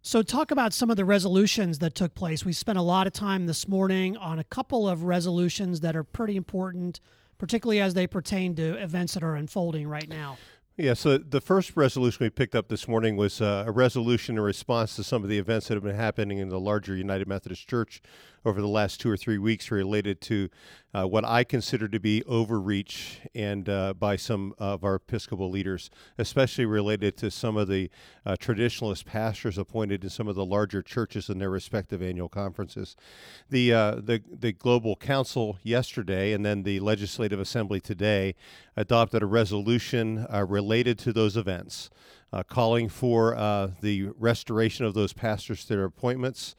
So, 0.03 0.23
talk 0.23 0.51
about 0.51 0.73
some 0.73 0.91
of 0.91 0.97
the 0.97 1.05
resolutions 1.05 1.79
that 1.81 1.95
took 1.95 2.15
place. 2.15 2.45
We 2.45 2.53
spent 2.53 2.79
a 2.79 2.83
lot 2.83 3.07
of 3.07 3.13
time 3.13 3.47
this 3.47 3.69
morning 3.69 4.17
on 4.17 4.39
a 4.39 4.45
couple 4.45 4.89
of 4.89 5.05
resolutions 5.05 5.81
that 5.81 5.95
are 5.95 6.05
pretty 6.05 6.37
important, 6.37 7.01
particularly 7.39 7.81
as 7.81 7.95
they 7.95 8.07
pertain 8.07 8.55
to 8.57 8.83
events 8.83 9.15
that 9.15 9.23
are 9.23 9.35
unfolding 9.35 9.87
right 9.87 10.09
now. 10.09 10.39
Yeah, 10.81 10.95
so 10.95 11.19
the 11.19 11.43
first 11.43 11.77
resolution 11.77 12.25
we 12.25 12.31
picked 12.31 12.55
up 12.55 12.69
this 12.69 12.89
morning 12.89 13.15
was 13.15 13.43
uh, 13.43 13.65
a 13.67 13.71
resolution 13.71 14.37
in 14.39 14.43
response 14.43 14.97
to 14.97 15.05
some 15.05 15.23
of 15.23 15.29
the 15.29 15.37
events 15.37 15.69
that 15.69 15.75
have 15.75 15.83
been 15.83 15.95
happening 15.95 16.39
in 16.39 16.49
the 16.49 16.59
larger 16.59 16.97
United 16.97 17.29
Methodist 17.29 17.69
Church 17.69 18.01
over 18.45 18.61
the 18.61 18.69
last 18.69 19.01
two 19.01 19.11
or 19.11 19.17
three 19.17 19.39
weeks 19.39 19.71
related 19.71 20.21
to 20.23 20.49
uh, 20.93 21.05
what 21.05 21.25
I 21.25 21.45
consider 21.45 21.87
to 21.89 22.01
be 22.01 22.25
overreach 22.25 23.21
and 23.35 23.69
uh, 23.69 23.95
by 23.95 24.17
some 24.17 24.55
of 24.59 24.83
our 24.83 24.97
Episcopal 24.97 25.51
leaders, 25.51 25.91
especially 26.19 26.65
related 26.65 27.17
to 27.19 27.31
some 27.31 27.57
of 27.57 27.69
the 27.69 27.91
uh, 28.27 28.37
traditionalist 28.41 29.05
pastors 29.05 29.57
appointed 29.57 30.03
in 30.03 30.11
some 30.11 30.27
of 30.27 30.35
the 30.35 30.45
larger 30.45 30.83
churches 30.83 31.29
in 31.29 31.39
their 31.39 31.51
respective 31.51 32.03
annual 32.03 32.29
conferences. 32.29 32.97
The 33.51 33.73
uh, 33.73 33.95
the 33.97 34.23
the 34.29 34.53
Global 34.53 34.97
Council 34.97 35.59
yesterday 35.63 36.33
and 36.33 36.45
then 36.45 36.63
the 36.63 36.81
Legislative 36.81 37.39
Assembly 37.39 37.81
today 37.81 38.35
adopted 38.77 39.23
a 39.23 39.27
resolution 39.27 40.27
uh, 40.33 40.45
related 40.49 40.99
to 41.01 41.13
those 41.13 41.37
events. 41.37 41.91
Uh, 42.33 42.45
calling 42.45 42.89
for 42.89 43.35
the 43.81 44.09
restoration 44.17 44.87
of 44.87 44.95
those 44.95 45.13
pastors 45.13 45.65
to 45.65 45.75
their 45.75 45.85
appointments, 45.85 46.55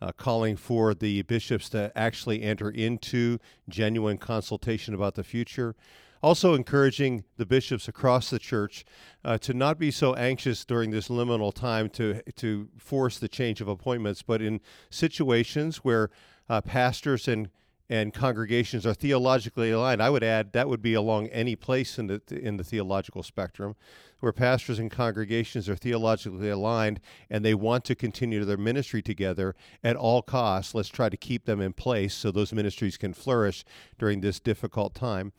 uh, 0.00 0.12
calling 0.12 0.56
for 0.56 0.94
the 0.94 1.22
bishops 1.22 1.68
to 1.70 1.92
actually 1.96 2.42
enter 2.42 2.70
into 2.70 3.38
genuine 3.68 4.18
consultation 4.18 4.94
about 4.94 5.14
the 5.14 5.24
future. 5.24 5.74
Also, 6.22 6.54
encouraging 6.54 7.24
the 7.36 7.46
bishops 7.46 7.88
across 7.88 8.30
the 8.30 8.38
church 8.38 8.84
uh, 9.24 9.38
to 9.38 9.52
not 9.52 9.78
be 9.78 9.90
so 9.90 10.14
anxious 10.14 10.64
during 10.64 10.90
this 10.90 11.08
liminal 11.08 11.52
time 11.54 11.88
to, 11.90 12.20
to 12.32 12.68
force 12.78 13.18
the 13.18 13.28
change 13.28 13.60
of 13.60 13.68
appointments, 13.68 14.22
but 14.22 14.40
in 14.40 14.60
situations 14.90 15.78
where 15.78 16.10
uh, 16.48 16.60
pastors 16.60 17.28
and 17.28 17.50
and 17.88 18.12
congregations 18.12 18.84
are 18.84 18.94
theologically 18.94 19.70
aligned. 19.70 20.02
I 20.02 20.10
would 20.10 20.24
add 20.24 20.52
that 20.52 20.68
would 20.68 20.82
be 20.82 20.94
along 20.94 21.28
any 21.28 21.56
place 21.56 21.98
in 21.98 22.06
the 22.08 22.20
in 22.30 22.56
the 22.56 22.64
theological 22.64 23.22
spectrum 23.22 23.76
where 24.20 24.32
pastors 24.32 24.78
and 24.78 24.90
congregations 24.90 25.68
are 25.68 25.76
theologically 25.76 26.48
aligned 26.48 27.00
and 27.28 27.44
they 27.44 27.54
want 27.54 27.84
to 27.84 27.94
continue 27.94 28.44
their 28.44 28.56
ministry 28.56 29.02
together 29.02 29.54
at 29.84 29.96
all 29.96 30.22
costs. 30.22 30.74
Let's 30.74 30.88
try 30.88 31.08
to 31.08 31.16
keep 31.16 31.44
them 31.44 31.60
in 31.60 31.72
place 31.72 32.14
so 32.14 32.30
those 32.30 32.52
ministries 32.52 32.96
can 32.96 33.12
flourish 33.12 33.64
during 33.98 34.20
this 34.20 34.40
difficult 34.40 34.94
time. 34.94 35.32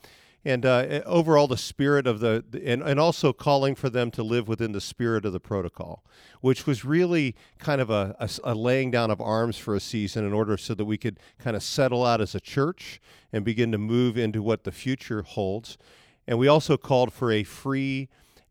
And 0.47 0.65
uh, 0.65 1.01
overall, 1.05 1.49
the 1.49 1.57
spirit 1.57 2.07
of 2.07 2.21
the, 2.21 2.41
and, 2.65 2.81
and 2.81 3.01
also 3.01 3.33
calling 3.33 3.75
for 3.75 3.89
them 3.89 4.11
to 4.11 4.23
live 4.23 4.47
within 4.47 4.71
the 4.71 4.79
spirit 4.79 5.25
of 5.25 5.33
the 5.33 5.41
protocol, 5.41 6.05
which 6.39 6.65
was 6.65 6.85
really 6.85 7.35
kind 7.59 7.81
of 7.81 7.89
a, 7.89 8.15
a, 8.17 8.29
a 8.45 8.55
laying 8.55 8.89
down 8.89 9.11
of 9.11 9.19
arms 9.19 9.57
for 9.57 9.75
a 9.75 9.81
season 9.81 10.25
in 10.25 10.31
order 10.31 10.55
so 10.55 10.73
that 10.73 10.85
we 10.85 10.97
could 10.97 11.19
kind 11.37 11.57
of 11.57 11.63
settle 11.63 12.05
out 12.05 12.21
as 12.21 12.33
a 12.33 12.39
church 12.39 13.01
and 13.33 13.43
begin 13.43 13.73
to 13.73 13.77
move 13.77 14.17
into 14.17 14.41
what 14.41 14.63
the 14.63 14.71
future 14.71 15.21
holds. 15.21 15.77
And 16.25 16.39
we 16.39 16.47
also 16.47 16.77
called 16.77 17.11
for 17.11 17.29
a 17.29 17.43
free, 17.43 18.07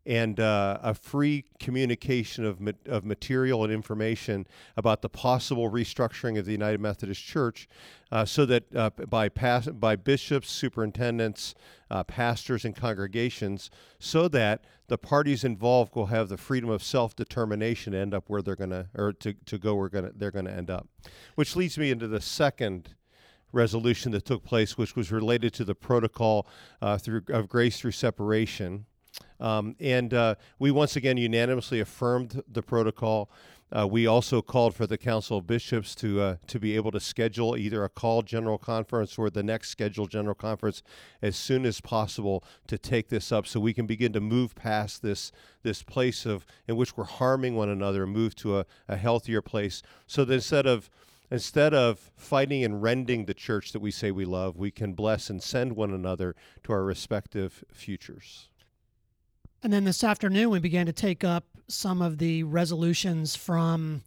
and 0.07 0.39
uh, 0.39 0.79
a 0.83 0.95
free 0.95 1.45
communication 1.59 2.45
of, 2.45 2.61
ma- 2.61 2.71
of 2.87 3.05
material 3.05 3.65
and 3.65 3.73
information 3.73 4.47
about 4.77 5.03
the 5.03 5.09
possible 5.09 5.69
restructuring 5.69 6.39
of 6.39 6.45
the 6.45 6.53
United 6.53 6.81
Methodist 6.81 7.23
Church 7.23 7.69
uh, 8.13 8.25
so 8.25 8.47
that 8.47 8.65
uh, 8.75 8.91
by, 9.09 9.29
pas- 9.29 9.67
by 9.67 9.97
bishops, 9.97 10.51
superintendents, 10.51 11.55
uh, 11.91 12.05
pastors, 12.05 12.65
and 12.65 12.77
congregations, 12.77 13.71
so 13.99 14.29
that 14.29 14.65
the 14.87 14.97
parties 14.97 15.43
involved 15.43 15.97
will 15.97 16.07
have 16.07 16.29
the 16.29 16.37
freedom 16.37 16.71
of 16.71 16.83
self-determination 16.83 17.93
to 17.93 17.99
end 17.99 18.15
up 18.15 18.25
where 18.29 18.43
they're 18.43 18.55
going 18.55 18.71
to, 18.71 18.87
or 18.95 19.13
to, 19.13 19.33
to 19.33 19.59
go 19.59 19.75
where 19.75 19.89
gonna, 19.89 20.13
they're 20.15 20.31
going 20.31 20.45
to 20.45 20.53
end 20.53 20.71
up. 20.71 20.87
Which 21.35 21.57
leads 21.57 21.77
me 21.77 21.91
into 21.91 22.07
the 22.07 22.21
second 22.21 22.95
resolution 23.53 24.13
that 24.13 24.25
took 24.25 24.45
place, 24.45 24.79
which 24.79 24.95
was 24.95 25.11
related 25.11 25.53
to 25.55 25.65
the 25.65 25.75
protocol 25.75 26.47
uh, 26.81 26.99
through, 26.99 27.23
of 27.29 27.49
grace 27.49 27.81
through 27.81 27.93
separation. 27.93 28.87
Um, 29.41 29.77
and 29.81 30.15
uh, 30.15 30.35
we 30.59 30.71
once 30.71 30.97
again 30.97 31.17
unanimously 31.17 31.81
affirmed 31.81 32.43
the 32.51 32.63
protocol. 32.63 33.31
Uh, 33.77 33.87
we 33.87 34.07
also 34.07 34.41
called 34.41 34.75
for 34.75 34.87
the 34.87 34.97
Council 34.97 35.39
of 35.39 35.47
Bishops 35.47 35.97
to 35.97 36.21
uh, 36.21 36.37
to 36.47 36.61
be 36.61 36.77
able 36.77 36.93
to 36.93 37.01
schedule 37.01 37.57
either 37.57 37.83
a 37.83 37.89
call 37.89 38.23
general 38.23 38.59
conference 38.59 39.19
or 39.19 39.29
the 39.29 39.43
next 39.43 39.71
scheduled 39.71 40.09
general 40.09 40.37
conference 40.37 40.85
as 41.21 41.35
soon 41.35 41.67
as 41.67 41.81
possible 41.81 42.45
to 42.69 42.79
take 42.79 43.09
this 43.09 43.33
up, 43.33 43.45
so 43.45 43.59
we 43.59 43.75
can 43.75 43.85
begin 43.85 44.13
to 44.13 44.21
move 44.21 44.55
past 44.55 45.03
this 45.03 45.33
this 45.65 45.83
place 45.83 46.25
of 46.25 46.47
in 46.69 46.77
which 46.77 46.97
we're 46.97 47.05
harming 47.05 47.57
one 47.57 47.69
another 47.69 48.05
and 48.05 48.13
move 48.13 48.37
to 48.37 48.59
a, 48.59 48.67
a 48.89 48.97
healthier 48.97 49.43
place. 49.43 49.83
So 50.07 50.25
that 50.25 50.35
instead 50.35 50.67
of 50.67 50.89
instead 51.29 51.75
of 51.75 52.13
fighting 52.17 52.63
and 52.63 52.81
rending 52.81 53.25
the 53.25 53.35
church 53.35 53.73
that 53.73 53.81
we 53.81 53.91
say 53.91 54.13
we 54.13 54.25
love, 54.25 54.57
we 54.57 54.71
can 54.71 54.93
bless 54.93 55.29
and 55.29 55.43
send 55.43 55.75
one 55.75 55.93
another 55.93 56.37
to 56.63 56.73
our 56.73 56.85
respective 56.85 57.65
futures. 57.73 58.49
And 59.67 59.73
then 59.73 59.83
this 59.83 60.05
afternoon, 60.05 60.51
we 60.51 60.61
began 60.61 60.87
to 60.87 60.93
take 60.93 61.25
up 61.25 61.45
some 61.67 62.01
of 62.01 62.19
the 62.19 62.45
resolutions 62.45 63.35
from 63.35 64.05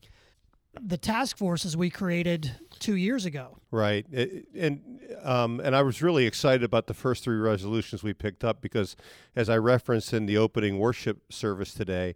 the 0.82 0.96
task 0.96 1.38
forces 1.38 1.76
we 1.76 1.90
created 1.90 2.50
two 2.80 2.96
years 2.96 3.26
ago. 3.26 3.58
Right, 3.70 4.08
and 4.08 5.02
um, 5.22 5.60
and 5.60 5.76
I 5.76 5.82
was 5.82 6.02
really 6.02 6.26
excited 6.26 6.64
about 6.64 6.88
the 6.88 6.94
first 6.94 7.26
three 7.26 7.36
resolutions 7.36 8.04
we 8.04 8.14
picked 8.14 8.46
up 8.46 8.62
because, 8.62 8.96
as 9.36 9.50
I 9.50 9.58
referenced 9.58 10.14
in 10.14 10.28
the 10.28 10.38
opening 10.38 10.80
worship 10.80 11.24
service 11.30 11.74
today, 11.74 12.16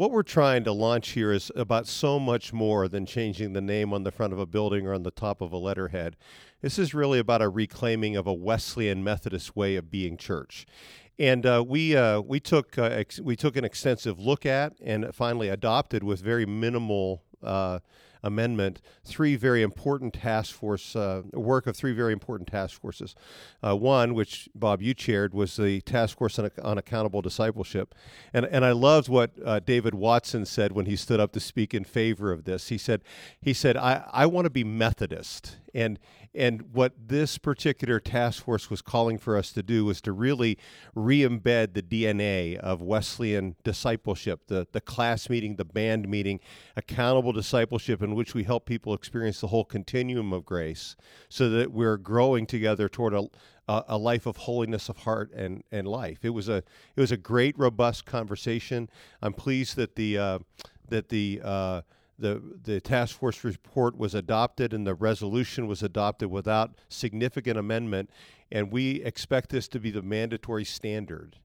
what 0.00 0.12
we're 0.12 0.22
trying 0.22 0.64
to 0.64 0.72
launch 0.72 1.10
here 1.10 1.30
is 1.30 1.52
about 1.54 1.86
so 1.86 2.18
much 2.18 2.54
more 2.54 2.88
than 2.88 3.04
changing 3.04 3.52
the 3.52 3.60
name 3.60 3.92
on 3.92 4.02
the 4.02 4.10
front 4.10 4.32
of 4.32 4.38
a 4.38 4.46
building 4.46 4.86
or 4.86 4.94
on 4.94 5.02
the 5.02 5.10
top 5.10 5.42
of 5.42 5.52
a 5.52 5.58
letterhead. 5.58 6.16
This 6.62 6.78
is 6.78 6.94
really 6.94 7.18
about 7.18 7.42
a 7.42 7.50
reclaiming 7.50 8.16
of 8.16 8.26
a 8.26 8.32
Wesleyan 8.32 9.04
Methodist 9.04 9.54
way 9.54 9.76
of 9.76 9.90
being 9.90 10.16
church. 10.16 10.64
And 11.18 11.44
uh, 11.44 11.62
we 11.68 11.94
uh, 11.94 12.22
we 12.22 12.40
took 12.40 12.78
uh, 12.78 12.84
ex- 12.84 13.20
we 13.20 13.36
took 13.36 13.56
an 13.56 13.64
extensive 13.66 14.18
look 14.18 14.46
at 14.46 14.72
and 14.82 15.14
finally 15.14 15.50
adopted 15.50 16.02
with 16.02 16.22
very 16.22 16.46
minimal 16.46 17.22
uh, 17.42 17.80
amendment 18.22 18.80
three 19.04 19.36
very 19.36 19.62
important 19.62 20.14
task 20.14 20.54
force 20.54 20.94
uh, 20.96 21.22
work 21.32 21.66
of 21.66 21.76
three 21.76 21.92
very 21.92 22.12
important 22.12 22.48
task 22.48 22.80
forces. 22.80 23.14
Uh, 23.62 23.76
one, 23.76 24.14
which 24.14 24.48
Bob 24.54 24.82
you 24.82 24.94
chaired, 24.94 25.34
was 25.34 25.56
the 25.56 25.80
task 25.82 26.18
force 26.18 26.38
on, 26.38 26.50
on 26.62 26.78
accountable 26.78 27.22
discipleship, 27.22 27.94
and 28.32 28.46
and 28.46 28.64
I 28.64 28.72
loved 28.72 29.08
what 29.08 29.30
uh, 29.44 29.60
David 29.60 29.94
Watson 29.94 30.44
said 30.44 30.72
when 30.72 30.86
he 30.86 30.96
stood 30.96 31.20
up 31.20 31.32
to 31.32 31.40
speak 31.40 31.74
in 31.74 31.84
favor 31.84 32.32
of 32.32 32.44
this. 32.44 32.68
He 32.68 32.78
said 32.78 33.02
he 33.40 33.52
said 33.52 33.76
I 33.76 34.04
I 34.12 34.26
want 34.26 34.46
to 34.46 34.50
be 34.50 34.64
Methodist, 34.64 35.56
and 35.74 35.98
and 36.34 36.72
what 36.72 36.92
this 37.08 37.38
particular 37.38 37.98
task 37.98 38.44
force 38.44 38.70
was 38.70 38.82
calling 38.82 39.18
for 39.18 39.36
us 39.36 39.52
to 39.52 39.62
do 39.62 39.84
was 39.84 40.00
to 40.02 40.12
really 40.12 40.58
re-embed 40.94 41.74
the 41.74 41.82
DNA 41.82 42.56
of 42.56 42.80
Wesleyan 42.80 43.56
discipleship, 43.64 44.46
the, 44.46 44.66
the 44.72 44.80
class 44.80 45.28
meeting, 45.28 45.56
the 45.56 45.64
band 45.64 46.08
meeting, 46.08 46.38
accountable 46.76 47.32
discipleship 47.32 48.00
in 48.02 48.14
which 48.14 48.34
we 48.34 48.44
help 48.44 48.64
people 48.64 48.94
experience 48.94 49.40
the 49.40 49.48
whole 49.48 49.64
continuum 49.64 50.32
of 50.32 50.44
grace 50.44 50.94
so 51.28 51.50
that 51.50 51.72
we're 51.72 51.96
growing 51.96 52.46
together 52.46 52.88
toward 52.88 53.12
a, 53.12 53.28
a, 53.88 53.98
life 53.98 54.26
of 54.26 54.36
holiness 54.36 54.88
of 54.88 54.98
heart 54.98 55.32
and, 55.32 55.64
and 55.72 55.88
life. 55.88 56.18
It 56.22 56.30
was 56.30 56.48
a 56.48 56.56
it 56.96 57.00
was 57.00 57.12
a 57.12 57.16
great 57.16 57.58
robust 57.58 58.04
conversation. 58.04 58.88
I'm 59.20 59.32
pleased 59.32 59.76
that 59.76 59.96
the 59.96 60.18
uh, 60.18 60.38
that 60.88 61.08
the 61.08 61.40
uh, 61.42 61.80
the, 62.20 62.42
the 62.62 62.80
task 62.80 63.18
force 63.18 63.42
report 63.44 63.96
was 63.96 64.14
adopted 64.14 64.72
and 64.72 64.86
the 64.86 64.94
resolution 64.94 65.66
was 65.66 65.82
adopted 65.82 66.30
without 66.30 66.76
significant 66.88 67.58
amendment. 67.58 68.10
And 68.52 68.70
we 68.70 69.02
expect 69.02 69.50
this 69.50 69.68
to 69.68 69.80
be 69.80 69.90
the 69.90 70.02
mandatory 70.02 70.64
standard 70.64 71.36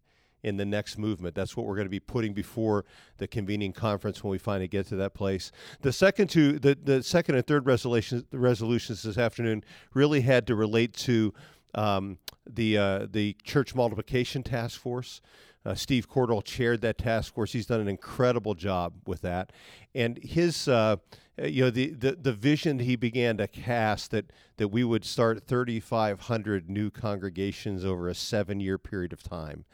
in 0.44 0.58
the 0.58 0.66
next 0.66 1.00
movement. 1.00 1.34
That's 1.34 1.58
what 1.58 1.66
we're 1.66 1.76
going 1.76 1.88
to 1.88 1.90
be 1.90 2.00
putting 2.00 2.34
before 2.34 2.86
the 3.18 3.28
convening 3.28 3.74
conference 3.74 4.24
when 4.24 4.30
we 4.30 4.38
finally 4.38 4.68
get 4.68 4.86
to 4.88 4.96
that 4.98 5.16
place. 5.16 5.52
The 5.82 5.92
second 5.92 6.30
two, 6.30 6.60
the, 6.60 6.78
the 6.82 7.02
second 7.02 7.36
and 7.36 7.48
third 7.48 7.66
resolutions, 7.66 8.26
resolutions 8.32 9.02
this 9.02 9.18
afternoon 9.18 9.64
really 9.96 10.22
had 10.22 10.46
to 10.48 10.56
relate 10.56 10.94
to 10.98 11.34
um, 11.74 12.20
the 12.48 12.78
uh, 12.78 13.08
the 13.10 13.36
church 13.44 13.74
multiplication 13.74 14.44
task 14.44 14.80
force. 14.80 15.20
Uh, 15.66 15.74
Steve 15.74 16.10
Cordle 16.10 16.44
chaired 16.44 16.82
that 16.82 16.98
task 16.98 17.34
force. 17.34 17.52
He's 17.54 17.66
done 17.66 17.82
an 17.82 17.88
incredible 17.88 18.54
job 18.54 18.94
with 19.08 19.22
that, 19.22 19.52
and 19.94 20.18
his, 20.20 20.68
uh, 20.68 20.98
you 21.42 21.64
know, 21.64 21.70
the, 21.70 21.90
the 21.90 22.12
the 22.14 22.34
vision 22.34 22.80
he 22.80 22.96
began 22.96 23.38
to 23.38 23.48
cast 23.48 24.12
that 24.12 24.32
that 24.58 24.68
we 24.68 24.84
would 24.84 25.04
start 25.04 25.48
3,500 25.48 26.70
new 26.70 26.90
congregations 26.90 27.84
over 27.84 28.08
a 28.08 28.16
seven-year 28.16 28.78
period 28.78 29.12
of 29.12 29.24
time. 29.24 29.66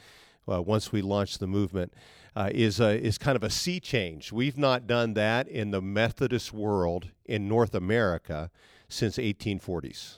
Uh, 0.52 0.62
once 0.62 0.92
we 0.92 1.02
launched 1.02 1.40
the 1.40 1.48
movement, 1.48 1.94
uh, 2.36 2.50
is 2.54 2.80
a, 2.80 3.00
is 3.00 3.18
kind 3.18 3.36
of 3.36 3.44
a 3.44 3.50
sea 3.50 3.80
change. 3.80 4.32
We've 4.32 4.58
not 4.58 4.88
done 4.88 5.14
that 5.16 5.48
in 5.48 5.72
the 5.72 5.82
Methodist 5.82 6.54
world 6.54 7.10
in 7.26 7.48
North 7.48 7.76
America 7.76 8.50
since 8.88 9.18
1840s. 9.18 10.18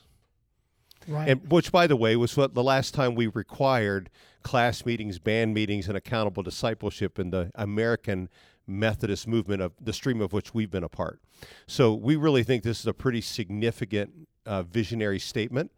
Right. 1.08 1.28
And 1.30 1.52
which, 1.52 1.72
by 1.72 1.88
the 1.88 1.96
way, 1.96 2.16
was 2.16 2.38
what 2.38 2.54
the 2.54 2.64
last 2.64 2.94
time 2.94 3.16
we 3.16 3.28
required 3.28 4.10
class 4.44 4.86
meetings, 4.86 5.20
band 5.20 5.54
meetings, 5.54 5.88
and 5.88 5.98
accountable 5.98 6.44
discipleship 6.44 7.18
in 7.20 7.32
the 7.32 7.52
American 7.56 8.30
Methodist 8.68 9.28
movement 9.28 9.62
of 9.62 9.74
the 9.82 9.94
stream 9.94 10.22
of 10.22 10.32
which 10.32 10.54
we've 10.54 10.72
been 10.72 10.84
a 10.84 10.90
part. 10.90 11.20
So 11.68 11.94
we 11.94 12.16
really 12.16 12.44
think 12.44 12.64
this 12.64 12.80
is 12.80 12.88
a 12.88 12.94
pretty 12.94 13.22
significant 13.22 14.28
uh, 14.46 14.64
visionary 14.64 15.20
statement. 15.20 15.72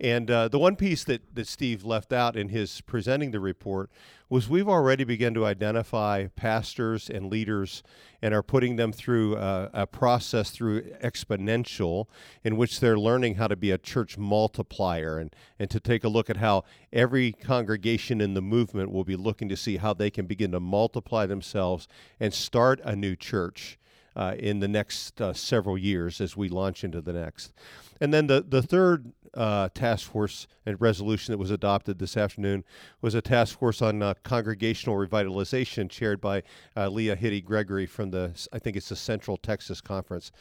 And 0.00 0.30
uh, 0.30 0.48
the 0.48 0.58
one 0.58 0.76
piece 0.76 1.04
that, 1.04 1.34
that 1.34 1.46
Steve 1.46 1.84
left 1.84 2.10
out 2.10 2.34
in 2.34 2.48
his 2.48 2.80
presenting 2.80 3.32
the 3.32 3.40
report 3.40 3.90
was 4.30 4.48
we've 4.48 4.68
already 4.68 5.04
begun 5.04 5.34
to 5.34 5.44
identify 5.44 6.28
pastors 6.36 7.10
and 7.10 7.30
leaders 7.30 7.82
and 8.22 8.32
are 8.32 8.42
putting 8.42 8.76
them 8.76 8.92
through 8.92 9.36
uh, 9.36 9.68
a 9.74 9.86
process 9.86 10.52
through 10.52 10.82
exponential 11.02 12.06
in 12.44 12.56
which 12.56 12.80
they're 12.80 12.98
learning 12.98 13.34
how 13.34 13.46
to 13.46 13.56
be 13.56 13.72
a 13.72 13.76
church 13.76 14.16
multiplier 14.16 15.18
and, 15.18 15.36
and 15.58 15.68
to 15.68 15.78
take 15.78 16.02
a 16.02 16.08
look 16.08 16.30
at 16.30 16.38
how 16.38 16.64
every 16.92 17.32
congregation 17.32 18.22
in 18.22 18.32
the 18.32 18.40
movement 18.40 18.90
will 18.90 19.04
be 19.04 19.16
looking 19.16 19.48
to 19.50 19.56
see 19.56 19.76
how 19.76 19.92
they 19.92 20.10
can 20.10 20.24
begin 20.24 20.52
to 20.52 20.60
multiply 20.60 21.26
themselves 21.26 21.88
and 22.18 22.32
start 22.32 22.80
a 22.84 22.96
new 22.96 23.14
church 23.14 23.78
uh, 24.16 24.34
in 24.38 24.60
the 24.60 24.68
next 24.68 25.20
uh, 25.20 25.32
several 25.32 25.76
years 25.76 26.20
as 26.20 26.36
we 26.36 26.48
launch 26.48 26.84
into 26.84 27.00
the 27.00 27.12
next. 27.12 27.52
And 28.00 28.12
then 28.14 28.26
the, 28.26 28.44
the 28.46 28.62
third 28.62 29.12
uh, 29.34 29.68
task 29.74 30.10
force 30.10 30.46
and 30.66 30.80
resolution 30.80 31.32
that 31.32 31.38
was 31.38 31.50
adopted 31.50 31.98
this 31.98 32.16
afternoon 32.16 32.64
was 33.00 33.14
a 33.14 33.22
task 33.22 33.58
force 33.58 33.80
on 33.80 34.02
uh, 34.02 34.14
congregational 34.22 34.96
revitalization 34.96 35.88
chaired 35.88 36.20
by 36.20 36.42
uh, 36.76 36.88
Leah 36.88 37.16
Hidde-Gregory 37.16 37.86
from 37.86 38.10
the, 38.10 38.48
I 38.52 38.58
think 38.58 38.76
it's 38.76 38.88
the 38.88 38.96
Central 38.96 39.36
Texas 39.36 39.80
Conference. 39.80 40.32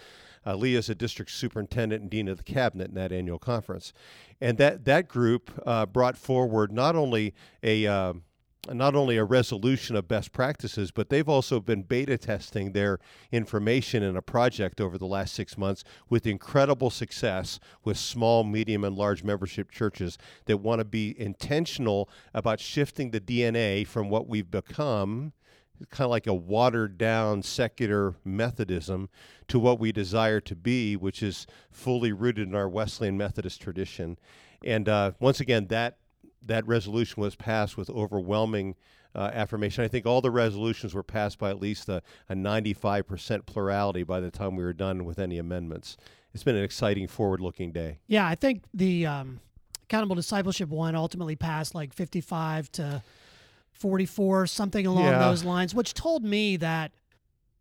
Uh, 0.45 0.55
Leah 0.55 0.79
is 0.79 0.89
a 0.89 0.95
district 0.95 1.31
superintendent 1.31 2.01
and 2.01 2.09
dean 2.09 2.27
of 2.27 2.37
the 2.37 2.43
cabinet 2.43 2.87
in 2.87 2.95
that 2.95 3.11
annual 3.11 3.39
conference. 3.39 3.93
And 4.39 4.57
that, 4.57 4.85
that 4.85 5.07
group 5.07 5.51
uh, 5.65 5.85
brought 5.85 6.17
forward 6.17 6.71
not 6.71 6.95
only 6.95 7.33
a 7.61 7.85
um, 7.87 8.23
not 8.67 8.95
only 8.95 9.17
a 9.17 9.23
resolution 9.23 9.95
of 9.95 10.07
best 10.07 10.31
practices, 10.33 10.91
but 10.91 11.09
they've 11.09 11.29
also 11.29 11.59
been 11.59 11.81
beta 11.83 12.17
testing 12.17 12.73
their 12.73 12.99
information 13.31 14.03
in 14.03 14.17
a 14.17 14.21
project 14.21 14.81
over 14.81 14.97
the 14.97 15.05
last 15.05 15.33
six 15.33 15.57
months 15.57 15.83
with 16.09 16.27
incredible 16.27 16.89
success 16.89 17.59
with 17.83 17.97
small, 17.97 18.43
medium, 18.43 18.83
and 18.83 18.97
large 18.97 19.23
membership 19.23 19.71
churches 19.71 20.17
that 20.45 20.57
want 20.57 20.79
to 20.79 20.85
be 20.85 21.19
intentional 21.19 22.09
about 22.33 22.59
shifting 22.59 23.11
the 23.11 23.21
DNA 23.21 23.87
from 23.87 24.09
what 24.09 24.27
we've 24.27 24.51
become 24.51 25.33
kind 25.89 26.05
of 26.05 26.11
like 26.11 26.27
a 26.27 26.33
watered 26.33 26.97
down 26.97 27.41
secular 27.41 28.15
Methodism 28.25 29.07
to 29.47 29.57
what 29.57 29.79
we 29.79 29.93
desire 29.93 30.41
to 30.41 30.53
be, 30.53 30.97
which 30.97 31.23
is 31.23 31.47
fully 31.71 32.11
rooted 32.11 32.49
in 32.49 32.55
our 32.55 32.67
Wesleyan 32.67 33.17
Methodist 33.17 33.61
tradition. 33.61 34.17
And 34.61 34.89
uh, 34.89 35.11
once 35.21 35.39
again, 35.39 35.67
that 35.67 35.97
that 36.45 36.65
resolution 36.67 37.21
was 37.21 37.35
passed 37.35 37.77
with 37.77 37.89
overwhelming 37.89 38.75
uh, 39.15 39.31
affirmation. 39.33 39.83
I 39.83 39.87
think 39.87 40.05
all 40.05 40.21
the 40.21 40.31
resolutions 40.31 40.93
were 40.93 41.03
passed 41.03 41.39
by 41.39 41.49
at 41.49 41.59
least 41.59 41.89
a, 41.89 42.01
a 42.29 42.35
95% 42.35 43.45
plurality 43.45 44.03
by 44.03 44.19
the 44.19 44.31
time 44.31 44.55
we 44.55 44.63
were 44.63 44.73
done 44.73 45.03
with 45.05 45.19
any 45.19 45.37
amendments. 45.37 45.97
It's 46.33 46.43
been 46.43 46.55
an 46.55 46.63
exciting, 46.63 47.07
forward 47.07 47.41
looking 47.41 47.71
day. 47.71 47.99
Yeah, 48.07 48.27
I 48.27 48.35
think 48.35 48.63
the 48.73 49.05
um, 49.07 49.39
accountable 49.83 50.15
discipleship 50.15 50.69
one 50.69 50.95
ultimately 50.95 51.35
passed 51.35 51.73
like 51.73 51.91
55 51.93 52.71
to 52.73 53.01
44, 53.73 54.45
something 54.47 54.85
along 54.85 55.05
Yeah. 55.05 55.19
those 55.19 55.43
lines, 55.43 55.73
which 55.73 55.93
told 55.93 56.23
me 56.23 56.57
that 56.57 56.91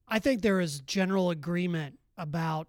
I 0.06 0.18
think 0.18 0.42
there 0.42 0.60
is 0.60 0.80
general 0.80 1.30
agreement 1.30 1.98
about 2.18 2.68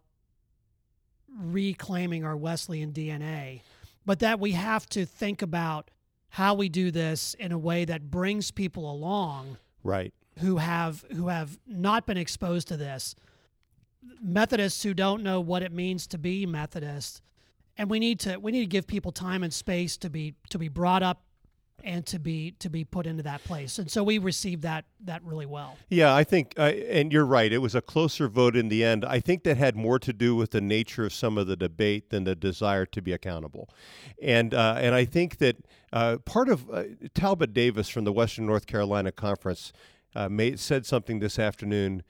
reclaiming 1.37 2.23
our 2.23 2.35
Wesleyan 2.37 2.91
DNA, 2.91 3.61
but 4.05 4.19
that 4.19 4.39
we 4.39 4.51
have 4.53 4.87
to 4.89 5.05
think 5.05 5.41
about 5.41 5.89
how 6.29 6.53
we 6.53 6.69
do 6.69 6.91
this 6.91 7.33
in 7.35 7.51
a 7.51 7.57
way 7.57 7.85
that 7.85 8.09
brings 8.11 8.51
people 8.51 8.89
along 8.91 9.57
Right. 9.83 10.13
who 10.39 10.57
have 10.57 11.03
who 11.15 11.27
have 11.27 11.57
not 11.67 12.05
been 12.05 12.17
exposed 12.17 12.67
to 12.69 12.77
this 12.77 13.15
methodists 14.21 14.83
who 14.83 14.93
don't 14.93 15.23
know 15.23 15.39
what 15.41 15.63
it 15.63 15.71
means 15.71 16.07
to 16.07 16.17
be 16.17 16.45
methodist 16.45 17.21
and 17.77 17.89
we 17.89 17.99
need 17.99 18.19
to 18.21 18.37
we 18.37 18.51
need 18.51 18.61
to 18.61 18.65
give 18.67 18.87
people 18.87 19.11
time 19.11 19.43
and 19.43 19.53
space 19.53 19.97
to 19.97 20.09
be 20.09 20.35
to 20.49 20.57
be 20.57 20.67
brought 20.67 21.03
up 21.03 21.21
and 21.83 22.05
to 22.05 22.19
be 22.19 22.51
to 22.59 22.69
be 22.69 22.83
put 22.83 23.05
into 23.05 23.23
that 23.23 23.43
place 23.43 23.79
and 23.79 23.89
so 23.89 24.03
we 24.03 24.17
received 24.17 24.61
that 24.63 24.85
that 25.01 25.23
really 25.23 25.45
well 25.45 25.77
Yeah, 25.89 26.13
I 26.13 26.23
think, 26.23 26.53
uh, 26.57 26.63
and 26.63 27.11
you're 27.11 27.25
right. 27.25 27.51
It 27.51 27.59
was 27.59 27.75
a 27.75 27.81
closer 27.81 28.27
vote 28.27 28.55
in 28.55 28.69
the 28.69 28.83
end. 28.83 29.05
I 29.05 29.19
think 29.19 29.43
that 29.43 29.57
had 29.57 29.75
more 29.75 29.99
to 29.99 30.13
do 30.13 30.35
with 30.35 30.51
the 30.51 30.61
nature 30.61 31.05
of 31.05 31.13
some 31.13 31.37
of 31.37 31.47
the 31.47 31.55
debate 31.55 32.09
than 32.09 32.23
the 32.23 32.35
desire 32.35 32.85
to 32.87 33.01
be 33.01 33.13
accountable, 33.13 33.69
and 34.21 34.53
uh, 34.53 34.75
and 34.77 34.93
I 34.95 35.05
think 35.05 35.37
that 35.37 35.57
uh, 35.91 36.17
part 36.17 36.49
of 36.49 36.69
uh, 36.69 36.83
Talbot 37.13 37.53
Davis 37.53 37.89
from 37.89 38.03
the 38.03 38.13
Western 38.13 38.45
North 38.45 38.67
Carolina 38.67 39.11
Conference 39.11 39.71
uh, 40.15 40.29
made 40.29 40.59
said 40.59 40.85
something 40.85 41.19
this 41.19 41.39
afternoon. 41.39 42.03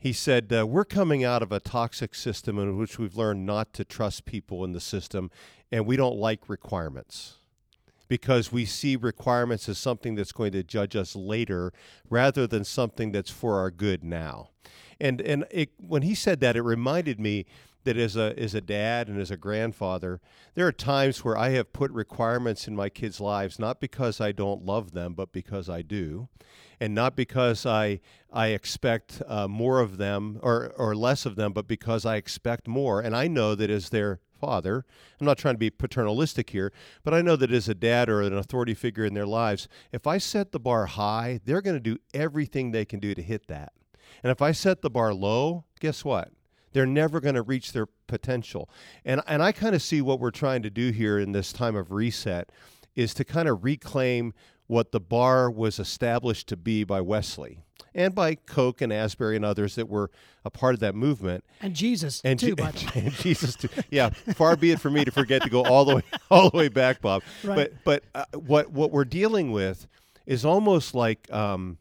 He 0.00 0.12
said, 0.12 0.52
uh, 0.52 0.64
We're 0.64 0.84
coming 0.84 1.24
out 1.24 1.42
of 1.42 1.50
a 1.50 1.58
toxic 1.58 2.14
system 2.14 2.56
in 2.58 2.78
which 2.78 2.98
we've 3.00 3.16
learned 3.16 3.44
not 3.44 3.72
to 3.74 3.84
trust 3.84 4.24
people 4.24 4.64
in 4.64 4.72
the 4.72 4.80
system, 4.80 5.28
and 5.72 5.86
we 5.86 5.96
don't 5.96 6.16
like 6.16 6.48
requirements 6.48 7.37
because 8.08 8.50
we 8.50 8.64
see 8.64 8.96
requirements 8.96 9.68
as 9.68 9.78
something 9.78 10.14
that's 10.14 10.32
going 10.32 10.52
to 10.52 10.62
judge 10.62 10.96
us 10.96 11.14
later 11.14 11.72
rather 12.08 12.46
than 12.46 12.64
something 12.64 13.12
that's 13.12 13.30
for 13.30 13.58
our 13.58 13.70
good 13.70 14.02
now. 14.02 14.50
And 15.00 15.20
and 15.20 15.44
it, 15.50 15.70
when 15.76 16.02
he 16.02 16.14
said 16.14 16.40
that, 16.40 16.56
it 16.56 16.62
reminded 16.62 17.20
me 17.20 17.46
that 17.84 17.96
as 17.96 18.16
a 18.16 18.34
as 18.38 18.54
a 18.54 18.60
dad 18.60 19.08
and 19.08 19.20
as 19.20 19.30
a 19.30 19.36
grandfather, 19.36 20.20
there 20.54 20.66
are 20.66 20.72
times 20.72 21.24
where 21.24 21.36
I 21.36 21.50
have 21.50 21.72
put 21.72 21.90
requirements 21.92 22.66
in 22.66 22.74
my 22.74 22.88
kids' 22.88 23.20
lives 23.20 23.58
not 23.58 23.80
because 23.80 24.20
I 24.20 24.32
don't 24.32 24.64
love 24.64 24.92
them, 24.92 25.14
but 25.14 25.32
because 25.32 25.68
I 25.68 25.82
do, 25.82 26.28
and 26.80 26.94
not 26.94 27.14
because 27.14 27.64
I 27.64 28.00
I 28.32 28.48
expect 28.48 29.22
uh, 29.26 29.46
more 29.46 29.80
of 29.80 29.98
them 29.98 30.40
or 30.42 30.72
or 30.76 30.96
less 30.96 31.24
of 31.24 31.36
them, 31.36 31.52
but 31.52 31.68
because 31.68 32.04
I 32.04 32.16
expect 32.16 32.66
more. 32.66 33.00
And 33.00 33.16
I 33.16 33.28
know 33.28 33.54
that 33.54 33.70
as 33.70 33.90
their 33.90 34.20
father, 34.38 34.84
I'm 35.20 35.26
not 35.26 35.38
trying 35.38 35.54
to 35.54 35.58
be 35.58 35.70
paternalistic 35.70 36.50
here, 36.50 36.72
but 37.04 37.14
I 37.14 37.22
know 37.22 37.36
that 37.36 37.52
as 37.52 37.68
a 37.68 37.74
dad 37.74 38.08
or 38.08 38.22
an 38.22 38.36
authority 38.36 38.74
figure 38.74 39.04
in 39.04 39.14
their 39.14 39.26
lives, 39.26 39.68
if 39.92 40.06
I 40.06 40.18
set 40.18 40.52
the 40.52 40.60
bar 40.60 40.86
high, 40.86 41.40
they're 41.44 41.62
going 41.62 41.76
to 41.76 41.80
do 41.80 41.98
everything 42.14 42.70
they 42.70 42.84
can 42.84 43.00
do 43.00 43.14
to 43.14 43.22
hit 43.22 43.48
that. 43.48 43.72
And 44.22 44.30
if 44.30 44.42
I 44.42 44.52
set 44.52 44.82
the 44.82 44.90
bar 44.90 45.14
low, 45.14 45.64
guess 45.80 46.04
what? 46.04 46.30
They're 46.72 46.86
never 46.86 47.20
going 47.20 47.34
to 47.34 47.42
reach 47.42 47.72
their 47.72 47.86
potential. 48.06 48.68
And 49.04 49.22
and 49.26 49.42
I 49.42 49.52
kind 49.52 49.74
of 49.74 49.82
see 49.82 50.00
what 50.00 50.20
we're 50.20 50.30
trying 50.30 50.62
to 50.62 50.70
do 50.70 50.90
here 50.90 51.18
in 51.18 51.32
this 51.32 51.52
time 51.52 51.76
of 51.76 51.92
reset 51.92 52.50
is 52.94 53.14
to 53.14 53.24
kind 53.24 53.48
of 53.48 53.64
reclaim 53.64 54.34
what 54.68 54.92
the 54.92 55.00
bar 55.00 55.50
was 55.50 55.78
established 55.80 56.46
to 56.48 56.56
be 56.56 56.84
by 56.84 57.00
Wesley 57.00 57.64
and 57.94 58.14
by 58.14 58.36
Coke 58.36 58.80
and 58.80 58.92
Asbury 58.92 59.34
and 59.34 59.44
others 59.44 59.74
that 59.74 59.88
were 59.88 60.10
a 60.44 60.50
part 60.50 60.74
of 60.74 60.80
that 60.80 60.94
movement. 60.94 61.42
and 61.60 61.74
jesus 61.74 62.20
And, 62.24 62.38
too 62.38 62.54
Je- 62.54 62.62
by 62.62 62.70
the 62.70 62.92
and 62.94 63.12
Jesus 63.12 63.56
too. 63.56 63.68
Yeah, 63.90 64.10
far 64.10 64.56
be 64.56 64.70
it 64.70 64.80
for 64.80 64.90
me 64.90 65.04
to 65.04 65.10
forget 65.10 65.42
to 65.42 65.50
go 65.50 65.64
all 65.64 65.84
the 65.84 65.96
way 65.96 66.02
all 66.30 66.50
the 66.50 66.56
way 66.56 66.68
back, 66.68 67.00
Bob. 67.00 67.22
Right. 67.42 67.56
But 67.56 67.72
but 67.84 68.04
uh, 68.14 68.38
what 68.38 68.70
what 68.70 68.92
we're 68.92 69.04
dealing 69.04 69.50
with 69.52 69.88
is 70.26 70.44
almost 70.44 70.94
like 70.94 71.30
um, 71.32 71.78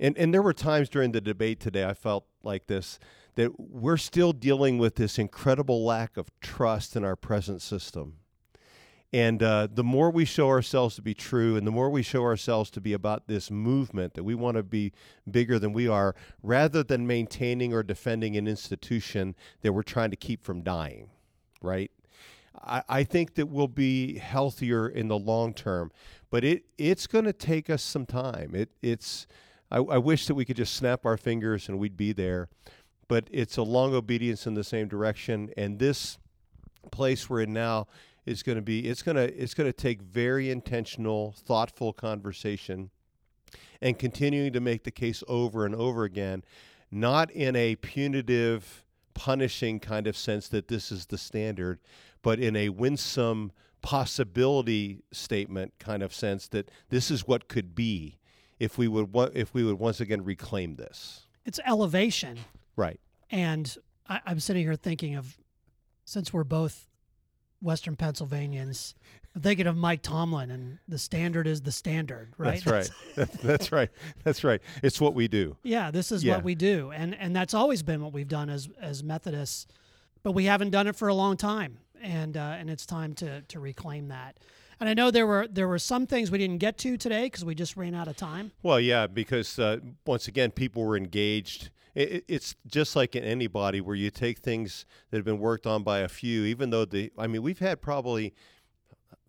and 0.00 0.16
and 0.16 0.32
there 0.32 0.42
were 0.42 0.54
times 0.54 0.88
during 0.88 1.12
the 1.12 1.20
debate 1.20 1.60
today 1.60 1.84
I 1.84 1.94
felt 1.94 2.24
like 2.42 2.66
this 2.68 2.98
that 3.34 3.58
we're 3.58 3.96
still 3.96 4.32
dealing 4.32 4.78
with 4.78 4.94
this 4.96 5.18
incredible 5.18 5.84
lack 5.84 6.16
of 6.16 6.28
trust 6.40 6.94
in 6.96 7.02
our 7.04 7.16
present 7.16 7.62
system. 7.62 8.18
And 9.12 9.42
uh, 9.42 9.68
the 9.72 9.84
more 9.84 10.10
we 10.10 10.24
show 10.24 10.48
ourselves 10.48 10.96
to 10.96 11.02
be 11.02 11.12
true, 11.12 11.56
and 11.56 11.66
the 11.66 11.70
more 11.70 11.90
we 11.90 12.02
show 12.02 12.22
ourselves 12.22 12.70
to 12.70 12.80
be 12.80 12.94
about 12.94 13.28
this 13.28 13.50
movement 13.50 14.14
that 14.14 14.24
we 14.24 14.34
want 14.34 14.56
to 14.56 14.62
be 14.62 14.92
bigger 15.30 15.58
than 15.58 15.74
we 15.74 15.86
are, 15.86 16.14
rather 16.42 16.82
than 16.82 17.06
maintaining 17.06 17.74
or 17.74 17.82
defending 17.82 18.36
an 18.36 18.48
institution 18.48 19.34
that 19.60 19.72
we're 19.72 19.82
trying 19.82 20.10
to 20.10 20.16
keep 20.16 20.42
from 20.42 20.62
dying, 20.62 21.10
right? 21.60 21.90
I, 22.64 23.04
think 23.04 23.34
that 23.34 23.46
we'll 23.46 23.66
be 23.66 24.18
healthier 24.18 24.88
in 24.88 25.08
the 25.08 25.18
long 25.18 25.52
term, 25.52 25.90
but 26.30 26.44
it 26.44 26.64
it's 26.78 27.06
going 27.06 27.24
to 27.24 27.32
take 27.32 27.68
us 27.68 27.82
some 27.82 28.06
time. 28.06 28.54
It 28.54 28.70
it's 28.82 29.26
I, 29.70 29.78
I 29.78 29.98
wish 29.98 30.26
that 30.26 30.34
we 30.34 30.44
could 30.44 30.56
just 30.56 30.74
snap 30.74 31.04
our 31.04 31.16
fingers 31.16 31.68
and 31.68 31.78
we'd 31.78 31.96
be 31.96 32.12
there, 32.12 32.48
but 33.08 33.26
it's 33.32 33.56
a 33.56 33.62
long 33.62 33.94
obedience 33.94 34.46
in 34.46 34.54
the 34.54 34.62
same 34.62 34.86
direction. 34.86 35.50
And 35.56 35.78
this 35.78 36.18
place 36.90 37.28
we're 37.28 37.42
in 37.42 37.52
now 37.52 37.86
is 38.26 38.42
going 38.42 38.56
to 38.56 38.62
be 38.62 38.88
it's 38.88 39.02
going 39.02 39.16
to 39.16 39.34
it's 39.42 39.54
going 39.54 39.68
to 39.68 39.72
take 39.72 40.00
very 40.02 40.50
intentional, 40.50 41.34
thoughtful 41.36 41.92
conversation 41.92 42.90
and 43.80 43.98
continuing 43.98 44.52
to 44.52 44.60
make 44.60 44.84
the 44.84 44.90
case 44.90 45.22
over 45.28 45.66
and 45.66 45.74
over 45.74 46.04
again, 46.04 46.44
not 46.90 47.30
in 47.32 47.56
a 47.56 47.74
punitive, 47.76 48.84
punishing 49.14 49.80
kind 49.80 50.06
of 50.06 50.16
sense 50.16 50.48
that 50.48 50.68
this 50.68 50.92
is 50.92 51.06
the 51.06 51.18
standard, 51.18 51.80
but 52.22 52.38
in 52.38 52.54
a 52.54 52.68
winsome 52.68 53.50
possibility 53.82 55.02
statement 55.10 55.72
kind 55.80 56.02
of 56.04 56.14
sense 56.14 56.46
that 56.48 56.70
this 56.90 57.10
is 57.10 57.26
what 57.26 57.48
could 57.48 57.74
be 57.74 58.16
if 58.60 58.78
we 58.78 58.86
would 58.86 59.10
if 59.34 59.52
we 59.52 59.64
would 59.64 59.78
once 59.80 60.00
again 60.00 60.22
reclaim 60.24 60.76
this. 60.76 61.26
it's 61.44 61.58
elevation 61.66 62.38
Right. 62.76 63.00
and 63.30 63.76
I, 64.08 64.20
i'm 64.24 64.38
sitting 64.38 64.62
here 64.62 64.76
thinking 64.76 65.16
of 65.16 65.36
since 66.04 66.32
we're 66.32 66.44
both 66.44 66.86
western 67.62 67.94
pennsylvanians 67.96 68.94
i'm 69.34 69.40
thinking 69.40 69.66
of 69.66 69.76
mike 69.76 70.02
tomlin 70.02 70.50
and 70.50 70.78
the 70.88 70.98
standard 70.98 71.46
is 71.46 71.62
the 71.62 71.72
standard 71.72 72.32
right 72.38 72.62
That's 72.64 72.66
right. 72.66 72.90
That's, 73.14 73.36
that's 73.38 73.72
right. 73.72 73.90
That's 74.24 74.42
right. 74.44 74.60
It's 74.82 75.00
what 75.00 75.14
we 75.14 75.28
do. 75.28 75.56
Yeah, 75.62 75.90
this 75.90 76.10
is 76.12 76.24
Yeah. 76.24 76.36
what 76.36 76.44
we 76.44 76.54
do, 76.54 76.90
and 76.92 77.14
and 77.14 77.34
that's 77.36 77.52
always 77.54 77.82
been 77.82 78.02
what 78.02 78.12
we've 78.12 78.28
done 78.28 78.48
as 78.50 78.68
as 78.80 79.04
Methodists, 79.04 79.66
but 80.22 80.32
we 80.32 80.44
haven't 80.46 80.70
done 80.70 80.86
it 80.86 80.96
for 80.96 81.08
a 81.08 81.14
long 81.14 81.36
time, 81.36 81.78
and 82.00 82.36
uh, 82.36 82.56
and 82.58 82.70
it's 82.70 82.86
time 82.86 83.12
to 83.14 83.42
to 83.42 83.60
reclaim 83.60 84.08
that. 84.08 84.38
And 84.82 84.88
I 84.88 84.94
know 84.94 85.12
there 85.12 85.28
were 85.28 85.46
there 85.46 85.68
were 85.68 85.78
some 85.78 86.08
things 86.08 86.32
we 86.32 86.38
didn't 86.38 86.58
get 86.58 86.76
to 86.78 86.96
today 86.96 87.26
because 87.26 87.44
we 87.44 87.54
just 87.54 87.76
ran 87.76 87.94
out 87.94 88.08
of 88.08 88.16
time. 88.16 88.50
Well, 88.64 88.80
yeah, 88.80 89.06
because 89.06 89.56
uh, 89.56 89.76
once 90.04 90.26
again, 90.26 90.50
people 90.50 90.84
were 90.84 90.96
engaged. 90.96 91.70
It, 91.94 92.24
it's 92.26 92.56
just 92.66 92.96
like 92.96 93.14
in 93.14 93.22
anybody 93.22 93.80
where 93.80 93.94
you 93.94 94.10
take 94.10 94.40
things 94.40 94.84
that 95.12 95.18
have 95.18 95.24
been 95.24 95.38
worked 95.38 95.68
on 95.68 95.84
by 95.84 96.00
a 96.00 96.08
few, 96.08 96.42
even 96.46 96.70
though 96.70 96.84
the, 96.84 97.12
I 97.16 97.28
mean, 97.28 97.42
we've 97.42 97.60
had 97.60 97.80
probably 97.80 98.34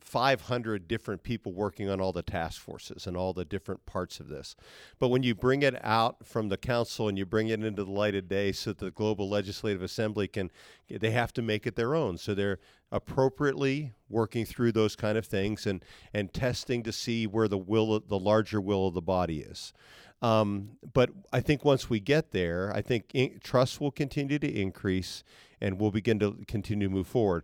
500 0.04 0.88
different 0.88 1.24
people 1.24 1.54
working 1.54 1.90
on 1.90 2.02
all 2.02 2.12
the 2.12 2.22
task 2.22 2.62
forces 2.62 3.08
and 3.08 3.16
all 3.16 3.34
the 3.34 3.46
different 3.46 3.86
parts 3.86 4.20
of 4.20 4.28
this. 4.28 4.56
But 5.00 5.08
when 5.08 5.24
you 5.24 5.34
bring 5.34 5.64
it 5.64 5.76
out 5.84 6.26
from 6.26 6.50
the 6.50 6.58
council 6.58 7.08
and 7.08 7.18
you 7.18 7.26
bring 7.26 7.48
it 7.48 7.64
into 7.64 7.84
the 7.84 7.92
light 7.92 8.16
of 8.16 8.28
day 8.28 8.52
so 8.52 8.72
that 8.72 8.80
the 8.80 8.92
global 8.92 9.30
legislative 9.30 9.82
assembly 9.82 10.28
can 10.28 10.52
they 10.90 11.12
have 11.12 11.34
to 11.34 11.42
make 11.42 11.66
it 11.66 11.76
their 11.76 11.96
own. 11.96 12.18
So 12.18 12.34
they're 12.34 12.60
appropriately 12.92 13.94
working 14.10 14.46
through 14.46 14.74
those 14.74 14.96
kind 14.96 15.18
of 15.18 15.26
things 15.26 15.66
and 15.66 15.84
and 16.14 16.34
testing 16.34 16.84
to 16.84 16.92
see 16.92 17.26
where 17.26 17.48
the 17.48 17.58
will 17.58 17.96
of, 17.96 18.08
the 18.10 18.20
larger 18.20 18.62
will 18.62 18.88
of 18.88 18.94
the 18.94 19.02
body 19.02 19.40
is. 19.40 19.74
Um, 20.22 20.78
but 20.94 21.10
I 21.34 21.42
think 21.42 21.66
once 21.66 21.90
we 21.90 22.00
get 22.00 22.32
there, 22.32 22.72
I 22.74 22.82
think 22.82 23.06
in, 23.14 23.40
trust 23.44 23.82
will 23.82 23.92
continue 23.92 24.40
to 24.40 24.48
increase 24.48 25.24
and 25.60 25.80
we'll 25.80 25.92
begin 25.92 26.20
to 26.20 26.38
continue 26.48 26.88
to 26.88 26.94
move 26.94 27.08
forward. 27.08 27.44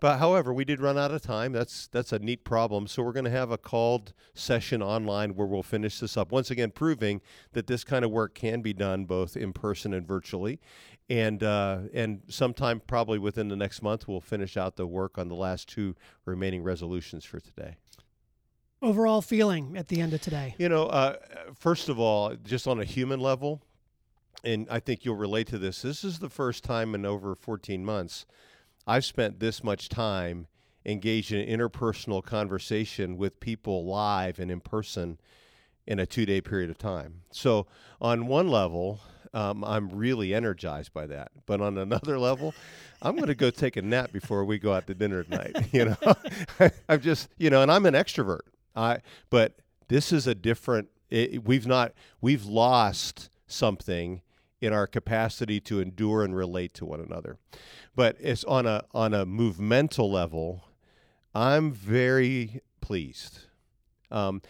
But 0.00 0.18
however, 0.18 0.52
we 0.52 0.64
did 0.64 0.80
run 0.80 0.98
out 0.98 1.10
of 1.10 1.22
time. 1.22 1.52
That's 1.52 1.86
that's 1.88 2.12
a 2.12 2.18
neat 2.18 2.44
problem. 2.44 2.86
So 2.86 3.02
we're 3.02 3.12
going 3.12 3.24
to 3.24 3.30
have 3.30 3.50
a 3.50 3.58
called 3.58 4.12
session 4.34 4.82
online 4.82 5.34
where 5.34 5.46
we'll 5.46 5.62
finish 5.62 6.00
this 6.00 6.16
up. 6.16 6.32
Once 6.32 6.50
again, 6.50 6.70
proving 6.70 7.20
that 7.52 7.66
this 7.66 7.84
kind 7.84 8.04
of 8.04 8.10
work 8.10 8.34
can 8.34 8.60
be 8.60 8.72
done 8.72 9.04
both 9.04 9.36
in 9.36 9.52
person 9.52 9.92
and 9.94 10.06
virtually. 10.06 10.60
And 11.08 11.42
uh, 11.42 11.80
and 11.92 12.22
sometime 12.28 12.80
probably 12.86 13.18
within 13.18 13.48
the 13.48 13.56
next 13.56 13.82
month, 13.82 14.08
we'll 14.08 14.20
finish 14.20 14.56
out 14.56 14.76
the 14.76 14.86
work 14.86 15.18
on 15.18 15.28
the 15.28 15.34
last 15.34 15.68
two 15.68 15.94
remaining 16.24 16.62
resolutions 16.62 17.24
for 17.24 17.40
today. 17.40 17.76
Overall 18.80 19.22
feeling 19.22 19.76
at 19.76 19.88
the 19.88 20.00
end 20.00 20.12
of 20.12 20.20
today. 20.20 20.54
You 20.58 20.68
know, 20.68 20.84
uh, 20.86 21.16
first 21.58 21.88
of 21.88 21.98
all, 21.98 22.34
just 22.42 22.66
on 22.66 22.80
a 22.80 22.84
human 22.84 23.18
level, 23.18 23.62
and 24.42 24.66
I 24.70 24.80
think 24.80 25.04
you'll 25.04 25.16
relate 25.16 25.46
to 25.48 25.58
this. 25.58 25.82
This 25.82 26.04
is 26.04 26.18
the 26.18 26.28
first 26.28 26.64
time 26.64 26.94
in 26.94 27.06
over 27.06 27.34
14 27.34 27.84
months 27.84 28.26
I've 28.86 29.04
spent 29.04 29.40
this 29.40 29.64
much 29.64 29.88
time 29.88 30.46
engaged 30.86 31.32
in 31.32 31.46
interpersonal 31.46 32.22
conversation 32.22 33.16
with 33.16 33.40
people 33.40 33.86
live 33.86 34.38
and 34.38 34.50
in 34.50 34.60
person 34.60 35.18
in 35.86 35.98
a 35.98 36.06
two 36.06 36.26
day 36.26 36.40
period 36.40 36.70
of 36.70 36.78
time. 36.78 37.22
So, 37.30 37.66
on 38.00 38.26
one 38.26 38.48
level, 38.48 39.00
um, 39.32 39.64
I'm 39.64 39.88
really 39.90 40.32
energized 40.32 40.92
by 40.92 41.06
that. 41.06 41.32
But 41.46 41.60
on 41.60 41.76
another 41.76 42.18
level, 42.18 42.54
I'm 43.02 43.16
going 43.16 43.26
to 43.28 43.34
go 43.34 43.50
take 43.50 43.76
a 43.76 43.82
nap 43.82 44.12
before 44.12 44.44
we 44.44 44.58
go 44.58 44.72
out 44.72 44.86
to 44.86 44.94
dinner 44.94 45.24
tonight. 45.24 45.56
You 45.72 45.86
know, 45.86 46.14
I'm 46.88 47.00
just, 47.00 47.28
you 47.36 47.50
know, 47.50 47.62
and 47.62 47.70
I'm 47.70 47.84
an 47.84 47.94
extrovert. 47.94 48.42
I, 48.76 48.98
but 49.28 49.56
this 49.88 50.12
is 50.12 50.26
a 50.26 50.34
different. 50.34 50.88
It, 51.10 51.44
we've 51.44 51.66
not, 51.66 51.92
we've 52.20 52.44
lost 52.44 53.28
something 53.46 54.22
in 54.64 54.72
our 54.72 54.86
capacity 54.86 55.60
to 55.60 55.80
endure 55.80 56.24
and 56.24 56.34
relate 56.34 56.72
to 56.74 56.86
one 56.86 57.00
another. 57.00 57.36
But 57.94 58.16
it's 58.18 58.44
on 58.44 58.66
a 58.66 58.84
on 58.92 59.12
a 59.12 59.26
movemental 59.26 60.10
level, 60.10 60.64
I'm 61.34 61.70
very 61.70 62.62
pleased. 62.80 63.40
Um, 64.10 64.42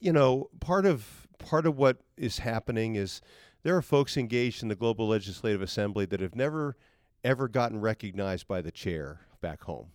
you 0.00 0.12
know, 0.12 0.50
part 0.60 0.84
of 0.84 1.26
part 1.38 1.66
of 1.66 1.76
what 1.76 1.98
is 2.16 2.38
happening 2.38 2.94
is 2.94 3.22
there 3.62 3.76
are 3.76 3.82
folks 3.82 4.16
engaged 4.16 4.62
in 4.62 4.68
the 4.68 4.74
global 4.74 5.08
legislative 5.08 5.62
assembly 5.62 6.04
that 6.06 6.20
have 6.20 6.34
never 6.34 6.76
ever 7.24 7.48
gotten 7.48 7.80
recognized 7.80 8.46
by 8.46 8.60
the 8.60 8.70
chair 8.70 9.20
back 9.40 9.62
home. 9.64 9.92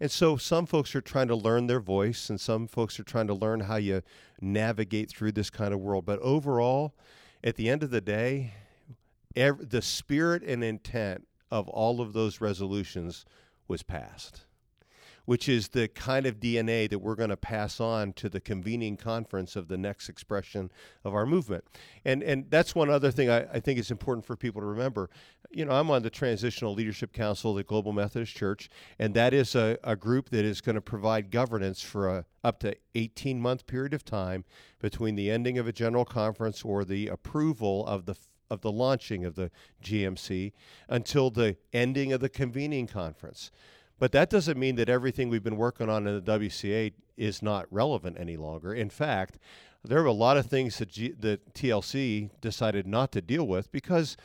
And 0.00 0.10
so 0.10 0.36
some 0.36 0.66
folks 0.66 0.96
are 0.96 1.00
trying 1.02 1.28
to 1.28 1.36
learn 1.36 1.66
their 1.66 1.80
voice 1.80 2.30
and 2.30 2.40
some 2.40 2.66
folks 2.66 2.98
are 2.98 3.04
trying 3.04 3.26
to 3.26 3.34
learn 3.34 3.60
how 3.60 3.76
you 3.76 4.02
navigate 4.40 5.10
through 5.10 5.32
this 5.32 5.50
kind 5.50 5.72
of 5.72 5.80
world. 5.80 6.06
But 6.06 6.18
overall, 6.20 6.94
at 7.44 7.56
the 7.56 7.68
end 7.68 7.82
of 7.82 7.90
the 7.90 8.00
day, 8.00 8.54
every, 9.36 9.64
the 9.64 9.82
spirit 9.82 10.42
and 10.42 10.62
intent 10.62 11.26
of 11.50 11.68
all 11.68 12.00
of 12.00 12.12
those 12.12 12.40
resolutions 12.40 13.24
was 13.68 13.82
passed, 13.82 14.46
which 15.26 15.48
is 15.48 15.68
the 15.68 15.86
kind 15.88 16.26
of 16.26 16.40
DNA 16.40 16.88
that 16.88 16.98
we're 16.98 17.14
going 17.14 17.30
to 17.30 17.36
pass 17.36 17.78
on 17.78 18.12
to 18.14 18.28
the 18.28 18.40
convening 18.40 18.96
conference 18.96 19.54
of 19.54 19.68
the 19.68 19.76
next 19.76 20.08
expression 20.08 20.70
of 21.04 21.14
our 21.14 21.26
movement. 21.26 21.64
And 22.04 22.22
and 22.22 22.50
that's 22.50 22.74
one 22.74 22.88
other 22.88 23.10
thing 23.10 23.28
I, 23.28 23.42
I 23.52 23.60
think 23.60 23.78
is 23.78 23.90
important 23.90 24.24
for 24.24 24.34
people 24.34 24.62
to 24.62 24.66
remember. 24.66 25.10
You 25.50 25.66
know, 25.66 25.72
I'm 25.72 25.90
on 25.90 26.02
the 26.02 26.08
Transitional 26.10 26.72
Leadership 26.72 27.12
Council 27.12 27.50
of 27.50 27.58
the 27.58 27.64
Global 27.64 27.92
Methodist 27.92 28.34
Church, 28.34 28.70
and 28.98 29.12
that 29.12 29.34
is 29.34 29.54
a, 29.54 29.76
a 29.84 29.94
group 29.94 30.30
that 30.30 30.46
is 30.46 30.62
going 30.62 30.76
to 30.76 30.80
provide 30.80 31.30
governance 31.30 31.82
for 31.82 32.08
a 32.08 32.24
up 32.42 32.60
to 32.60 32.74
18 32.94 33.40
month 33.40 33.66
period 33.66 33.92
of 33.92 34.04
time 34.04 34.44
between 34.80 35.14
the 35.14 35.30
ending 35.30 35.58
of 35.58 35.68
a 35.68 35.72
general 35.72 36.06
conference 36.06 36.64
or 36.64 36.84
the 36.84 37.08
approval 37.08 37.86
of 37.86 38.06
the 38.06 38.16
of 38.50 38.60
the 38.60 38.72
launching 38.72 39.24
of 39.24 39.34
the 39.34 39.50
GMC 39.82 40.52
until 40.88 41.30
the 41.30 41.56
ending 41.72 42.12
of 42.12 42.20
the 42.20 42.28
convening 42.28 42.86
conference. 42.86 43.50
But 43.98 44.12
that 44.12 44.30
doesn't 44.30 44.58
mean 44.58 44.76
that 44.76 44.88
everything 44.88 45.28
we've 45.28 45.44
been 45.44 45.56
working 45.56 45.88
on 45.88 46.06
in 46.06 46.22
the 46.24 46.38
WCA 46.38 46.92
is 47.16 47.42
not 47.42 47.66
relevant 47.70 48.16
any 48.18 48.36
longer. 48.36 48.74
In 48.74 48.90
fact, 48.90 49.38
there 49.84 50.00
are 50.00 50.06
a 50.06 50.12
lot 50.12 50.36
of 50.36 50.46
things 50.46 50.78
that, 50.78 50.88
G- 50.88 51.14
that 51.20 51.54
TLC 51.54 52.30
decided 52.40 52.86
not 52.86 53.12
to 53.12 53.20
deal 53.20 53.46
with 53.46 53.70
because 53.72 54.16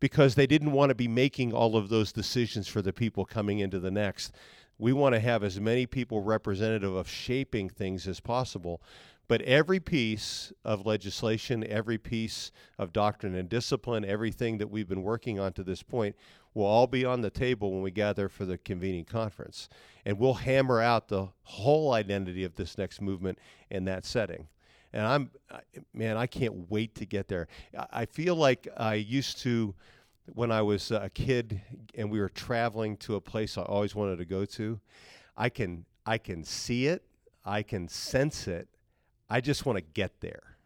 because 0.00 0.34
they 0.34 0.46
didn't 0.46 0.72
want 0.72 0.90
to 0.90 0.94
be 0.94 1.08
making 1.08 1.52
all 1.52 1.76
of 1.76 1.88
those 1.88 2.12
decisions 2.12 2.68
for 2.68 2.80
the 2.82 2.92
people 2.92 3.24
coming 3.24 3.58
into 3.58 3.80
the 3.80 3.90
next. 3.90 4.32
We 4.78 4.92
want 4.92 5.14
to 5.14 5.20
have 5.20 5.42
as 5.42 5.60
many 5.60 5.86
people 5.86 6.22
representative 6.22 6.94
of 6.94 7.08
shaping 7.08 7.68
things 7.68 8.06
as 8.06 8.20
possible. 8.20 8.80
But 9.28 9.42
every 9.42 9.78
piece 9.78 10.54
of 10.64 10.86
legislation, 10.86 11.62
every 11.62 11.98
piece 11.98 12.50
of 12.78 12.94
doctrine 12.94 13.34
and 13.34 13.46
discipline, 13.46 14.04
everything 14.04 14.56
that 14.58 14.70
we've 14.70 14.88
been 14.88 15.02
working 15.02 15.38
on 15.38 15.52
to 15.52 15.62
this 15.62 15.82
point 15.82 16.16
will 16.54 16.64
all 16.64 16.86
be 16.86 17.04
on 17.04 17.20
the 17.20 17.28
table 17.28 17.70
when 17.70 17.82
we 17.82 17.90
gather 17.90 18.30
for 18.30 18.46
the 18.46 18.56
convening 18.56 19.04
conference. 19.04 19.68
And 20.06 20.18
we'll 20.18 20.34
hammer 20.34 20.80
out 20.80 21.08
the 21.08 21.28
whole 21.42 21.92
identity 21.92 22.42
of 22.44 22.54
this 22.54 22.78
next 22.78 23.02
movement 23.02 23.38
in 23.70 23.84
that 23.84 24.06
setting. 24.06 24.48
And 24.94 25.06
I'm, 25.06 25.30
man, 25.92 26.16
I 26.16 26.26
can't 26.26 26.70
wait 26.70 26.94
to 26.94 27.04
get 27.04 27.28
there. 27.28 27.48
I 27.92 28.06
feel 28.06 28.34
like 28.34 28.66
I 28.78 28.94
used 28.94 29.38
to, 29.40 29.74
when 30.32 30.50
I 30.50 30.62
was 30.62 30.90
a 30.90 31.10
kid 31.12 31.60
and 31.94 32.10
we 32.10 32.18
were 32.18 32.30
traveling 32.30 32.96
to 32.98 33.16
a 33.16 33.20
place 33.20 33.58
I 33.58 33.62
always 33.62 33.94
wanted 33.94 34.16
to 34.18 34.24
go 34.24 34.46
to, 34.46 34.80
I 35.36 35.50
can, 35.50 35.84
I 36.06 36.16
can 36.16 36.42
see 36.42 36.86
it, 36.86 37.04
I 37.44 37.62
can 37.62 37.88
sense 37.88 38.48
it, 38.48 38.68
I 39.30 39.40
just 39.40 39.66
want 39.66 39.76
to 39.76 39.82
get 39.82 40.20
there. 40.20 40.56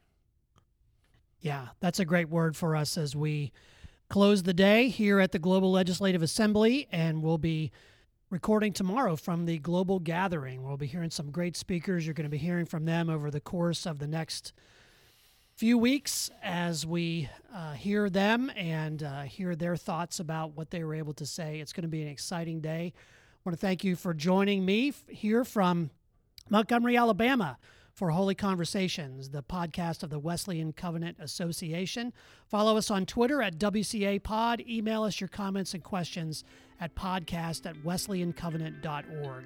Yeah, 1.40 1.68
that's 1.80 1.98
a 1.98 2.04
great 2.04 2.28
word 2.28 2.56
for 2.56 2.76
us 2.76 2.96
as 2.96 3.16
we 3.16 3.52
close 4.08 4.44
the 4.44 4.54
day 4.54 4.88
here 4.88 5.18
at 5.18 5.32
the 5.32 5.38
Global 5.40 5.72
Legislative 5.72 6.22
Assembly, 6.22 6.86
and 6.92 7.22
we'll 7.22 7.38
be 7.38 7.72
recording 8.30 8.72
tomorrow 8.72 9.16
from 9.16 9.46
the 9.46 9.58
Global 9.58 9.98
Gathering. 9.98 10.62
We'll 10.62 10.76
be 10.76 10.86
hearing 10.86 11.10
some 11.10 11.32
great 11.32 11.56
speakers. 11.56 12.06
You're 12.06 12.14
going 12.14 12.24
to 12.24 12.30
be 12.30 12.38
hearing 12.38 12.66
from 12.66 12.84
them 12.84 13.10
over 13.10 13.30
the 13.30 13.40
course 13.40 13.86
of 13.86 13.98
the 13.98 14.06
next 14.06 14.52
few 15.56 15.76
weeks 15.76 16.30
as 16.42 16.86
we 16.86 17.28
uh, 17.52 17.72
hear 17.72 18.08
them 18.08 18.52
and 18.54 19.02
uh, 19.02 19.22
hear 19.22 19.56
their 19.56 19.76
thoughts 19.76 20.20
about 20.20 20.56
what 20.56 20.70
they 20.70 20.84
were 20.84 20.94
able 20.94 21.14
to 21.14 21.26
say. 21.26 21.58
It's 21.58 21.72
going 21.72 21.82
to 21.82 21.88
be 21.88 22.02
an 22.02 22.08
exciting 22.08 22.60
day. 22.60 22.92
I 22.94 23.38
want 23.44 23.58
to 23.58 23.60
thank 23.60 23.82
you 23.82 23.96
for 23.96 24.14
joining 24.14 24.64
me 24.64 24.92
here 25.08 25.44
from 25.44 25.90
Montgomery, 26.48 26.96
Alabama 26.96 27.58
for 27.93 28.11
Holy 28.11 28.34
Conversations, 28.34 29.30
the 29.30 29.43
podcast 29.43 30.03
of 30.03 30.11
the 30.11 30.18
Wesleyan 30.18 30.72
Covenant 30.72 31.18
Association. 31.20 32.12
Follow 32.49 32.76
us 32.76 32.90
on 32.90 33.07
Twitter 33.07 33.43
at 33.43 33.59
WCA 33.59 34.22
Pod. 34.22 34.62
Email 34.68 35.05
us 35.05 35.20
your 35.20 35.28
comments 35.28 35.74
and 35.74 35.82
questions 35.82 36.45
at 36.80 36.95
podcast 36.95 37.66
at 37.66 37.76
wesleyancovenant.org. 37.76 39.45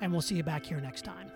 And 0.00 0.12
we'll 0.12 0.20
see 0.20 0.36
you 0.36 0.42
back 0.42 0.66
here 0.66 0.80
next 0.80 1.04
time. 1.04 1.30